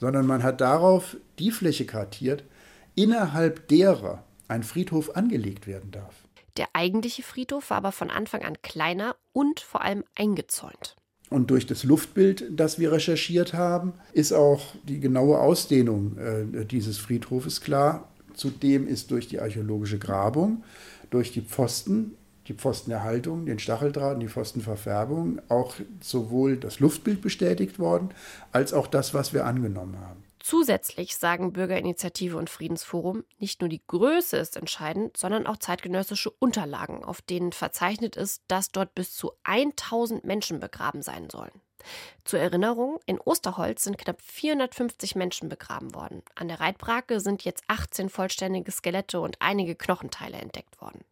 sondern 0.00 0.26
man 0.26 0.42
hat 0.42 0.60
darauf 0.60 1.16
die 1.38 1.50
Fläche 1.50 1.84
kartiert, 1.84 2.44
innerhalb 2.94 3.68
derer 3.68 4.24
ein 4.48 4.62
Friedhof 4.62 5.16
angelegt 5.16 5.66
werden 5.66 5.90
darf. 5.90 6.14
Der 6.56 6.68
eigentliche 6.74 7.22
Friedhof 7.22 7.70
war 7.70 7.78
aber 7.78 7.92
von 7.92 8.10
Anfang 8.10 8.42
an 8.42 8.60
kleiner 8.62 9.16
und 9.32 9.60
vor 9.60 9.80
allem 9.80 10.04
eingezäunt. 10.14 10.96
Und 11.32 11.50
durch 11.50 11.66
das 11.66 11.84
Luftbild, 11.84 12.44
das 12.50 12.78
wir 12.78 12.92
recherchiert 12.92 13.54
haben, 13.54 13.94
ist 14.12 14.32
auch 14.32 14.74
die 14.86 15.00
genaue 15.00 15.38
Ausdehnung 15.38 16.16
äh, 16.18 16.64
dieses 16.64 16.98
Friedhofes 16.98 17.60
klar. 17.60 18.08
Zudem 18.34 18.86
ist 18.86 19.10
durch 19.10 19.28
die 19.28 19.40
archäologische 19.40 19.98
Grabung, 19.98 20.62
durch 21.10 21.32
die 21.32 21.42
Pfosten 21.42 22.16
die 22.48 22.54
Pfostenerhaltung, 22.54 23.46
den 23.46 23.58
Stacheldraht 23.58 24.14
und 24.14 24.20
die 24.20 24.28
Pfostenverfärbung 24.28 25.40
auch 25.48 25.76
sowohl 26.00 26.56
das 26.56 26.80
Luftbild 26.80 27.22
bestätigt 27.22 27.78
worden, 27.78 28.10
als 28.50 28.72
auch 28.72 28.86
das, 28.88 29.14
was 29.14 29.32
wir 29.32 29.46
angenommen 29.46 29.96
haben. 30.00 30.24
Zusätzlich 30.42 31.16
sagen 31.16 31.52
Bürgerinitiative 31.52 32.36
und 32.36 32.50
Friedensforum, 32.50 33.24
nicht 33.38 33.60
nur 33.60 33.68
die 33.68 33.80
Größe 33.86 34.36
ist 34.36 34.56
entscheidend, 34.56 35.16
sondern 35.16 35.46
auch 35.46 35.56
zeitgenössische 35.56 36.30
Unterlagen, 36.32 37.04
auf 37.04 37.22
denen 37.22 37.52
verzeichnet 37.52 38.16
ist, 38.16 38.42
dass 38.48 38.72
dort 38.72 38.92
bis 38.96 39.14
zu 39.14 39.30
1000 39.44 40.24
Menschen 40.24 40.58
begraben 40.58 41.00
sein 41.00 41.30
sollen. 41.30 41.52
Zur 42.24 42.40
Erinnerung, 42.40 42.98
in 43.06 43.20
Osterholz 43.20 43.84
sind 43.84 43.98
knapp 43.98 44.20
450 44.20 45.14
Menschen 45.14 45.48
begraben 45.48 45.94
worden. 45.94 46.24
An 46.34 46.48
der 46.48 46.58
Reitbrake 46.58 47.20
sind 47.20 47.44
jetzt 47.44 47.62
18 47.68 48.08
vollständige 48.08 48.72
Skelette 48.72 49.20
und 49.20 49.36
einige 49.38 49.76
Knochenteile 49.76 50.38
entdeckt 50.38 50.80
worden. 50.80 51.04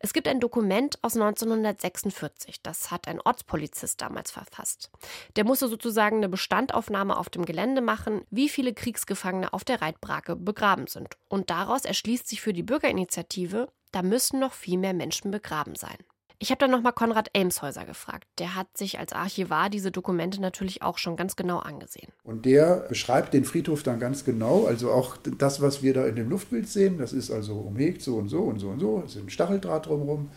Es 0.00 0.12
gibt 0.12 0.28
ein 0.28 0.40
Dokument 0.40 0.98
aus 1.02 1.14
1946, 1.14 2.62
das 2.62 2.90
hat 2.90 3.08
ein 3.08 3.20
Ortspolizist 3.20 4.00
damals 4.00 4.30
verfasst. 4.30 4.90
Der 5.36 5.44
musste 5.44 5.68
sozusagen 5.68 6.16
eine 6.16 6.28
Bestandaufnahme 6.28 7.16
auf 7.16 7.30
dem 7.30 7.44
Gelände 7.44 7.80
machen, 7.80 8.22
wie 8.30 8.48
viele 8.48 8.74
Kriegsgefangene 8.74 9.52
auf 9.52 9.64
der 9.64 9.82
Reitbrake 9.82 10.36
begraben 10.36 10.86
sind. 10.86 11.16
Und 11.28 11.50
daraus 11.50 11.84
erschließt 11.84 12.28
sich 12.28 12.40
für 12.40 12.52
die 12.52 12.62
Bürgerinitiative, 12.62 13.68
da 13.92 14.02
müssen 14.02 14.40
noch 14.40 14.54
viel 14.54 14.78
mehr 14.78 14.94
Menschen 14.94 15.30
begraben 15.30 15.74
sein. 15.74 15.98
Ich 16.42 16.50
habe 16.50 16.58
dann 16.58 16.72
nochmal 16.72 16.92
Konrad 16.92 17.30
Elmshäuser 17.34 17.84
gefragt. 17.84 18.26
Der 18.40 18.56
hat 18.56 18.66
sich 18.76 18.98
als 18.98 19.12
Archivar 19.12 19.70
diese 19.70 19.92
Dokumente 19.92 20.40
natürlich 20.40 20.82
auch 20.82 20.98
schon 20.98 21.14
ganz 21.14 21.36
genau 21.36 21.60
angesehen. 21.60 22.08
Und 22.24 22.46
der 22.46 22.84
beschreibt 22.88 23.32
den 23.32 23.44
Friedhof 23.44 23.84
dann 23.84 24.00
ganz 24.00 24.24
genau. 24.24 24.66
Also 24.66 24.90
auch 24.90 25.16
das, 25.38 25.62
was 25.62 25.84
wir 25.84 25.94
da 25.94 26.04
in 26.04 26.16
dem 26.16 26.28
Luftbild 26.30 26.68
sehen, 26.68 26.98
das 26.98 27.12
ist 27.12 27.30
also 27.30 27.54
umhegt 27.54 28.02
so 28.02 28.16
und 28.16 28.28
so 28.28 28.40
und 28.40 28.58
so 28.58 28.70
und 28.70 28.80
so. 28.80 29.04
Es 29.06 29.14
ist 29.14 29.22
ein 29.22 29.30
Stacheldraht 29.30 29.86
drumherum. 29.86 30.30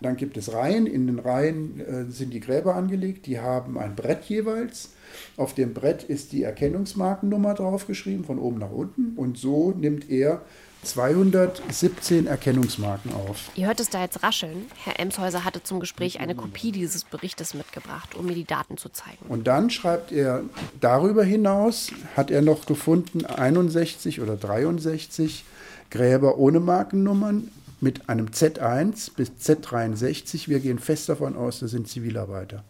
Dann 0.00 0.16
gibt 0.16 0.36
es 0.36 0.52
Reihen. 0.52 0.86
In 0.86 1.06
den 1.06 1.18
Reihen 1.18 1.80
äh, 1.80 2.10
sind 2.10 2.32
die 2.32 2.40
Gräber 2.40 2.74
angelegt. 2.74 3.26
Die 3.26 3.40
haben 3.40 3.78
ein 3.78 3.94
Brett 3.94 4.24
jeweils. 4.24 4.90
Auf 5.36 5.54
dem 5.54 5.74
Brett 5.74 6.02
ist 6.02 6.32
die 6.32 6.42
Erkennungsmarkennummer 6.42 7.54
draufgeschrieben, 7.54 8.24
von 8.24 8.38
oben 8.38 8.58
nach 8.58 8.70
unten. 8.70 9.16
Und 9.16 9.38
so 9.38 9.72
nimmt 9.72 10.08
er 10.10 10.42
217 10.82 12.26
Erkennungsmarken 12.26 13.12
auf. 13.12 13.50
Ihr 13.54 13.66
hört 13.66 13.80
es 13.80 13.90
da 13.90 14.00
jetzt 14.00 14.22
rascheln. 14.22 14.66
Herr 14.82 14.98
Emshäuser 14.98 15.44
hatte 15.44 15.62
zum 15.62 15.78
Gespräch 15.78 16.20
eine 16.20 16.34
Kopie 16.34 16.72
dieses 16.72 17.04
Berichtes 17.04 17.52
mitgebracht, 17.54 18.14
um 18.14 18.26
mir 18.26 18.34
die 18.34 18.44
Daten 18.44 18.78
zu 18.78 18.88
zeigen. 18.88 19.18
Und 19.28 19.46
dann 19.46 19.68
schreibt 19.68 20.10
er, 20.10 20.42
darüber 20.80 21.22
hinaus 21.22 21.92
hat 22.16 22.30
er 22.30 22.40
noch 22.40 22.64
gefunden 22.64 23.26
61 23.26 24.20
oder 24.20 24.36
63 24.36 25.44
Gräber 25.90 26.38
ohne 26.38 26.60
Markennummern 26.60 27.50
mit 27.80 28.08
einem 28.08 28.26
Z1 28.26 29.14
bis 29.16 29.32
Z63. 29.40 30.48
Wir 30.48 30.60
gehen 30.60 30.78
fest 30.78 31.08
davon 31.08 31.36
aus, 31.36 31.60
das 31.60 31.70
sind 31.70 31.88
Zivilarbeiter 31.88 32.64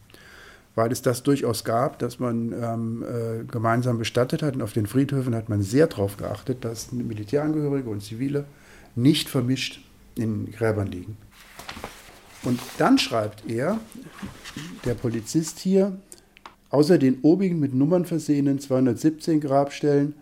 weil 0.74 0.92
es 0.92 1.02
das 1.02 1.22
durchaus 1.22 1.64
gab, 1.64 1.98
dass 1.98 2.18
man 2.18 2.52
ähm, 2.52 3.02
äh, 3.04 3.44
gemeinsam 3.44 3.98
bestattet 3.98 4.42
hat. 4.42 4.54
Und 4.54 4.62
auf 4.62 4.72
den 4.72 4.86
Friedhöfen 4.86 5.34
hat 5.34 5.48
man 5.48 5.62
sehr 5.62 5.86
darauf 5.86 6.16
geachtet, 6.16 6.64
dass 6.64 6.92
Militärangehörige 6.92 7.90
und 7.90 8.02
Zivile 8.02 8.44
nicht 8.94 9.28
vermischt 9.28 9.80
in 10.14 10.50
Gräbern 10.50 10.86
liegen. 10.86 11.16
Und 12.42 12.60
dann 12.78 12.98
schreibt 12.98 13.48
er, 13.50 13.78
der 14.84 14.94
Polizist 14.94 15.58
hier, 15.58 15.96
außer 16.70 16.98
den 16.98 17.20
obigen 17.22 17.60
mit 17.60 17.74
Nummern 17.74 18.06
versehenen 18.06 18.58
217 18.58 19.40
Grabstellen 19.40 20.14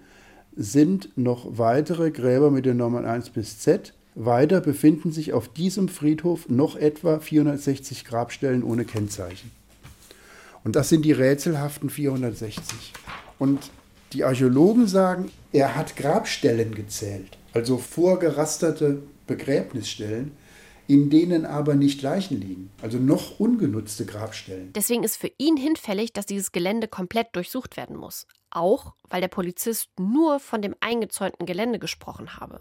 sind 0.57 1.17
noch 1.17 1.59
weitere 1.59 2.11
Gräber 2.11 2.51
mit 2.51 2.67
den 2.67 2.79
Nummern 2.79 3.05
1 3.05 3.31
bis 3.31 3.61
Z. 3.61 3.95
Weiter 4.21 4.61
befinden 4.61 5.13
sich 5.13 5.33
auf 5.33 5.47
diesem 5.47 5.89
Friedhof 5.89 6.49
noch 6.49 6.75
etwa 6.75 7.21
460 7.21 8.05
Grabstellen 8.05 8.65
ohne 8.65 8.85
Kennzeichen. 8.85 9.53
Und 10.65 10.75
das 10.75 10.89
sind 10.89 11.05
die 11.05 11.13
rätselhaften 11.13 11.89
460. 11.89 12.93
Und 13.39 13.71
die 14.13 14.25
Archäologen 14.25 14.89
sagen, 14.89 15.31
er 15.53 15.77
hat 15.77 15.95
Grabstellen 15.95 16.75
gezählt, 16.75 17.39
also 17.53 17.79
vorgerasterte 17.79 18.99
Begräbnisstellen, 19.29 20.33
in 20.89 21.11
denen 21.11 21.45
aber 21.45 21.75
nicht 21.75 22.01
Leichen 22.01 22.41
liegen, 22.41 22.71
also 22.81 22.99
noch 22.99 23.39
ungenutzte 23.39 24.07
Grabstellen. 24.07 24.73
Deswegen 24.73 25.05
ist 25.05 25.17
für 25.17 25.31
ihn 25.37 25.59
hinfällig, 25.59 26.15
dass 26.15 26.25
dieses 26.25 26.51
Gelände 26.51 26.89
komplett 26.89 27.29
durchsucht 27.37 27.77
werden 27.77 27.97
muss. 27.97 28.27
Auch 28.51 28.95
weil 29.11 29.21
der 29.21 29.29
Polizist 29.29 29.91
nur 30.01 30.41
von 30.41 30.63
dem 30.63 30.75
eingezäunten 30.81 31.45
Gelände 31.45 31.79
gesprochen 31.79 32.39
habe. 32.39 32.59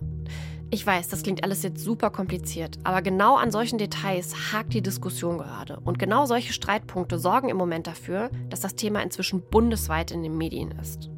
Ich 0.69 0.85
weiß, 0.85 1.07
das 1.07 1.23
klingt 1.23 1.45
alles 1.45 1.63
jetzt 1.63 1.81
super 1.81 2.09
kompliziert, 2.09 2.77
aber 2.83 3.01
genau 3.01 3.37
an 3.37 3.51
solchen 3.51 3.77
Details 3.77 4.51
hakt 4.51 4.73
die 4.73 4.81
Diskussion 4.81 5.37
gerade. 5.37 5.79
Und 5.79 5.97
genau 5.97 6.25
solche 6.25 6.51
Streitpunkte 6.51 7.17
sorgen 7.17 7.47
im 7.47 7.55
Moment 7.55 7.87
dafür, 7.87 8.29
dass 8.49 8.59
das 8.59 8.75
Thema 8.75 9.01
inzwischen 9.01 9.41
bundesweit 9.49 10.11
in 10.11 10.23
den 10.23 10.37
Medien 10.37 10.71
ist. 10.71 11.09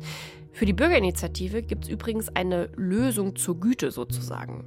Für 0.59 0.65
die 0.65 0.73
Bürgerinitiative 0.73 1.63
gibt 1.63 1.85
es 1.85 1.89
übrigens 1.89 2.27
eine 2.35 2.65
Lösung 2.75 3.37
zur 3.37 3.61
Güte 3.61 3.91
sozusagen. 3.91 4.65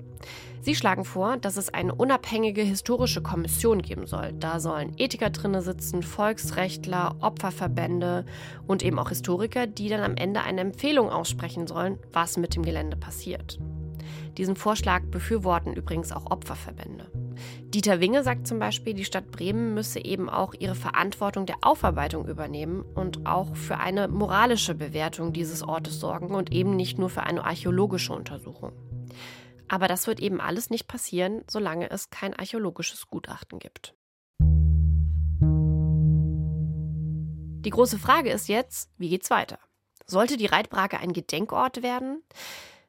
Sie 0.62 0.74
schlagen 0.74 1.04
vor, 1.04 1.36
dass 1.36 1.58
es 1.58 1.68
eine 1.68 1.94
unabhängige 1.94 2.62
historische 2.62 3.20
Kommission 3.20 3.82
geben 3.82 4.06
soll. 4.06 4.32
Da 4.32 4.58
sollen 4.58 4.94
Ethiker 4.96 5.28
drinne 5.28 5.60
sitzen, 5.60 6.02
Volksrechtler, 6.02 7.16
Opferverbände 7.20 8.24
und 8.66 8.82
eben 8.82 8.98
auch 8.98 9.10
Historiker, 9.10 9.66
die 9.66 9.90
dann 9.90 10.00
am 10.00 10.16
Ende 10.16 10.40
eine 10.40 10.62
Empfehlung 10.62 11.10
aussprechen 11.10 11.66
sollen, 11.66 11.98
was 12.10 12.38
mit 12.38 12.56
dem 12.56 12.62
Gelände 12.62 12.96
passiert. 12.96 13.58
Diesen 14.38 14.56
Vorschlag 14.56 15.02
befürworten 15.10 15.74
übrigens 15.74 16.10
auch 16.10 16.30
Opferverbände. 16.30 17.10
Dieter 17.64 18.00
Winge 18.00 18.22
sagt 18.22 18.46
zum 18.46 18.58
Beispiel, 18.58 18.94
die 18.94 19.04
Stadt 19.04 19.30
Bremen 19.30 19.74
müsse 19.74 20.04
eben 20.04 20.28
auch 20.28 20.54
ihre 20.58 20.74
Verantwortung 20.74 21.46
der 21.46 21.56
Aufarbeitung 21.62 22.28
übernehmen 22.28 22.82
und 22.82 23.26
auch 23.26 23.56
für 23.56 23.78
eine 23.78 24.08
moralische 24.08 24.74
Bewertung 24.74 25.32
dieses 25.32 25.62
Ortes 25.62 26.00
sorgen 26.00 26.34
und 26.34 26.52
eben 26.52 26.76
nicht 26.76 26.98
nur 26.98 27.10
für 27.10 27.22
eine 27.22 27.44
archäologische 27.44 28.12
Untersuchung. 28.12 28.72
Aber 29.68 29.88
das 29.88 30.06
wird 30.06 30.20
eben 30.20 30.40
alles 30.40 30.68
nicht 30.70 30.86
passieren, 30.86 31.44
solange 31.48 31.90
es 31.90 32.10
kein 32.10 32.34
archäologisches 32.34 33.08
Gutachten 33.08 33.58
gibt. 33.58 33.94
Die 37.64 37.70
große 37.70 37.98
Frage 37.98 38.30
ist 38.30 38.48
jetzt, 38.48 38.90
wie 38.98 39.08
geht's 39.08 39.30
weiter? 39.30 39.58
Sollte 40.04 40.36
die 40.36 40.46
Reitbrake 40.46 40.98
ein 40.98 41.12
Gedenkort 41.12 41.82
werden? 41.82 42.22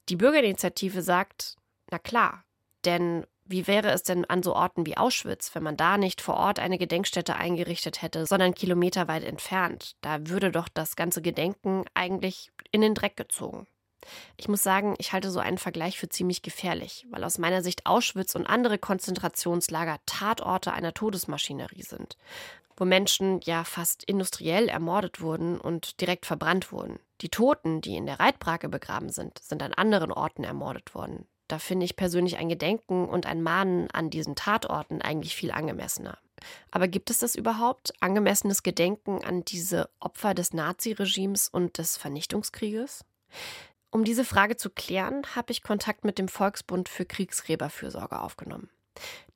Die 0.10 0.16
Bürgerinitiative 0.16 1.02
sagt, 1.02 1.58
na 1.92 2.00
klar, 2.00 2.44
denn 2.86 3.26
wie 3.54 3.68
wäre 3.68 3.92
es 3.92 4.02
denn 4.02 4.26
an 4.26 4.42
so 4.42 4.56
Orten 4.56 4.88
wie 4.88 4.98
Auschwitz, 4.98 5.54
wenn 5.54 5.62
man 5.62 5.78
da 5.78 6.00
nicht 6.00 6.22
vor 6.22 6.38
Ort 6.38 6.58
eine 6.58 6.80
Gedenkstätte 6.80 7.36
eingerichtet 7.36 8.02
hätte, 8.02 8.26
sondern 8.26 8.56
kilometerweit 8.56 9.24
entfernt? 9.24 9.96
Da 10.02 10.28
würde 10.28 10.52
doch 10.52 10.68
das 10.68 10.96
ganze 10.96 11.22
Gedenken 11.22 11.86
eigentlich 11.94 12.52
in 12.72 12.82
den 12.82 12.96
Dreck 12.96 13.16
gezogen. 13.16 13.68
Ich 14.38 14.48
muss 14.48 14.64
sagen, 14.64 14.96
ich 14.98 15.14
halte 15.14 15.30
so 15.30 15.40
einen 15.40 15.60
Vergleich 15.60 16.00
für 16.00 16.10
ziemlich 16.10 16.42
gefährlich, 16.42 17.06
weil 17.12 17.24
aus 17.24 17.38
meiner 17.38 17.62
Sicht 17.62 17.86
Auschwitz 17.86 18.34
und 18.34 18.48
andere 18.48 18.80
Konzentrationslager 18.80 20.00
Tatorte 20.08 20.74
einer 20.74 20.96
Todesmaschinerie 20.96 21.84
sind, 21.84 22.18
wo 22.76 22.86
Menschen 22.86 23.40
ja 23.44 23.64
fast 23.64 24.04
industriell 24.04 24.68
ermordet 24.68 25.22
wurden 25.22 25.62
und 25.62 26.02
direkt 26.02 26.26
verbrannt 26.26 26.72
wurden. 26.72 27.00
Die 27.22 27.30
Toten, 27.30 27.82
die 27.82 27.98
in 27.98 28.08
der 28.08 28.20
Reitbrake 28.20 28.68
begraben 28.68 29.10
sind, 29.10 29.38
sind 29.38 29.62
an 29.62 29.74
anderen 29.74 30.12
Orten 30.12 30.44
ermordet 30.44 30.96
worden. 30.96 31.28
Da 31.54 31.60
finde 31.60 31.86
ich 31.86 31.96
persönlich 31.96 32.38
ein 32.38 32.50
Gedenken 32.50 33.08
und 33.08 33.28
ein 33.28 33.44
Mahnen 33.44 33.88
an 33.92 34.10
diesen 34.10 34.34
Tatorten 34.34 35.04
eigentlich 35.04 35.36
viel 35.36 35.52
angemessener. 35.52 36.18
Aber 36.72 36.88
gibt 36.88 37.12
es 37.12 37.20
das 37.20 37.36
überhaupt? 37.36 37.94
Angemessenes 38.00 38.64
Gedenken 38.64 39.24
an 39.24 39.46
diese 39.46 39.88
Opfer 40.00 40.34
des 40.34 40.54
Naziregimes 40.54 41.50
und 41.50 41.78
des 41.78 41.96
Vernichtungskrieges? 41.96 43.06
Um 43.92 44.04
diese 44.04 44.26
Frage 44.26 44.58
zu 44.58 44.72
klären, 44.72 45.22
habe 45.36 45.52
ich 45.52 45.62
Kontakt 45.62 46.06
mit 46.06 46.18
dem 46.18 46.28
Volksbund 46.28 46.90
für 46.90 47.06
Kriegsgräberfürsorge 47.06 48.20
aufgenommen. 48.20 48.72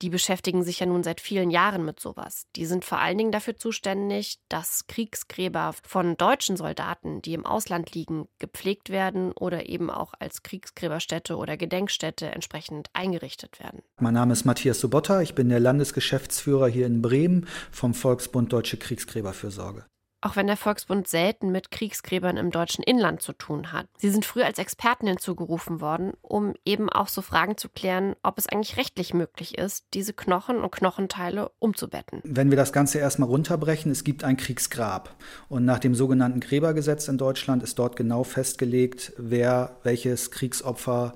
Die 0.01 0.09
beschäftigen 0.09 0.63
sich 0.63 0.79
ja 0.79 0.85
nun 0.85 1.03
seit 1.03 1.21
vielen 1.21 1.49
Jahren 1.49 1.83
mit 1.83 1.99
sowas. 1.99 2.45
Die 2.55 2.65
sind 2.65 2.85
vor 2.85 2.99
allen 2.99 3.17
Dingen 3.17 3.31
dafür 3.31 3.55
zuständig, 3.55 4.39
dass 4.47 4.85
Kriegsgräber 4.87 5.73
von 5.83 6.15
deutschen 6.17 6.55
Soldaten, 6.55 7.21
die 7.21 7.33
im 7.33 7.45
Ausland 7.45 7.93
liegen, 7.95 8.27
gepflegt 8.37 8.89
werden 8.89 9.31
oder 9.31 9.67
eben 9.67 9.89
auch 9.89 10.13
als 10.19 10.43
Kriegsgräberstätte 10.43 11.35
oder 11.35 11.57
Gedenkstätte 11.57 12.27
entsprechend 12.27 12.89
eingerichtet 12.93 13.59
werden. 13.59 13.81
Mein 13.99 14.13
Name 14.13 14.33
ist 14.33 14.45
Matthias 14.45 14.79
Sobotta, 14.79 15.21
ich 15.21 15.33
bin 15.33 15.49
der 15.49 15.59
Landesgeschäftsführer 15.59 16.67
hier 16.67 16.85
in 16.85 17.01
Bremen 17.01 17.47
vom 17.71 17.93
Volksbund 17.93 18.53
Deutsche 18.53 18.77
Kriegsgräberfürsorge 18.77 19.85
auch 20.21 20.35
wenn 20.35 20.47
der 20.47 20.57
Volksbund 20.57 21.07
selten 21.07 21.51
mit 21.51 21.71
Kriegsgräbern 21.71 22.37
im 22.37 22.51
deutschen 22.51 22.83
Inland 22.83 23.21
zu 23.21 23.33
tun 23.33 23.71
hat. 23.71 23.87
Sie 23.97 24.09
sind 24.09 24.25
früher 24.25 24.45
als 24.45 24.57
Experten 24.57 25.07
hinzugerufen 25.07 25.79
worden, 25.79 26.13
um 26.21 26.53
eben 26.65 26.89
auch 26.89 27.07
so 27.07 27.21
Fragen 27.21 27.57
zu 27.57 27.69
klären, 27.69 28.15
ob 28.23 28.37
es 28.37 28.47
eigentlich 28.47 28.77
rechtlich 28.77 29.13
möglich 29.13 29.57
ist, 29.57 29.85
diese 29.93 30.13
Knochen 30.13 30.57
und 30.57 30.71
Knochenteile 30.71 31.51
umzubetten. 31.59 32.21
Wenn 32.23 32.49
wir 32.49 32.57
das 32.57 32.73
Ganze 32.73 32.99
erstmal 32.99 33.29
runterbrechen, 33.29 33.91
es 33.91 34.03
gibt 34.03 34.23
ein 34.23 34.37
Kriegsgrab. 34.37 35.15
Und 35.49 35.65
nach 35.65 35.79
dem 35.79 35.93
sogenannten 35.93 36.39
Gräbergesetz 36.39 37.07
in 37.07 37.17
Deutschland 37.17 37.61
ist 37.61 37.77
dort 37.77 37.95
genau 37.95 38.23
festgelegt, 38.23 39.13
wer 39.17 39.77
welches 39.83 40.31
Kriegsopfer 40.31 41.13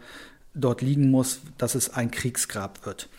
dort 0.54 0.82
liegen 0.82 1.10
muss, 1.10 1.41
dass 1.58 1.76
es 1.76 1.93
ein 1.93 2.12
Kriegsgrab 2.12 2.86
wird. 2.86 3.10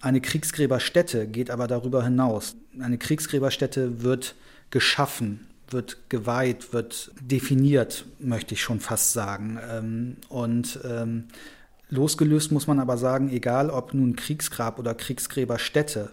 Eine 0.00 0.20
Kriegsgräberstätte 0.20 1.26
geht 1.26 1.50
aber 1.50 1.66
darüber 1.66 2.04
hinaus. 2.04 2.56
Eine 2.78 2.98
Kriegsgräberstätte 2.98 4.02
wird 4.02 4.36
geschaffen, 4.70 5.46
wird 5.70 6.08
geweiht, 6.08 6.72
wird 6.72 7.12
definiert, 7.20 8.06
möchte 8.18 8.54
ich 8.54 8.62
schon 8.62 8.80
fast 8.80 9.12
sagen. 9.12 9.58
Ähm, 9.70 10.16
und 10.28 10.80
ähm, 10.84 11.28
losgelöst 11.88 12.52
muss 12.52 12.66
man 12.66 12.80
aber 12.80 12.96
sagen, 12.96 13.30
egal 13.30 13.70
ob 13.70 13.94
nun 13.94 14.16
Kriegsgrab 14.16 14.78
oder 14.78 14.94
Kriegsgräberstätte, 14.94 16.10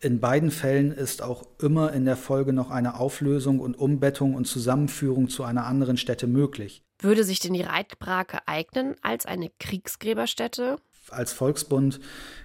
in 0.00 0.20
beiden 0.20 0.52
Fällen 0.52 0.92
ist 0.92 1.22
auch 1.22 1.44
immer 1.60 1.92
in 1.92 2.04
der 2.04 2.16
Folge 2.16 2.52
noch 2.52 2.70
eine 2.70 3.00
Auflösung 3.00 3.58
und 3.58 3.76
Umbettung 3.76 4.34
und 4.34 4.46
Zusammenführung 4.46 5.28
zu 5.28 5.42
einer 5.42 5.66
anderen 5.66 5.96
Stätte 5.96 6.28
möglich. 6.28 6.84
Würde 7.00 7.24
sich 7.24 7.40
denn 7.40 7.52
die 7.52 7.62
Reitbrake 7.62 8.46
eignen 8.46 8.94
als 9.02 9.26
eine 9.26 9.50
Kriegsgräberstätte? 9.58 10.76
Als 11.10 11.32
Volksbund 11.32 12.00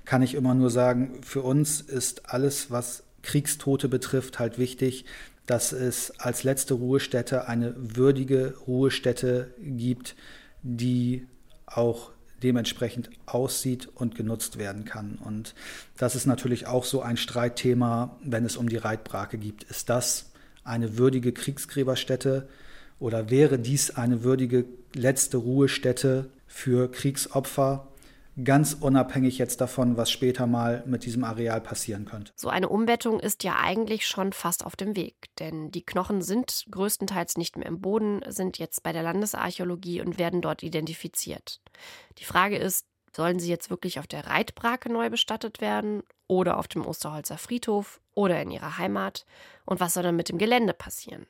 kann 0.06 0.24
ich 0.24 0.34
immer 0.34 0.56
nur 0.56 0.72
sagen, 0.72 1.22
für 1.24 1.42
uns 1.42 1.82
ist 1.82 2.30
alles, 2.30 2.72
was 2.72 3.04
Kriegstote 3.22 3.88
betrifft, 3.88 4.40
halt 4.40 4.58
wichtig, 4.58 5.06
dass 5.46 5.72
es 5.72 6.12
als 6.20 6.44
letzte 6.44 6.76
Ruhestätte 6.76 7.48
eine 7.48 7.74
würdige 7.76 8.56
Ruhestätte 8.68 9.54
gibt, 9.60 10.16
die 10.62 11.28
auch 11.66 12.12
dementsprechend 12.44 13.10
aussieht 13.26 13.88
und 13.96 14.16
genutzt 14.16 14.58
werden 14.58 14.86
kann. 14.86 15.16
Und 15.16 15.56
das 15.98 16.16
ist 16.16 16.26
natürlich 16.26 16.68
auch 16.68 16.84
so 16.84 17.02
ein 17.02 17.18
Streitthema, 17.18 18.18
wenn 18.24 18.46
es 18.46 18.58
um 18.58 18.70
die 18.70 18.78
Reitbrake 18.78 19.38
geht. 19.38 19.64
Ist 19.64 19.90
das 19.90 20.32
eine 20.64 20.98
würdige 20.98 21.32
Kriegsgräberstätte 21.32 22.48
oder 23.00 23.30
wäre 23.30 23.60
dies 23.60 23.92
eine 23.92 24.24
würdige 24.24 24.66
letzte 24.94 25.38
Ruhestätte 25.38 26.30
für 26.48 26.92
Kriegsopfer? 26.92 27.88
Ganz 28.42 28.74
unabhängig 28.80 29.38
jetzt 29.38 29.62
davon, 29.62 29.98
was 29.98 30.12
später 30.12 30.48
mal 30.48 30.84
mit 30.86 31.06
diesem 31.06 31.24
Areal 31.24 31.62
passieren 31.62 32.06
könnte. 32.06 32.34
So 32.36 32.50
eine 32.50 32.70
Umbettung 32.70 33.20
ist 33.20 33.44
ja 33.44 33.58
eigentlich 33.60 34.08
schon 34.08 34.34
fast 34.34 34.66
auf 34.66 34.76
dem 34.76 34.96
Weg, 34.96 35.30
denn 35.40 35.72
die 35.72 35.86
Knochen 35.86 36.22
sind 36.22 36.66
größtenteils 36.72 37.38
nicht 37.38 37.58
mehr 37.58 37.68
im 37.68 37.82
Boden, 37.82 38.22
sind 38.28 38.58
jetzt 38.58 38.84
bei 38.84 38.92
der 38.92 39.04
Landesarchäologie 39.04 40.02
und 40.02 40.18
werden 40.18 40.42
dort 40.42 40.64
identifiziert. 40.64 41.62
Die 42.18 42.26
Frage 42.26 42.58
ist, 42.58 42.86
sollen 43.16 43.40
sie 43.40 43.50
jetzt 43.50 43.70
wirklich 43.70 44.00
auf 44.00 44.08
der 44.08 44.28
Reitbrake 44.28 44.92
neu 44.92 45.10
bestattet 45.10 45.62
werden 45.62 46.04
oder 46.28 46.58
auf 46.58 46.68
dem 46.68 46.86
Osterholzer 46.86 47.38
Friedhof 47.38 48.02
oder 48.16 48.42
in 48.42 48.52
ihrer 48.52 48.78
Heimat? 48.78 49.26
Und 49.66 49.80
was 49.80 49.94
soll 49.94 50.04
dann 50.04 50.16
mit 50.16 50.30
dem 50.30 50.38
Gelände 50.38 50.74
passieren? 50.74 51.28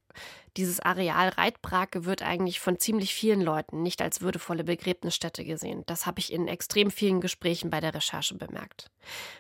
Dieses 0.56 0.80
Areal 0.80 1.30
Reitbrake 1.30 2.06
wird 2.06 2.22
eigentlich 2.22 2.60
von 2.60 2.80
ziemlich 2.80 3.14
vielen 3.14 3.42
Leuten 3.42 3.82
nicht 3.84 4.02
als 4.02 4.22
würdevolle 4.22 4.64
Begräbnisstätte 4.64 5.44
gesehen. 5.44 5.84
Das 5.86 6.06
habe 6.06 6.20
ich 6.20 6.32
in 6.32 6.48
extrem 6.48 6.90
vielen 6.90 7.22
Gesprächen 7.22 7.70
bei 7.70 7.80
der 7.80 7.94
Recherche 7.94 8.36
bemerkt. 8.36 8.90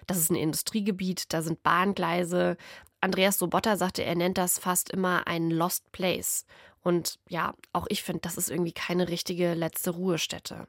Das 0.05 0.17
ist 0.17 0.29
ein 0.29 0.35
Industriegebiet, 0.35 1.31
da 1.33 1.41
sind 1.41 1.63
Bahngleise. 1.63 2.57
Andreas 2.99 3.37
Sobotta 3.37 3.77
sagte, 3.77 4.03
er 4.03 4.15
nennt 4.15 4.37
das 4.37 4.59
fast 4.59 4.89
immer 4.89 5.27
ein 5.27 5.49
Lost 5.49 5.91
Place. 5.91 6.45
Und 6.83 7.19
ja, 7.29 7.53
auch 7.71 7.87
ich 7.89 8.03
finde, 8.03 8.21
das 8.21 8.37
ist 8.37 8.49
irgendwie 8.49 8.73
keine 8.73 9.07
richtige 9.07 9.53
letzte 9.53 9.91
Ruhestätte. 9.91 10.67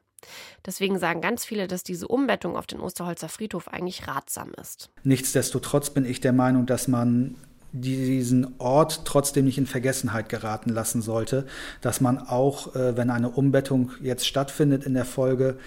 Deswegen 0.65 0.97
sagen 0.97 1.21
ganz 1.21 1.45
viele, 1.45 1.67
dass 1.67 1.83
diese 1.83 2.07
Umbettung 2.07 2.55
auf 2.55 2.65
den 2.65 2.79
Osterholzer 2.79 3.29
Friedhof 3.29 3.67
eigentlich 3.67 4.07
ratsam 4.07 4.53
ist. 4.59 4.89
Nichtsdestotrotz 5.03 5.91
bin 5.91 6.05
ich 6.05 6.21
der 6.21 6.33
Meinung, 6.33 6.65
dass 6.65 6.87
man 6.87 7.35
diesen 7.71 8.55
Ort 8.59 9.03
trotzdem 9.05 9.45
nicht 9.45 9.57
in 9.57 9.67
Vergessenheit 9.67 10.29
geraten 10.29 10.69
lassen 10.69 11.01
sollte, 11.01 11.45
dass 11.81 11.99
man 11.99 12.17
auch, 12.17 12.73
äh, 12.73 12.95
wenn 12.95 13.09
eine 13.09 13.29
Umbettung 13.29 13.91
jetzt 14.01 14.25
stattfindet 14.25 14.85
in 14.85 14.93
der 14.93 15.05
Folge, 15.05 15.57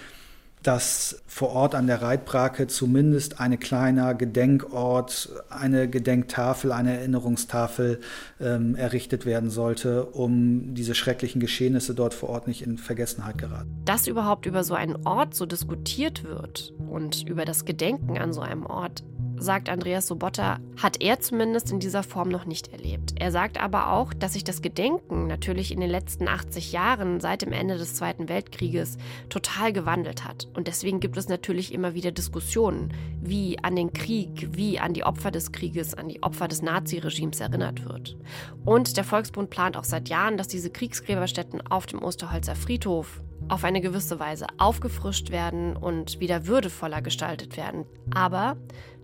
dass 0.63 1.21
vor 1.25 1.49
Ort 1.49 1.73
an 1.73 1.87
der 1.87 2.01
Reitbrake 2.01 2.67
zumindest 2.67 3.39
ein 3.39 3.57
kleiner 3.59 4.13
Gedenkort, 4.13 5.29
eine 5.49 5.89
Gedenktafel, 5.89 6.71
eine 6.71 6.97
Erinnerungstafel 6.97 8.01
ähm, 8.41 8.75
errichtet 8.75 9.25
werden 9.25 9.49
sollte, 9.49 10.05
um 10.05 10.73
diese 10.73 10.95
schrecklichen 10.95 11.39
Geschehnisse 11.39 11.95
dort 11.95 12.13
vor 12.13 12.29
Ort 12.29 12.47
nicht 12.47 12.61
in 12.61 12.77
Vergessenheit 12.77 13.37
geraten. 13.37 13.69
Dass 13.85 14.07
überhaupt 14.07 14.45
über 14.45 14.63
so 14.63 14.73
einen 14.73 15.07
Ort 15.07 15.33
so 15.33 15.45
diskutiert 15.45 16.25
wird 16.25 16.73
und 16.89 17.27
über 17.27 17.45
das 17.45 17.63
Gedenken 17.63 18.17
an 18.17 18.33
so 18.33 18.41
einem 18.41 18.65
Ort, 18.65 19.03
sagt 19.41 19.69
Andreas 19.69 20.07
Sobotta, 20.07 20.59
hat 20.81 21.01
er 21.01 21.19
zumindest 21.19 21.71
in 21.71 21.79
dieser 21.79 22.03
Form 22.03 22.29
noch 22.29 22.45
nicht 22.45 22.71
erlebt. 22.71 23.13
Er 23.17 23.31
sagt 23.31 23.59
aber 23.61 23.91
auch, 23.91 24.13
dass 24.13 24.33
sich 24.33 24.43
das 24.43 24.61
Gedenken 24.61 25.27
natürlich 25.27 25.71
in 25.71 25.79
den 25.79 25.89
letzten 25.89 26.27
80 26.27 26.71
Jahren 26.71 27.19
seit 27.19 27.41
dem 27.41 27.53
Ende 27.53 27.77
des 27.77 27.95
Zweiten 27.95 28.29
Weltkrieges 28.29 28.97
total 29.29 29.73
gewandelt 29.73 30.25
hat. 30.25 30.48
Und 30.53 30.67
deswegen 30.67 30.99
gibt 30.99 31.17
es 31.17 31.29
natürlich 31.29 31.73
immer 31.73 31.93
wieder 31.93 32.11
Diskussionen, 32.11 32.93
wie 33.21 33.59
an 33.59 33.75
den 33.75 33.93
Krieg, 33.93 34.49
wie 34.51 34.79
an 34.79 34.93
die 34.93 35.03
Opfer 35.03 35.31
des 35.31 35.51
Krieges, 35.51 35.93
an 35.93 36.09
die 36.09 36.23
Opfer 36.23 36.47
des 36.47 36.61
Naziregimes 36.61 37.39
erinnert 37.39 37.85
wird. 37.85 38.17
Und 38.65 38.97
der 38.97 39.03
Volksbund 39.03 39.49
plant 39.49 39.77
auch 39.77 39.83
seit 39.83 40.09
Jahren, 40.09 40.37
dass 40.37 40.47
diese 40.47 40.69
Kriegsgräberstätten 40.69 41.65
auf 41.67 41.85
dem 41.85 42.01
Osterholzer 42.01 42.55
Friedhof 42.55 43.21
auf 43.47 43.63
eine 43.63 43.81
gewisse 43.81 44.19
Weise 44.19 44.47
aufgefrischt 44.57 45.31
werden 45.31 45.75
und 45.75 46.19
wieder 46.19 46.47
würdevoller 46.47 47.01
gestaltet 47.01 47.57
werden. 47.57 47.85
Aber 48.13 48.57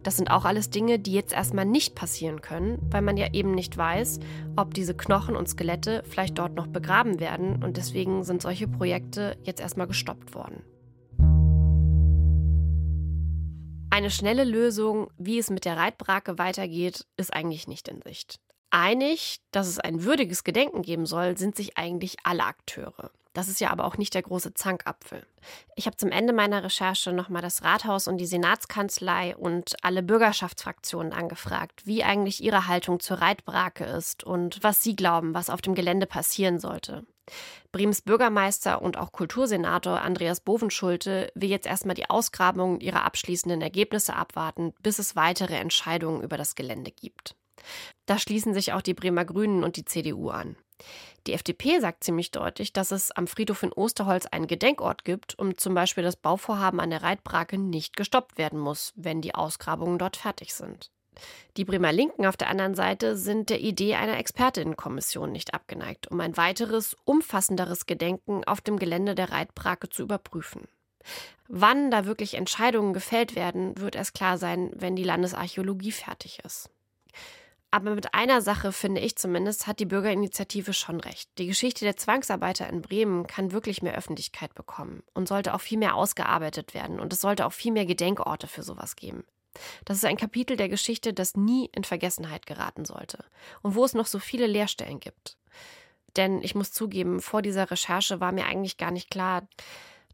das 0.05 0.17
sind 0.17 0.29
auch 0.29 0.45
alles 0.45 0.69
Dinge, 0.69 0.99
die 0.99 1.13
jetzt 1.13 1.33
erstmal 1.33 1.65
nicht 1.65 1.95
passieren 1.95 2.41
können, 2.41 2.77
weil 2.91 3.01
man 3.01 3.17
ja 3.17 3.33
eben 3.33 3.55
nicht 3.55 3.75
weiß, 3.75 4.19
ob 4.55 4.75
diese 4.75 4.95
Knochen 4.95 5.35
und 5.35 5.49
Skelette 5.49 6.03
vielleicht 6.07 6.37
dort 6.37 6.53
noch 6.53 6.67
begraben 6.67 7.19
werden 7.19 7.63
und 7.63 7.77
deswegen 7.77 8.23
sind 8.23 8.43
solche 8.43 8.67
Projekte 8.67 9.35
jetzt 9.43 9.61
erstmal 9.61 9.87
gestoppt 9.87 10.35
worden. 10.35 10.61
Eine 13.95 14.11
schnelle 14.11 14.43
Lösung, 14.43 15.09
wie 15.17 15.39
es 15.39 15.49
mit 15.49 15.63
der 15.63 15.77
Reitbrake 15.77 16.37
weitergeht, 16.37 17.05
ist 17.15 17.33
eigentlich 17.33 17.65
nicht 17.65 17.87
in 17.87 18.01
Sicht. 18.01 18.41
Einig, 18.69 19.37
dass 19.51 19.69
es 19.69 19.79
ein 19.79 20.03
würdiges 20.03 20.43
Gedenken 20.43 20.81
geben 20.81 21.05
soll, 21.05 21.37
sind 21.37 21.55
sich 21.55 21.77
eigentlich 21.77 22.17
alle 22.23 22.43
Akteure. 22.43 23.09
Das 23.35 23.49
ist 23.49 23.59
ja 23.59 23.69
aber 23.69 23.83
auch 23.83 23.97
nicht 23.97 24.13
der 24.13 24.21
große 24.21 24.53
Zankapfel. 24.53 25.27
Ich 25.75 25.87
habe 25.87 25.97
zum 25.97 26.09
Ende 26.09 26.31
meiner 26.31 26.63
Recherche 26.63 27.11
nochmal 27.11 27.41
das 27.41 27.63
Rathaus 27.63 28.07
und 28.07 28.17
die 28.17 28.25
Senatskanzlei 28.25 29.35
und 29.35 29.75
alle 29.83 30.03
Bürgerschaftsfraktionen 30.03 31.11
angefragt, 31.11 31.85
wie 31.85 32.05
eigentlich 32.05 32.41
ihre 32.41 32.67
Haltung 32.67 33.01
zur 33.01 33.17
Reitbrake 33.19 33.83
ist 33.83 34.23
und 34.23 34.63
was 34.63 34.81
sie 34.81 34.95
glauben, 34.95 35.33
was 35.33 35.49
auf 35.49 35.61
dem 35.61 35.75
Gelände 35.75 36.05
passieren 36.05 36.59
sollte. 36.59 37.05
Brems 37.73 38.01
Bürgermeister 38.01 38.81
und 38.81 38.95
auch 38.95 39.11
Kultursenator 39.11 40.01
Andreas 40.01 40.39
Bovenschulte 40.39 41.29
will 41.35 41.49
jetzt 41.49 41.67
erstmal 41.67 41.95
die 41.95 42.09
Ausgrabung 42.09 42.79
ihrer 42.79 43.03
abschließenden 43.03 43.61
Ergebnisse 43.61 44.15
abwarten, 44.15 44.73
bis 44.81 44.97
es 44.97 45.17
weitere 45.17 45.55
Entscheidungen 45.55 46.23
über 46.23 46.37
das 46.37 46.55
Gelände 46.55 46.91
gibt. 46.91 47.35
Da 48.05 48.17
schließen 48.17 48.53
sich 48.53 48.71
auch 48.71 48.81
die 48.81 48.93
Bremer 48.93 49.25
Grünen 49.25 49.65
und 49.65 49.75
die 49.75 49.83
CDU 49.83 50.29
an. 50.29 50.55
Die 51.27 51.33
FDP 51.33 51.79
sagt 51.79 52.03
ziemlich 52.03 52.31
deutlich, 52.31 52.71
dass 52.71 52.91
es 52.91 53.11
am 53.11 53.27
Friedhof 53.27 53.63
in 53.63 53.73
Osterholz 53.73 54.27
einen 54.27 54.47
Gedenkort 54.47 55.05
gibt 55.05 55.33
und 55.33 55.59
zum 55.59 55.73
Beispiel 55.73 56.03
das 56.03 56.15
Bauvorhaben 56.15 56.79
an 56.79 56.91
der 56.91 57.01
Reitbrake 57.01 57.57
nicht 57.57 57.95
gestoppt 57.95 58.37
werden 58.37 58.59
muss, 58.59 58.93
wenn 58.95 59.21
die 59.21 59.33
Ausgrabungen 59.33 59.97
dort 59.97 60.17
fertig 60.17 60.53
sind. 60.53 60.91
Die 61.57 61.65
Bremer 61.65 61.93
Linken 61.93 62.25
auf 62.25 62.37
der 62.37 62.49
anderen 62.49 62.75
Seite 62.75 63.15
sind 63.15 63.49
der 63.49 63.61
Idee 63.61 63.95
einer 63.95 64.17
Expertinnenkommission 64.17 65.31
nicht 65.31 65.53
abgeneigt, 65.53 66.11
um 66.11 66.19
ein 66.19 66.37
weiteres, 66.37 66.95
umfassenderes 67.05 67.85
Gedenken 67.85 68.43
auf 68.43 68.61
dem 68.61 68.77
Gelände 68.77 69.15
der 69.15 69.31
Reitbrake 69.31 69.89
zu 69.89 70.03
überprüfen. 70.03 70.67
Wann 71.47 71.91
da 71.91 72.05
wirklich 72.05 72.33
Entscheidungen 72.33 72.93
gefällt 72.93 73.35
werden, 73.35 73.79
wird 73.79 73.95
erst 73.95 74.13
klar 74.13 74.37
sein, 74.37 74.71
wenn 74.73 74.95
die 74.95 75.03
Landesarchäologie 75.03 75.91
fertig 75.91 76.39
ist. 76.43 76.69
Aber 77.75 77.93
mit 77.93 78.13
einer 78.13 78.41
Sache, 78.41 78.71
finde 78.71 79.01
ich 79.01 79.17
zumindest, 79.17 79.67
hat 79.67 79.81
die 79.81 79.85
Bürgerinitiative 79.85 80.71
schon 80.71 81.01
recht. 81.01 81.29
Die 81.37 81.45
Geschichte 81.45 81.83
der 81.83 81.97
Zwangsarbeiter 81.97 82.69
in 82.69 82.81
Bremen 82.81 83.27
kann 83.27 83.51
wirklich 83.51 83.81
mehr 83.81 83.97
Öffentlichkeit 83.97 84.55
bekommen 84.55 85.03
und 85.13 85.27
sollte 85.27 85.53
auch 85.53 85.59
viel 85.59 85.77
mehr 85.77 85.95
ausgearbeitet 85.95 86.73
werden. 86.73 87.01
Und 87.01 87.11
es 87.11 87.19
sollte 87.19 87.45
auch 87.45 87.51
viel 87.51 87.73
mehr 87.73 87.85
Gedenkorte 87.85 88.47
für 88.47 88.63
sowas 88.63 88.95
geben. 88.95 89.25
Das 89.83 89.97
ist 89.97 90.05
ein 90.05 90.15
Kapitel 90.15 90.55
der 90.55 90.69
Geschichte, 90.69 91.11
das 91.11 91.35
nie 91.35 91.69
in 91.73 91.83
Vergessenheit 91.83 92.45
geraten 92.45 92.85
sollte 92.85 93.25
und 93.61 93.75
wo 93.75 93.83
es 93.83 93.93
noch 93.93 94.07
so 94.07 94.19
viele 94.19 94.47
Leerstellen 94.47 95.01
gibt. 95.01 95.37
Denn 96.15 96.41
ich 96.43 96.55
muss 96.55 96.71
zugeben, 96.71 97.19
vor 97.19 97.41
dieser 97.41 97.69
Recherche 97.69 98.21
war 98.21 98.31
mir 98.31 98.45
eigentlich 98.45 98.77
gar 98.77 98.91
nicht 98.91 99.09
klar, 99.09 99.49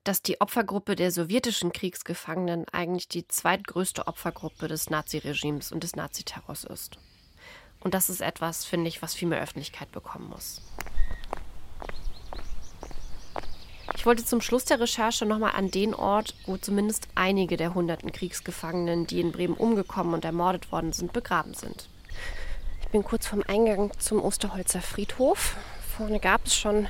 dass 0.03 0.23
die 0.23 0.41
Opfergruppe 0.41 0.95
der 0.95 1.11
sowjetischen 1.11 1.71
Kriegsgefangenen 1.71 2.67
eigentlich 2.69 3.07
die 3.07 3.27
zweitgrößte 3.27 4.07
Opfergruppe 4.07 4.67
des 4.67 4.89
Naziregimes 4.89 5.71
und 5.71 5.83
des 5.83 5.95
Naziterrors 5.95 6.63
ist. 6.63 6.97
Und 7.81 7.93
das 7.93 8.09
ist 8.09 8.21
etwas, 8.21 8.63
finde 8.65 8.87
ich, 8.87 9.01
was 9.01 9.13
viel 9.13 9.27
mehr 9.27 9.41
Öffentlichkeit 9.41 9.91
bekommen 9.91 10.29
muss. 10.29 10.61
Ich 13.95 14.05
wollte 14.05 14.25
zum 14.25 14.41
Schluss 14.41 14.65
der 14.65 14.79
Recherche 14.79 15.25
nochmal 15.25 15.53
an 15.55 15.69
den 15.69 15.93
Ort, 15.93 16.33
wo 16.47 16.57
zumindest 16.57 17.07
einige 17.13 17.57
der 17.57 17.75
hunderten 17.75 18.11
Kriegsgefangenen, 18.11 19.05
die 19.05 19.19
in 19.19 19.31
Bremen 19.31 19.53
umgekommen 19.53 20.15
und 20.15 20.25
ermordet 20.25 20.71
worden 20.71 20.91
sind, 20.91 21.13
begraben 21.13 21.53
sind. 21.53 21.87
Ich 22.81 22.87
bin 22.87 23.03
kurz 23.03 23.27
vom 23.27 23.43
Eingang 23.47 23.91
zum 23.99 24.23
Osterholzer 24.23 24.81
Friedhof. 24.81 25.55
Vorne 25.95 26.19
gab 26.19 26.45
es 26.47 26.55
schon 26.55 26.87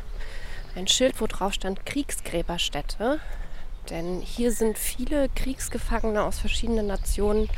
ein 0.76 0.88
Schild, 0.88 1.20
wo 1.20 1.28
drauf 1.28 1.54
stand 1.54 1.86
Kriegsgräberstätte. 1.86 3.20
Denn 3.90 4.22
hier 4.22 4.52
sind 4.52 4.78
viele 4.78 5.28
Kriegsgefangene 5.30 6.24
aus 6.24 6.40
verschiedenen 6.40 6.88
Nationen 6.88 7.50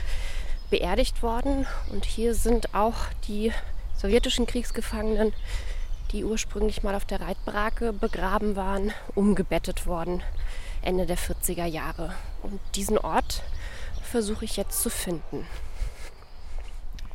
beerdigt 0.70 1.24
worden. 1.24 1.66
Und 1.91 2.05
hier 2.05 2.36
sind 2.36 2.74
auch 2.74 2.97
die 3.28 3.51
sowjetischen 3.97 4.45
Kriegsgefangenen, 4.45 5.34
die 6.11 6.24
ursprünglich 6.24 6.84
mal 6.84 6.95
auf 6.95 7.05
der 7.05 7.22
Reitbrake 7.22 7.93
begraben 7.93 8.55
waren, 8.55 8.93
umgebettet 9.16 9.88
worden 9.88 10.22
Ende 10.84 11.05
der 11.05 11.18
40er 11.18 11.66
Jahre. 11.66 12.14
Und 12.41 12.59
diesen 12.76 12.97
Ort 12.97 13.41
versuche 14.03 14.45
ich 14.45 14.57
jetzt 14.57 14.82
zu 14.82 14.89
finden. 14.89 15.47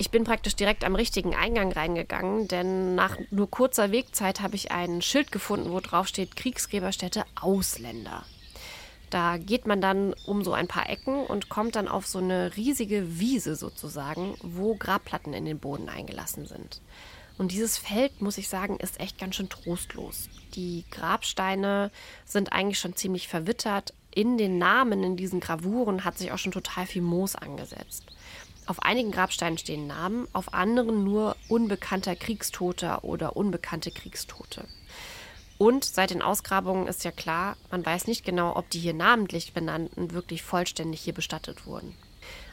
Ich 0.00 0.10
bin 0.10 0.24
praktisch 0.24 0.54
direkt 0.54 0.84
am 0.84 0.94
richtigen 0.94 1.34
Eingang 1.34 1.72
reingegangen, 1.72 2.46
denn 2.46 2.94
nach 2.94 3.16
nur 3.30 3.50
kurzer 3.50 3.90
Wegzeit 3.90 4.40
habe 4.40 4.54
ich 4.54 4.70
ein 4.70 5.02
Schild 5.02 5.32
gefunden, 5.32 5.72
wo 5.72 5.80
drauf 5.80 6.06
steht 6.06 6.36
Kriegsgräberstätte 6.36 7.24
Ausländer. 7.40 8.24
Da 9.10 9.38
geht 9.38 9.66
man 9.66 9.80
dann 9.80 10.14
um 10.26 10.44
so 10.44 10.52
ein 10.52 10.68
paar 10.68 10.88
Ecken 10.88 11.24
und 11.24 11.48
kommt 11.48 11.76
dann 11.76 11.88
auf 11.88 12.06
so 12.06 12.18
eine 12.18 12.56
riesige 12.56 13.18
Wiese 13.18 13.56
sozusagen, 13.56 14.34
wo 14.42 14.74
Grabplatten 14.74 15.32
in 15.32 15.44
den 15.44 15.58
Boden 15.58 15.88
eingelassen 15.88 16.46
sind. 16.46 16.80
Und 17.38 17.52
dieses 17.52 17.78
Feld, 17.78 18.20
muss 18.20 18.36
ich 18.36 18.48
sagen, 18.48 18.78
ist 18.78 19.00
echt 19.00 19.18
ganz 19.18 19.36
schön 19.36 19.48
trostlos. 19.48 20.28
Die 20.54 20.84
Grabsteine 20.90 21.90
sind 22.24 22.52
eigentlich 22.52 22.80
schon 22.80 22.96
ziemlich 22.96 23.28
verwittert. 23.28 23.94
In 24.10 24.36
den 24.36 24.58
Namen, 24.58 25.04
in 25.04 25.16
diesen 25.16 25.38
Gravuren 25.38 26.04
hat 26.04 26.18
sich 26.18 26.32
auch 26.32 26.38
schon 26.38 26.52
total 26.52 26.86
viel 26.86 27.02
Moos 27.02 27.36
angesetzt. 27.36 28.04
Auf 28.66 28.82
einigen 28.82 29.12
Grabsteinen 29.12 29.56
stehen 29.56 29.86
Namen, 29.86 30.28
auf 30.32 30.52
anderen 30.52 31.04
nur 31.04 31.36
unbekannter 31.48 32.16
Kriegstoter 32.16 33.04
oder 33.04 33.36
unbekannte 33.36 33.90
Kriegstote. 33.90 34.66
Und 35.58 35.84
seit 35.84 36.10
den 36.10 36.22
Ausgrabungen 36.22 36.86
ist 36.86 37.04
ja 37.04 37.10
klar, 37.10 37.56
man 37.70 37.84
weiß 37.84 38.06
nicht 38.06 38.24
genau, 38.24 38.56
ob 38.56 38.70
die 38.70 38.78
hier 38.78 38.94
namentlich 38.94 39.52
benannten 39.52 40.12
wirklich 40.12 40.42
vollständig 40.42 41.00
hier 41.00 41.14
bestattet 41.14 41.66
wurden. 41.66 41.94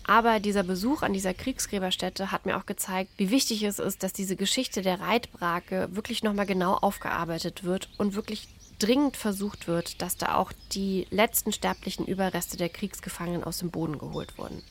Aber 0.08 0.40
dieser 0.40 0.64
Besuch 0.64 1.02
an 1.02 1.14
dieser 1.14 1.34
Kriegsgräberstätte 1.34 2.32
hat 2.32 2.46
mir 2.46 2.58
auch 2.58 2.66
gezeigt, 2.66 3.12
wie 3.18 3.32
wichtig 3.32 3.64
es 3.64 3.80
ist, 3.80 4.04
dass 4.04 4.14
diese 4.14 4.36
Geschichte 4.36 4.82
der 4.82 5.00
Reitbrake 5.00 5.88
wirklich 5.92 6.24
nochmal 6.24 6.46
genau 6.46 6.74
aufgearbeitet 6.74 7.64
wird 7.64 7.90
und 7.98 8.14
wirklich 8.14 8.48
dringend 8.78 9.18
versucht 9.18 9.68
wird, 9.68 10.02
dass 10.02 10.18
da 10.18 10.36
auch 10.36 10.52
die 10.74 11.08
letzten 11.10 11.52
sterblichen 11.52 12.06
Überreste 12.06 12.58
der 12.58 12.70
Kriegsgefangenen 12.70 13.44
aus 13.44 13.60
dem 13.60 13.72
Boden 13.72 13.98
geholt 13.98 14.38
wurden. 14.38 14.62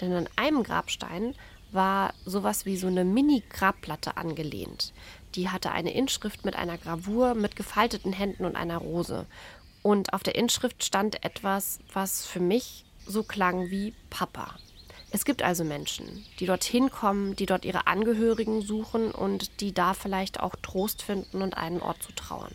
Denn 0.00 0.12
an 0.12 0.28
einem 0.36 0.62
Grabstein 0.62 1.34
war 1.72 2.14
sowas 2.24 2.66
wie 2.66 2.76
so 2.76 2.86
eine 2.86 3.04
Mini-Grabplatte 3.04 4.16
angelehnt. 4.16 4.92
Die 5.34 5.48
hatte 5.48 5.72
eine 5.72 5.92
Inschrift 5.92 6.44
mit 6.44 6.56
einer 6.56 6.78
Gravur, 6.78 7.34
mit 7.34 7.56
gefalteten 7.56 8.12
Händen 8.12 8.44
und 8.44 8.56
einer 8.56 8.78
Rose. 8.78 9.26
Und 9.82 10.12
auf 10.12 10.22
der 10.22 10.36
Inschrift 10.36 10.84
stand 10.84 11.24
etwas, 11.24 11.80
was 11.92 12.24
für 12.26 12.40
mich 12.40 12.84
so 13.06 13.22
klang 13.22 13.70
wie 13.70 13.94
Papa. 14.10 14.54
Es 15.10 15.24
gibt 15.24 15.42
also 15.42 15.62
Menschen, 15.62 16.24
die 16.40 16.46
dorthin 16.46 16.90
kommen, 16.90 17.36
die 17.36 17.46
dort 17.46 17.64
ihre 17.64 17.86
Angehörigen 17.86 18.62
suchen 18.62 19.10
und 19.12 19.60
die 19.60 19.72
da 19.72 19.94
vielleicht 19.94 20.40
auch 20.40 20.56
Trost 20.60 21.02
finden 21.02 21.42
und 21.42 21.56
einen 21.56 21.80
Ort 21.80 22.02
zu 22.02 22.12
trauern. 22.12 22.54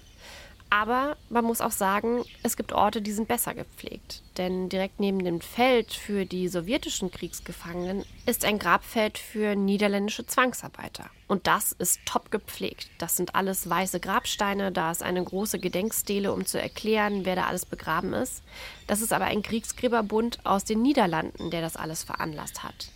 Aber 0.72 1.18
man 1.30 1.46
muss 1.46 1.62
auch 1.62 1.72
sagen, 1.72 2.24
es 2.44 2.56
gibt 2.56 2.74
Orte, 2.74 3.02
die 3.02 3.12
sind 3.12 3.28
besser 3.28 3.56
gepflegt. 3.56 4.22
Denn 4.38 4.70
direkt 4.70 5.00
neben 5.00 5.24
dem 5.24 5.42
Feld 5.42 5.94
für 5.94 6.26
die 6.26 6.48
sowjetischen 6.48 7.10
Kriegsgefangenen 7.10 8.06
ist 8.28 8.46
ein 8.46 8.60
Grabfeld 8.60 9.18
für 9.18 9.56
niederländische 9.56 10.28
Zwangsarbeiter. 10.28 11.10
Und 11.28 11.48
das 11.48 11.72
ist 11.72 12.00
top 12.06 12.30
gepflegt. 12.30 12.90
Das 13.00 13.18
sind 13.18 13.34
alles 13.34 13.68
weiße 13.68 14.00
Grabsteine, 14.00 14.72
da 14.72 14.92
ist 14.92 15.02
eine 15.02 15.24
große 15.24 15.60
Gedenkstele, 15.60 16.32
um 16.32 16.46
zu 16.46 16.62
erklären, 16.62 17.26
wer 17.26 17.36
da 17.36 17.48
alles 17.48 17.66
begraben 17.66 18.14
ist. 18.14 18.44
Das 18.86 19.02
ist 19.02 19.12
aber 19.12 19.26
ein 19.26 19.42
Kriegsgräberbund 19.42 20.46
aus 20.46 20.66
den 20.66 20.82
Niederlanden, 20.82 21.50
der 21.50 21.62
das 21.62 21.76
alles 21.76 22.04
veranlasst 22.04 22.64
hat. 22.64 22.92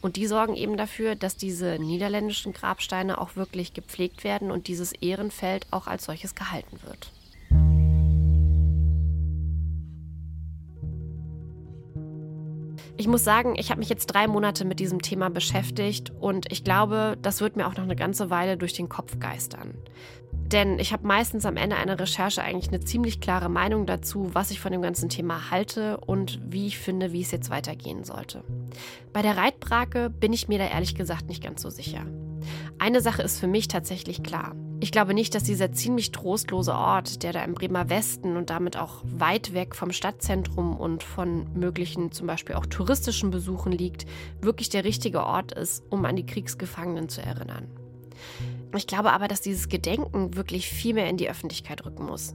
Und 0.00 0.16
die 0.16 0.26
sorgen 0.26 0.54
eben 0.54 0.76
dafür, 0.76 1.14
dass 1.16 1.36
diese 1.36 1.78
niederländischen 1.78 2.52
Grabsteine 2.52 3.20
auch 3.20 3.36
wirklich 3.36 3.74
gepflegt 3.74 4.24
werden 4.24 4.50
und 4.50 4.68
dieses 4.68 4.92
Ehrenfeld 4.92 5.66
auch 5.70 5.86
als 5.86 6.04
solches 6.04 6.34
gehalten 6.34 6.78
wird. 6.84 7.10
Ich 13.00 13.06
muss 13.06 13.22
sagen, 13.22 13.54
ich 13.56 13.70
habe 13.70 13.78
mich 13.78 13.88
jetzt 13.88 14.06
drei 14.06 14.26
Monate 14.26 14.64
mit 14.64 14.80
diesem 14.80 15.00
Thema 15.00 15.30
beschäftigt 15.30 16.12
und 16.18 16.50
ich 16.50 16.64
glaube, 16.64 17.16
das 17.22 17.40
wird 17.40 17.56
mir 17.56 17.68
auch 17.68 17.76
noch 17.76 17.84
eine 17.84 17.94
ganze 17.94 18.28
Weile 18.28 18.56
durch 18.56 18.72
den 18.72 18.88
Kopf 18.88 19.20
geistern. 19.20 19.74
Denn 20.52 20.78
ich 20.78 20.94
habe 20.94 21.06
meistens 21.06 21.44
am 21.44 21.58
Ende 21.58 21.76
einer 21.76 22.00
Recherche 22.00 22.42
eigentlich 22.42 22.68
eine 22.68 22.80
ziemlich 22.80 23.20
klare 23.20 23.50
Meinung 23.50 23.84
dazu, 23.84 24.30
was 24.32 24.50
ich 24.50 24.60
von 24.60 24.72
dem 24.72 24.80
ganzen 24.80 25.10
Thema 25.10 25.50
halte 25.50 25.98
und 25.98 26.40
wie 26.42 26.66
ich 26.66 26.78
finde, 26.78 27.12
wie 27.12 27.20
es 27.20 27.30
jetzt 27.30 27.50
weitergehen 27.50 28.02
sollte. 28.02 28.42
Bei 29.12 29.20
der 29.20 29.36
Reitbrake 29.36 30.08
bin 30.08 30.32
ich 30.32 30.48
mir 30.48 30.58
da 30.58 30.66
ehrlich 30.66 30.94
gesagt 30.94 31.28
nicht 31.28 31.42
ganz 31.42 31.60
so 31.60 31.68
sicher. 31.68 32.06
Eine 32.78 33.02
Sache 33.02 33.22
ist 33.22 33.40
für 33.40 33.46
mich 33.46 33.68
tatsächlich 33.68 34.22
klar. 34.22 34.54
Ich 34.80 34.92
glaube 34.92 35.12
nicht, 35.12 35.34
dass 35.34 35.42
dieser 35.42 35.72
ziemlich 35.72 36.12
trostlose 36.12 36.72
Ort, 36.72 37.22
der 37.24 37.32
da 37.32 37.42
im 37.42 37.52
Bremer 37.52 37.90
Westen 37.90 38.36
und 38.36 38.48
damit 38.48 38.76
auch 38.76 39.02
weit 39.04 39.52
weg 39.52 39.74
vom 39.74 39.90
Stadtzentrum 39.90 40.76
und 40.76 41.02
von 41.02 41.52
möglichen 41.52 42.12
zum 42.12 42.26
Beispiel 42.26 42.54
auch 42.54 42.64
touristischen 42.64 43.30
Besuchen 43.30 43.72
liegt, 43.72 44.06
wirklich 44.40 44.70
der 44.70 44.84
richtige 44.84 45.24
Ort 45.24 45.52
ist, 45.52 45.82
um 45.90 46.04
an 46.04 46.16
die 46.16 46.26
Kriegsgefangenen 46.26 47.08
zu 47.08 47.20
erinnern. 47.20 47.66
Ich 48.76 48.86
glaube 48.86 49.12
aber, 49.12 49.28
dass 49.28 49.40
dieses 49.40 49.68
Gedenken 49.68 50.36
wirklich 50.36 50.68
viel 50.68 50.94
mehr 50.94 51.08
in 51.08 51.16
die 51.16 51.30
Öffentlichkeit 51.30 51.84
rücken 51.84 52.04
muss. 52.04 52.34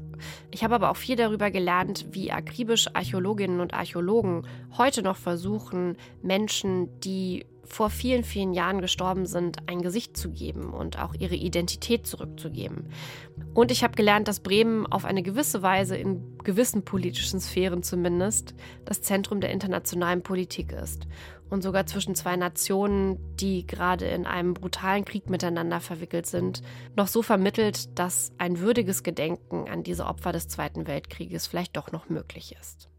Ich 0.52 0.64
habe 0.64 0.76
aber 0.76 0.90
auch 0.90 0.98
viel 0.98 1.16
darüber 1.16 1.52
gelernt, 1.52 2.08
wie 2.12 2.32
akribisch 2.32 2.88
Archäologinnen 2.94 3.60
und 3.60 3.74
Archäologen 3.74 4.48
heute 4.78 5.04
noch 5.04 5.18
versuchen, 5.18 5.98
Menschen, 6.22 7.00
die 7.02 7.46
vor 7.66 7.90
vielen, 7.90 8.24
vielen 8.24 8.54
Jahren 8.54 8.82
gestorben 8.82 9.26
sind, 9.26 9.58
ein 9.68 9.82
Gesicht 9.82 10.18
zu 10.18 10.30
geben 10.30 10.74
und 10.74 11.00
auch 11.00 11.14
ihre 11.14 11.36
Identität 11.36 12.06
zurückzugeben. 12.06 12.90
Und 13.54 13.72
ich 13.72 13.84
habe 13.84 13.96
gelernt, 13.96 14.28
dass 14.28 14.42
Bremen 14.42 14.86
auf 14.86 15.06
eine 15.06 15.24
gewisse 15.24 15.62
Weise, 15.62 15.96
in 15.96 16.38
gewissen 16.44 16.84
politischen 16.84 17.40
Sphären 17.40 17.82
zumindest, 17.82 18.54
das 18.86 19.02
Zentrum 19.02 19.40
der 19.40 19.52
internationalen 19.52 20.24
Politik 20.24 20.72
ist. 20.72 21.08
Und 21.50 21.62
sogar 21.62 21.86
zwischen 21.86 22.16
zwei 22.16 22.36
Nationen, 22.36 23.20
die 23.38 23.68
gerade 23.68 24.06
in 24.06 24.26
einem 24.26 24.54
brutalen 24.54 25.06
Krieg 25.06 25.30
miteinander 25.30 25.80
verwickelt 25.82 26.26
sind, 26.26 26.64
noch 26.96 27.08
so 27.08 27.22
vermittelt, 27.22 27.98
dass 28.00 28.32
ein 28.40 28.60
würdiges 28.60 29.04
Gedenken 29.04 29.70
an 29.70 29.84
diese 29.84 30.06
Opfer 30.06 30.32
des 30.32 30.48
Zweiten 30.48 30.88
Weltkrieges 30.88 31.46
vielleicht 31.46 31.78
doch 31.78 31.92
noch 31.92 32.10
möglich 32.10 32.56
ist. 32.60 32.90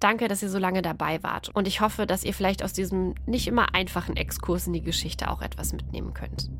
Danke, 0.00 0.28
dass 0.28 0.42
ihr 0.42 0.48
so 0.48 0.58
lange 0.58 0.82
dabei 0.82 1.22
wart 1.22 1.48
und 1.50 1.66
ich 1.66 1.80
hoffe, 1.80 2.06
dass 2.06 2.24
ihr 2.24 2.32
vielleicht 2.32 2.62
aus 2.62 2.72
diesem 2.72 3.14
nicht 3.26 3.46
immer 3.46 3.74
einfachen 3.74 4.16
Exkurs 4.16 4.66
in 4.66 4.72
die 4.72 4.82
Geschichte 4.82 5.30
auch 5.30 5.42
etwas 5.42 5.72
mitnehmen 5.72 6.14
könnt. 6.14 6.50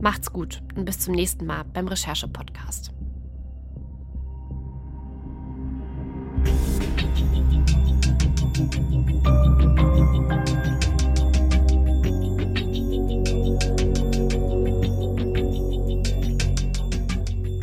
Macht's 0.00 0.32
gut 0.32 0.62
und 0.74 0.84
bis 0.84 1.00
zum 1.00 1.14
nächsten 1.14 1.46
Mal 1.46 1.64
beim 1.64 1.88
Recherche-Podcast. 1.88 2.92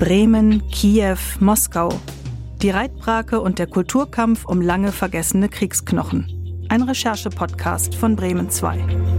Bremen, 0.03 0.67
Kiew, 0.67 1.15
Moskau 1.39 1.87
die 2.61 2.69
Reitbrake 2.69 3.39
und 3.39 3.57
der 3.57 3.67
Kulturkampf 3.67 4.43
um 4.43 4.59
lange 4.59 4.91
vergessene 4.91 5.47
Kriegsknochen. 5.47 6.65
Ein 6.67 6.81
Recherche-Podcast 6.81 7.95
von 7.95 8.17
Bremen 8.17 8.49
2. 8.49 9.12